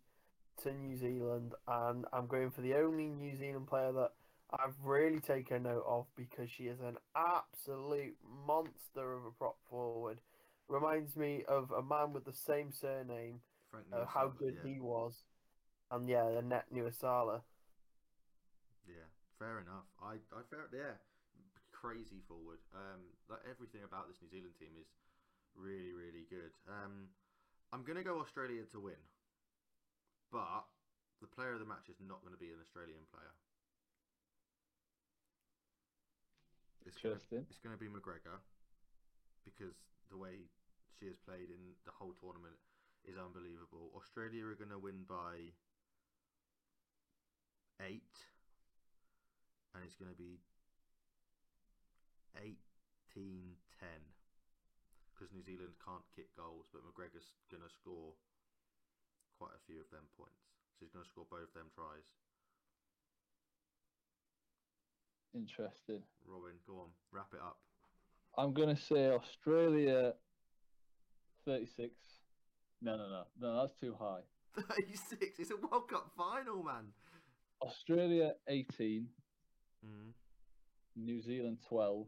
[0.63, 4.11] to New Zealand, and I'm going for the only New Zealand player that
[4.51, 8.17] I've really taken note of because she is an absolute
[8.47, 10.21] monster of a prop forward.
[10.67, 14.73] Reminds me of a man with the same surname, Frank uh, how good yeah.
[14.73, 15.13] he was,
[15.91, 17.41] and yeah, the net Nuasala.
[18.85, 19.05] Yeah,
[19.38, 19.85] fair enough.
[20.01, 20.97] I, I fair, yeah,
[21.71, 22.59] crazy forward.
[22.73, 24.89] Um, like everything about this New Zealand team is
[25.57, 26.53] really, really good.
[26.69, 27.09] Um,
[27.73, 29.01] I'm gonna go Australia to win,
[30.31, 30.65] but
[31.21, 33.34] the player of the match is not going to be an Australian player.
[36.89, 38.41] It's gonna, it's going to be McGregor
[39.45, 39.77] because
[40.09, 40.49] the way
[40.97, 42.57] she has played in the whole tournament
[43.05, 43.93] is unbelievable.
[43.93, 45.53] Australia are going to win by
[47.85, 48.17] eight,
[49.77, 50.41] and it's going to be
[52.41, 52.49] 18
[53.13, 53.85] 10
[55.13, 58.17] because New Zealand can't kick goals, but McGregor's going to score
[59.37, 60.41] quite a few of them points.
[60.73, 62.07] So he's going to score both of them tries.
[65.35, 66.01] Interesting.
[66.26, 67.57] Robin, go on, wrap it up.
[68.38, 70.14] I'm gonna say Australia
[71.45, 71.91] 36.
[72.81, 73.61] No, no, no, no.
[73.61, 74.22] That's too high.
[74.76, 75.39] 36.
[75.39, 76.85] It's a World Cup final, man.
[77.61, 79.07] Australia 18,
[79.85, 80.11] Mm.
[80.97, 82.06] New Zealand 12.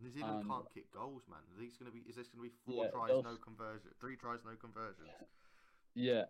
[0.00, 1.38] New Zealand And- can't kick goals, man.
[1.54, 2.00] Are these to be?
[2.00, 3.90] Is this to be four Yeah, tries, they'll no conversion?
[4.00, 5.08] Three tries, no conversions.
[5.94, 6.24] Yeah,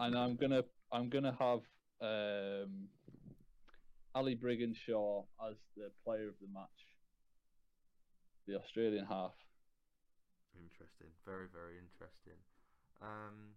[0.00, 1.60] and I'm gonna I'm gonna have
[2.00, 2.88] um
[4.14, 6.86] Ali Brigginshaw as the player of the match,
[8.46, 9.32] the Australian half.
[10.54, 11.08] Interesting.
[11.24, 12.36] Very, very interesting.
[13.00, 13.56] Um,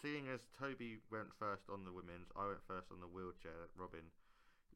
[0.00, 3.68] seeing as Toby went first on the women's, I went first on the wheelchair.
[3.76, 4.04] Robin,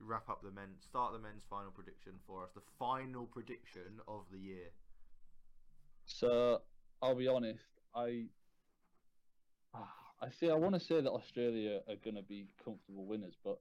[0.00, 2.50] wrap up the men, start the men's final prediction for us.
[2.54, 4.68] The final prediction of the year.
[6.04, 6.60] So
[7.00, 7.64] I'll be honest,
[7.94, 8.26] I
[10.22, 10.50] I see.
[10.50, 13.58] I want to say that Australia are going to be comfortable winners, but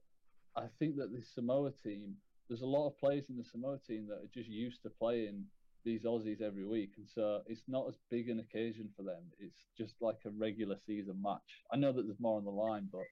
[0.56, 2.16] I think that the Samoa team,
[2.48, 5.44] there's a lot of players in the Samoa team that are just used to playing
[5.84, 9.22] these Aussies every week, and so it's not as big an occasion for them.
[9.38, 11.64] It's just like a regular season match.
[11.72, 13.02] I know that there's more on the line, but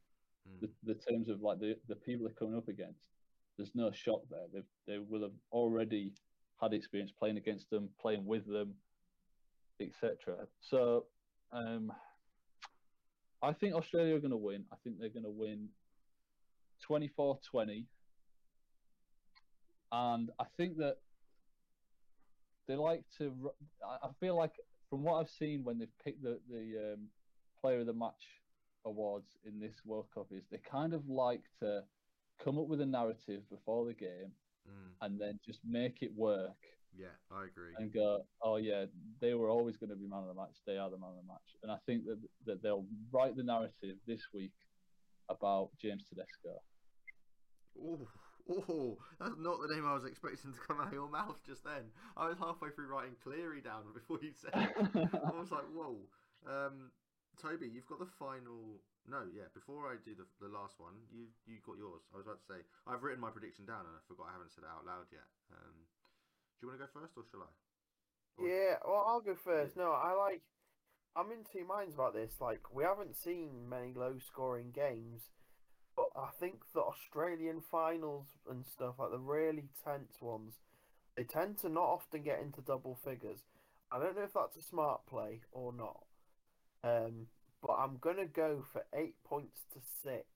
[0.48, 0.60] Mm.
[0.60, 3.10] the, the terms of like the, the people they're coming up against,
[3.56, 4.46] there's no shock there.
[4.52, 6.12] They they will have already
[6.60, 8.74] had experience playing against them, playing with them,
[9.80, 10.46] etc.
[10.60, 11.06] So,
[11.52, 11.92] um,
[13.42, 14.64] I think Australia are going to win.
[14.72, 15.68] I think they're going to win
[16.88, 17.84] 24-20.
[19.92, 20.96] and I think that
[22.66, 23.32] they like to.
[23.86, 24.52] I I feel like
[24.90, 27.08] from what I've seen when they've picked the the um,
[27.60, 28.42] player of the match
[28.84, 31.82] awards in this World Cup is they kind of like to
[32.42, 34.32] come up with a narrative before the game
[34.68, 34.92] Mm.
[35.06, 36.58] and then just make it work
[36.94, 37.72] Yeah, I agree.
[37.78, 38.84] and go, oh yeah,
[39.18, 40.56] they were always going to be man of the match.
[40.66, 43.44] They are the man of the match, and I think that that they'll write the
[43.44, 44.52] narrative this week
[45.30, 46.60] about James Tedesco.
[47.76, 48.08] Oh,
[48.48, 51.64] oh, that's not the name I was expecting to come out of your mouth just
[51.64, 51.92] then.
[52.16, 55.08] I was halfway through writing Cleary down before you said it.
[55.12, 55.98] I was like, whoa.
[56.46, 56.90] Um,
[57.40, 58.80] Toby, you've got the final.
[59.08, 59.48] No, yeah.
[59.54, 62.04] Before I do the, the last one, you you got yours.
[62.12, 64.52] I was about to say I've written my prediction down and I forgot I haven't
[64.52, 65.24] said it out loud yet.
[65.52, 65.76] Um,
[66.58, 67.50] do you want to go first or shall I?
[68.36, 69.76] Or- Yeah, well, I'll go first.
[69.76, 70.42] No, I like.
[71.16, 72.36] I'm in two minds about this.
[72.40, 75.30] Like, we haven't seen many low-scoring games,
[75.98, 80.54] but I think the Australian finals and stuff, like the really tense ones,
[81.16, 83.40] they tend to not often get into double figures.
[83.90, 86.04] I don't know if that's a smart play or not.
[86.84, 87.26] Um,
[87.60, 90.26] but I'm gonna go for eight points to six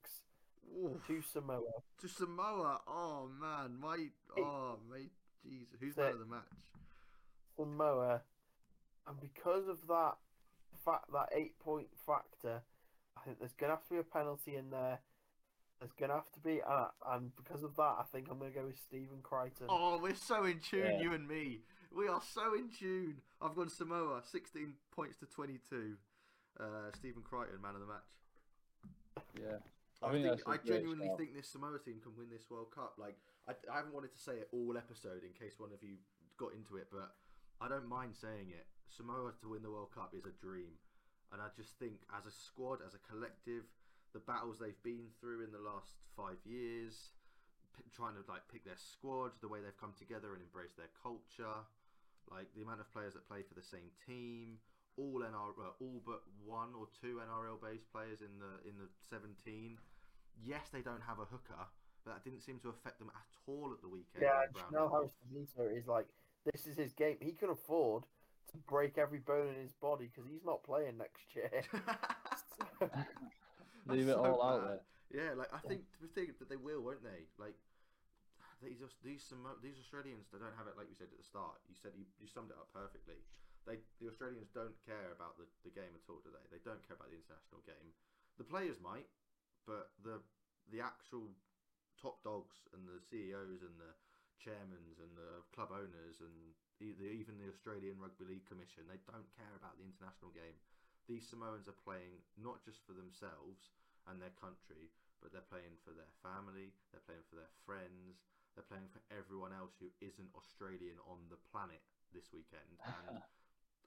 [0.83, 1.07] Oof.
[1.07, 1.61] to Samoa.
[2.01, 2.81] to Samoa.
[2.85, 4.07] Oh man, my
[4.37, 5.11] oh mate,
[5.45, 6.41] Jesus, who's man of the match?
[7.55, 8.21] Samoa,
[9.07, 10.15] and because of that
[10.83, 12.61] fact, that eight point factor,
[13.15, 14.99] I think there's gonna have to be a penalty in there.
[15.79, 18.65] There's gonna have to be, uh, and because of that, I think I'm gonna go
[18.65, 19.67] with Stephen Crichton.
[19.69, 21.01] Oh, we're so in tune, Yeah.
[21.01, 21.59] you and me.
[21.91, 23.21] We are so in tune.
[23.41, 25.97] I've gone Samoa, 16 points to 22.
[26.59, 28.09] Uh, Stephen Crichton, man of the match.
[29.39, 29.57] Yeah,
[30.01, 31.17] I, I think think, that's a I great genuinely shout.
[31.17, 32.95] think this Samoa team can win this World Cup.
[32.97, 33.17] Like,
[33.47, 35.97] I, I haven't wanted to say it all episode in case one of you
[36.37, 37.13] got into it, but
[37.59, 38.65] I don't mind saying it.
[38.89, 40.77] Samoa to win the World Cup is a dream,
[41.33, 43.65] and I just think as a squad, as a collective,
[44.13, 47.11] the battles they've been through in the last five years,
[47.75, 50.93] p- trying to like pick their squad, the way they've come together and embraced their
[51.01, 51.65] culture,
[52.29, 54.61] like the amount of players that play for the same team,
[54.97, 58.87] all NR, uh, all but one or two NRL based players in the in the
[59.09, 59.77] 17.
[60.41, 61.65] Yes, they don't have a hooker,
[62.05, 64.21] but that didn't seem to affect them at all at the weekend.
[64.21, 66.05] yeah, in Brown Chanel and Harris is like
[66.45, 67.17] this is his game.
[67.21, 68.03] He can afford
[68.51, 71.63] to break every bone in his body because he's not playing next year.
[73.91, 74.81] leave it so all out there.
[75.13, 77.29] Yeah, like I think the thing that they will, won't they?
[77.37, 77.53] Like
[78.63, 81.59] these these Samo- these Australians, they don't have it like you said at the start.
[81.67, 83.21] You said you, you summed it up perfectly.
[83.67, 86.45] They the Australians don't care about the, the game at all, do they?
[86.49, 87.93] They don't care about the international game.
[88.39, 89.07] The players might,
[89.67, 90.23] but the
[90.71, 91.35] the actual
[91.99, 93.93] top dogs and the CEOs and the
[94.39, 96.35] chairmans and the club owners and
[96.79, 100.59] the, even the Australian Rugby League Commission, they don't care about the international game.
[101.07, 103.75] These Samoans are playing not just for themselves
[104.07, 108.23] and their country, but they're playing for their family, they're playing for their friends,
[108.55, 112.79] they're playing for everyone else who isn't Australian on the planet this weekend.
[113.07, 113.19] And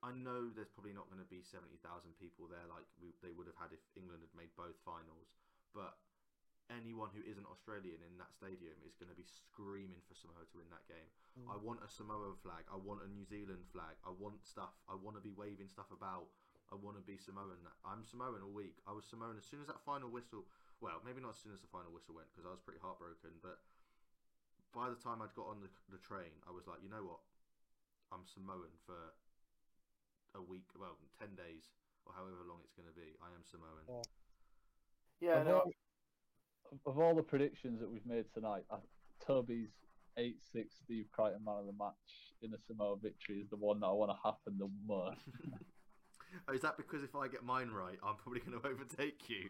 [0.05, 1.81] I know there's probably not going to be 70,000
[2.21, 5.33] people there like we, they would have had if England had made both finals,
[5.73, 5.97] but
[6.69, 10.57] anyone who isn't Australian in that stadium is going to be screaming for Samoa to
[10.59, 11.11] win that game.
[11.39, 11.49] Mm.
[11.49, 12.67] I want a Samoa flag.
[12.69, 13.95] I want a New Zealand flag.
[14.03, 14.75] I want stuff.
[14.91, 16.29] I want to be waving stuff about.
[16.73, 17.63] I want to be Samoan.
[17.87, 18.83] I'm Samoan all week.
[18.87, 20.47] I was Samoan as soon as that final whistle.
[20.83, 23.39] Well, maybe not as soon as the final whistle went because I was pretty heartbroken.
[23.39, 23.63] But
[24.75, 27.23] by the time I'd got on the, the train, I was like, you know what?
[28.11, 29.15] I'm Samoan for
[30.35, 30.69] a week.
[30.75, 31.71] Well, ten days
[32.07, 33.15] or however long it's going to be.
[33.23, 33.87] I am Samoan.
[33.87, 34.07] Yeah.
[35.19, 35.73] Yeah, of, no, all,
[36.87, 38.77] of all the predictions that we've made tonight, I,
[39.25, 39.73] Toby's
[40.19, 43.81] 8 6 Steve Crichton man of the match in a Samoa victory is the one
[43.81, 45.21] that I want to happen the most.
[46.49, 49.49] Oh, is that because if I get mine right, I'm probably going to overtake you?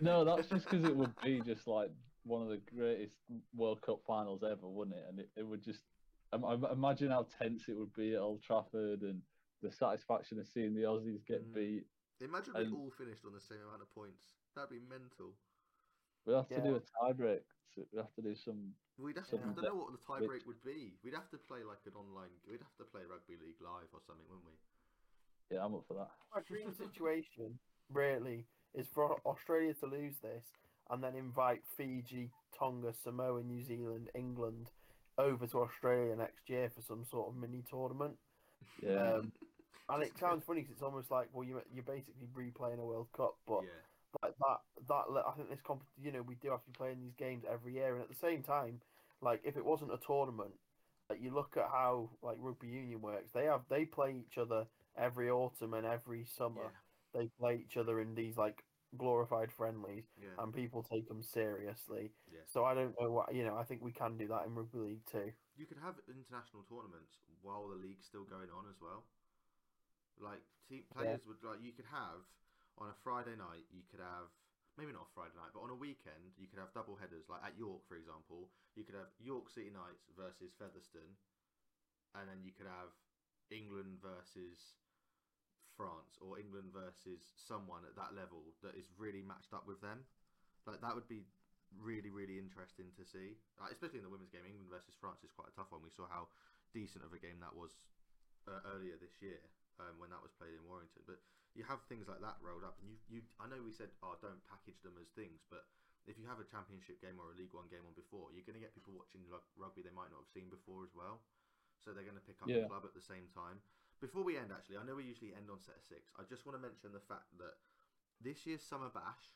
[0.00, 1.90] no, that's just because it would be just like
[2.24, 3.16] one of the greatest
[3.56, 5.04] World Cup finals ever, wouldn't it?
[5.08, 5.80] And it, it would just
[6.32, 9.22] um, I- imagine how tense it would be at Old Trafford and
[9.62, 11.54] the satisfaction of seeing the Aussies get Mm.
[11.54, 11.84] beat.
[12.20, 14.22] Imagine And- we all finished on the same amount of points.
[14.54, 15.34] That'd be mental.
[16.26, 17.42] We'd have to do a tiebreak.
[17.74, 18.74] So we have to do some.
[18.98, 20.94] We'd have to, I don't know what the tie which- break would be.
[21.02, 22.34] We'd have to play like an online.
[22.46, 24.56] We'd have to play rugby league live or something, wouldn't we?
[25.50, 26.10] Yeah, I'm up for that.
[26.34, 27.58] My dream situation
[27.92, 28.44] really
[28.74, 30.44] is for Australia to lose this
[30.90, 34.70] and then invite Fiji, Tonga, Samoa, New Zealand, England
[35.16, 38.16] over to Australia next year for some sort of mini tournament.
[38.82, 39.32] Yeah, Um,
[39.88, 43.08] and it sounds funny 'cause it's almost like well, you you're basically replaying a World
[43.12, 43.70] Cup, but yeah,
[44.22, 47.00] like that that I think this comp you know we do have to be playing
[47.00, 48.80] these games every year, and at the same time,
[49.20, 50.54] like if it wasn't a tournament,
[51.08, 54.66] like you look at how like rugby union works, they have they play each other
[54.98, 56.72] every autumn and every summer.
[57.14, 58.62] yeah, They play each other in these like
[58.96, 62.12] glorified friendlies, yeah, and people take them seriously.
[62.32, 62.40] yeah.
[62.48, 63.56] So I don't know what you know.
[63.56, 65.32] I think we can do that in rugby league too.
[65.56, 69.04] You could have international tournaments while the league's still going on as well.
[70.18, 72.24] Like team players would like you could have
[72.78, 73.66] on a Friday night.
[73.70, 74.30] You could have
[74.78, 77.26] maybe not a Friday night, but on a weekend you could have double headers.
[77.30, 81.14] Like at York, for example, you could have York City Knights versus Featherstone,
[82.18, 82.90] and then you could have
[83.50, 84.74] England versus
[85.78, 90.02] France or England versus someone at that level that is really matched up with them.
[90.66, 91.22] Like that would be
[91.78, 94.42] really really interesting to see, like, especially in the women's game.
[94.44, 95.80] England versus France is quite a tough one.
[95.86, 96.28] We saw how
[96.74, 97.78] decent of a game that was
[98.50, 99.38] uh, earlier this year
[99.78, 101.06] um, when that was played in Warrington.
[101.06, 101.22] But
[101.54, 104.18] you have things like that rolled up, and you you I know we said oh
[104.20, 105.64] don't package them as things, but
[106.08, 108.56] if you have a championship game or a League One game on before, you're going
[108.56, 111.20] to get people watching rugby they might not have seen before as well.
[111.84, 112.64] So they're going to pick up Yeah.
[112.64, 113.60] the club at the same time.
[113.98, 116.14] Before we end, actually, I know we usually end on set of six.
[116.14, 117.58] I just want to mention the fact that
[118.22, 119.34] this year's Summer Bash,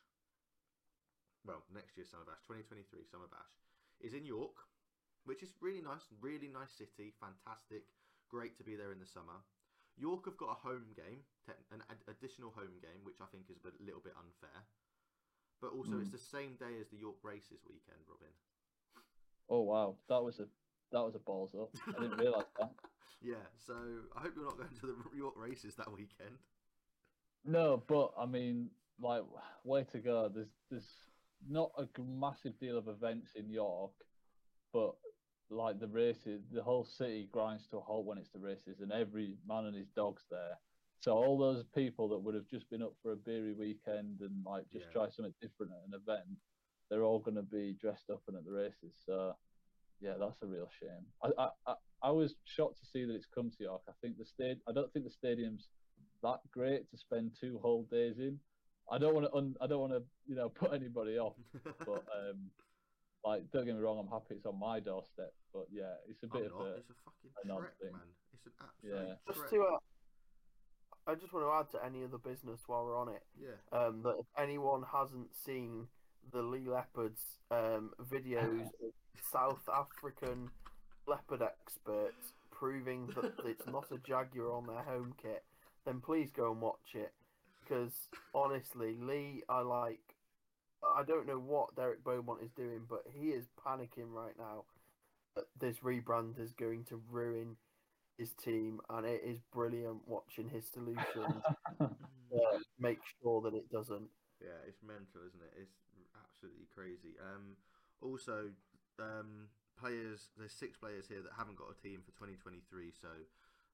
[1.43, 3.59] well, next year's Summer Bash, 2023 Summer Bash,
[3.99, 4.55] is in York,
[5.27, 7.91] which is really nice, really nice city, fantastic,
[8.31, 9.43] great to be there in the summer.
[9.99, 11.27] York have got a home game,
[11.69, 14.63] an additional home game, which I think is a little bit unfair.
[15.59, 16.17] But also, it's hmm.
[16.17, 18.33] the same day as the York races weekend, Robin.
[19.47, 20.47] Oh wow, that was a
[20.91, 21.69] that was a balls up.
[21.87, 22.71] I didn't realise that.
[23.23, 23.35] Yeah,
[23.65, 23.73] so
[24.15, 26.37] I hope you're not going to the York races that weekend.
[27.45, 28.69] No, but I mean,
[28.99, 29.23] like,
[29.63, 30.29] way to go.
[30.33, 30.89] There's there's
[31.47, 33.91] not a massive deal of events in York,
[34.73, 34.95] but
[35.49, 38.91] like the races, the whole city grinds to a halt when it's the races, and
[38.91, 40.57] every man and his dog's there.
[41.01, 44.43] So all those people that would have just been up for a beery weekend and
[44.45, 44.91] like just Yeah.
[44.93, 46.37] try something different at an event,
[46.89, 48.95] they're all going to be dressed up and at the races.
[49.05, 49.35] So
[50.01, 51.05] yeah, that's a real shame.
[51.23, 53.81] I, I I I was shocked to see that it's come to York.
[53.87, 54.57] I think the state.
[54.67, 55.69] I don't think the stadium's
[56.21, 58.39] that great to spend two whole days in.
[58.91, 59.33] I don't want to.
[59.35, 60.03] Un, I don't want to.
[60.27, 61.35] You know, put anybody off.
[61.63, 62.49] But um,
[63.25, 63.99] like, don't get me wrong.
[63.99, 65.33] I'm happy it's on my doorstep.
[65.53, 66.67] But yeah, it's a I'm bit of not.
[66.67, 66.75] a.
[66.75, 67.91] It's a fucking an odd trek, thing.
[67.91, 68.01] man.
[68.33, 69.33] It's an absolute Yeah.
[69.33, 73.09] Just to, uh, I just want to add to any other business while we're on
[73.09, 73.23] it.
[73.39, 73.59] Yeah.
[73.77, 75.87] um, that if anyone hasn't seen
[76.31, 77.21] the Leigh Leopards
[77.51, 78.91] um, videos of
[79.31, 80.49] South African
[81.07, 85.43] leopard experts proving that it's not a jaguar on their home kit,
[85.85, 87.13] then please go and watch it.
[87.61, 87.93] Because
[88.33, 89.99] honestly, Leigh, I like.
[90.97, 94.65] I don't know what Derek Beaumont is doing, but he is panicking right now.
[95.35, 97.55] That this rebrand is going to ruin
[98.17, 101.43] his team, and it is brilliant watching his solutions
[101.81, 101.87] uh,
[102.79, 104.09] make sure that it doesn't.
[104.41, 105.53] Yeah, it's mental, isn't it?
[105.61, 105.77] It's
[106.43, 107.15] absolutely crazy.
[107.23, 107.55] Um,
[108.03, 108.51] also,
[108.99, 109.47] um,
[109.79, 110.27] players.
[110.35, 112.91] There's six players here that haven't got a team for 2023.
[112.91, 113.07] So,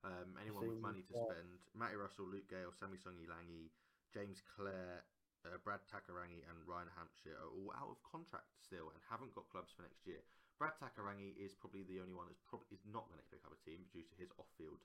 [0.05, 3.73] um, anyone with money to spend: Matty Russell, Luke Gale, Samisoni Langi,
[4.13, 5.01] James Clare,
[5.49, 9.49] uh, Brad Takairangi, and Ryan Hampshire are all out of contract still and haven't got
[9.49, 10.21] clubs for next year.
[10.61, 13.55] Brad Takairangi is probably the only one that's probably is not going to pick up
[13.55, 14.83] a team due to his off-field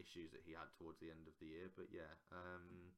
[0.00, 1.68] issues that he had towards the end of the year.
[1.76, 2.96] But yeah, um,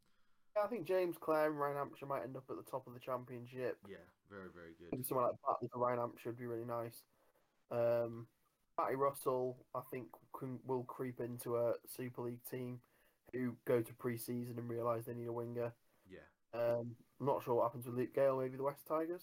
[0.62, 3.00] I think James Clare and Ryan Hampshire might end up at the top of the
[3.00, 3.78] championship.
[3.88, 3.96] yeah,
[4.30, 4.88] very very good.
[4.92, 7.02] Maybe someone like Batley for Ryan Hampshire would be really nice.
[7.70, 8.26] Um,
[8.78, 10.08] Matty Russell, I think,
[10.38, 12.80] can, will creep into a Super League team
[13.32, 15.72] who go to pre-season and realise they need a winger.
[16.10, 16.18] Yeah.
[16.54, 19.22] Um, I'm not sure what happens with Luke Gale, maybe the West Tigers.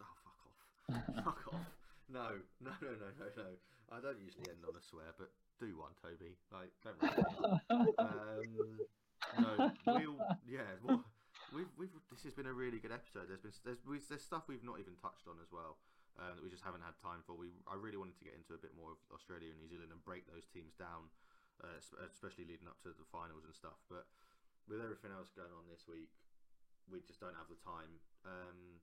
[0.00, 1.24] Oh, fuck off.
[1.24, 1.60] fuck off.
[2.12, 2.28] No,
[2.60, 3.48] no, no, no, no, no.
[3.92, 5.30] I don't usually end on a swear, but
[5.60, 6.36] do one, Toby.
[6.52, 7.92] Like, don't really.
[7.98, 8.78] um,
[9.38, 11.02] no, we'll, yeah, well,
[11.54, 13.28] we've, we've, this has been a really good episode.
[13.28, 15.78] There's been, there's, we there's stuff we've not even touched on as well.
[16.16, 17.36] Um, that we just haven't had time for.
[17.36, 19.92] We, I really wanted to get into a bit more of Australia and New Zealand
[19.92, 21.12] and break those teams down,
[21.60, 21.76] uh,
[22.08, 23.76] especially leading up to the finals and stuff.
[23.92, 24.08] But
[24.64, 26.08] with everything else going on this week,
[26.88, 28.00] we just don't have the time.
[28.24, 28.80] Um,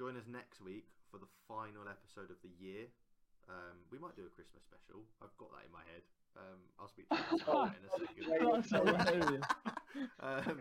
[0.00, 2.88] join us next week for the final episode of the year.
[3.44, 5.04] Um, we might do a Christmas special.
[5.20, 6.08] I've got that in my head.
[6.36, 9.44] Um, I'll speak to you about that in a second.
[10.18, 10.58] Um,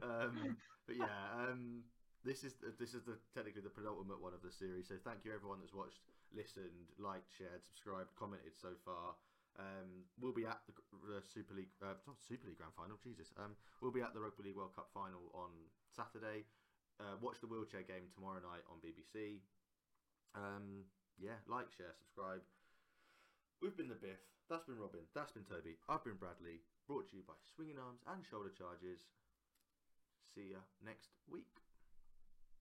[0.00, 0.56] um,
[0.88, 1.84] but yeah, um,
[2.24, 4.88] this is this is the technically the penultimate one of the series.
[4.88, 6.00] So thank you everyone that's watched,
[6.32, 9.12] listened, liked, shared, subscribed, commented so far.
[9.60, 10.74] Um, we'll be at the,
[11.06, 12.98] the Super League, uh, not Super League Grand Final.
[13.04, 15.52] Jesus, um, we'll be at the Rugby League World Cup final on
[15.94, 16.48] Saturday.
[16.98, 19.44] Uh, watch the wheelchair game tomorrow night on BBC.
[20.34, 22.42] Um, yeah, like, share, subscribe.
[23.62, 24.18] We've been the Biff.
[24.50, 25.00] That's been Robin.
[25.14, 25.76] That's been Toby.
[25.88, 26.60] I've been Bradley.
[26.86, 29.08] Brought to you by Swinging Arms and Shoulder Charges.
[30.34, 31.63] See ya next week.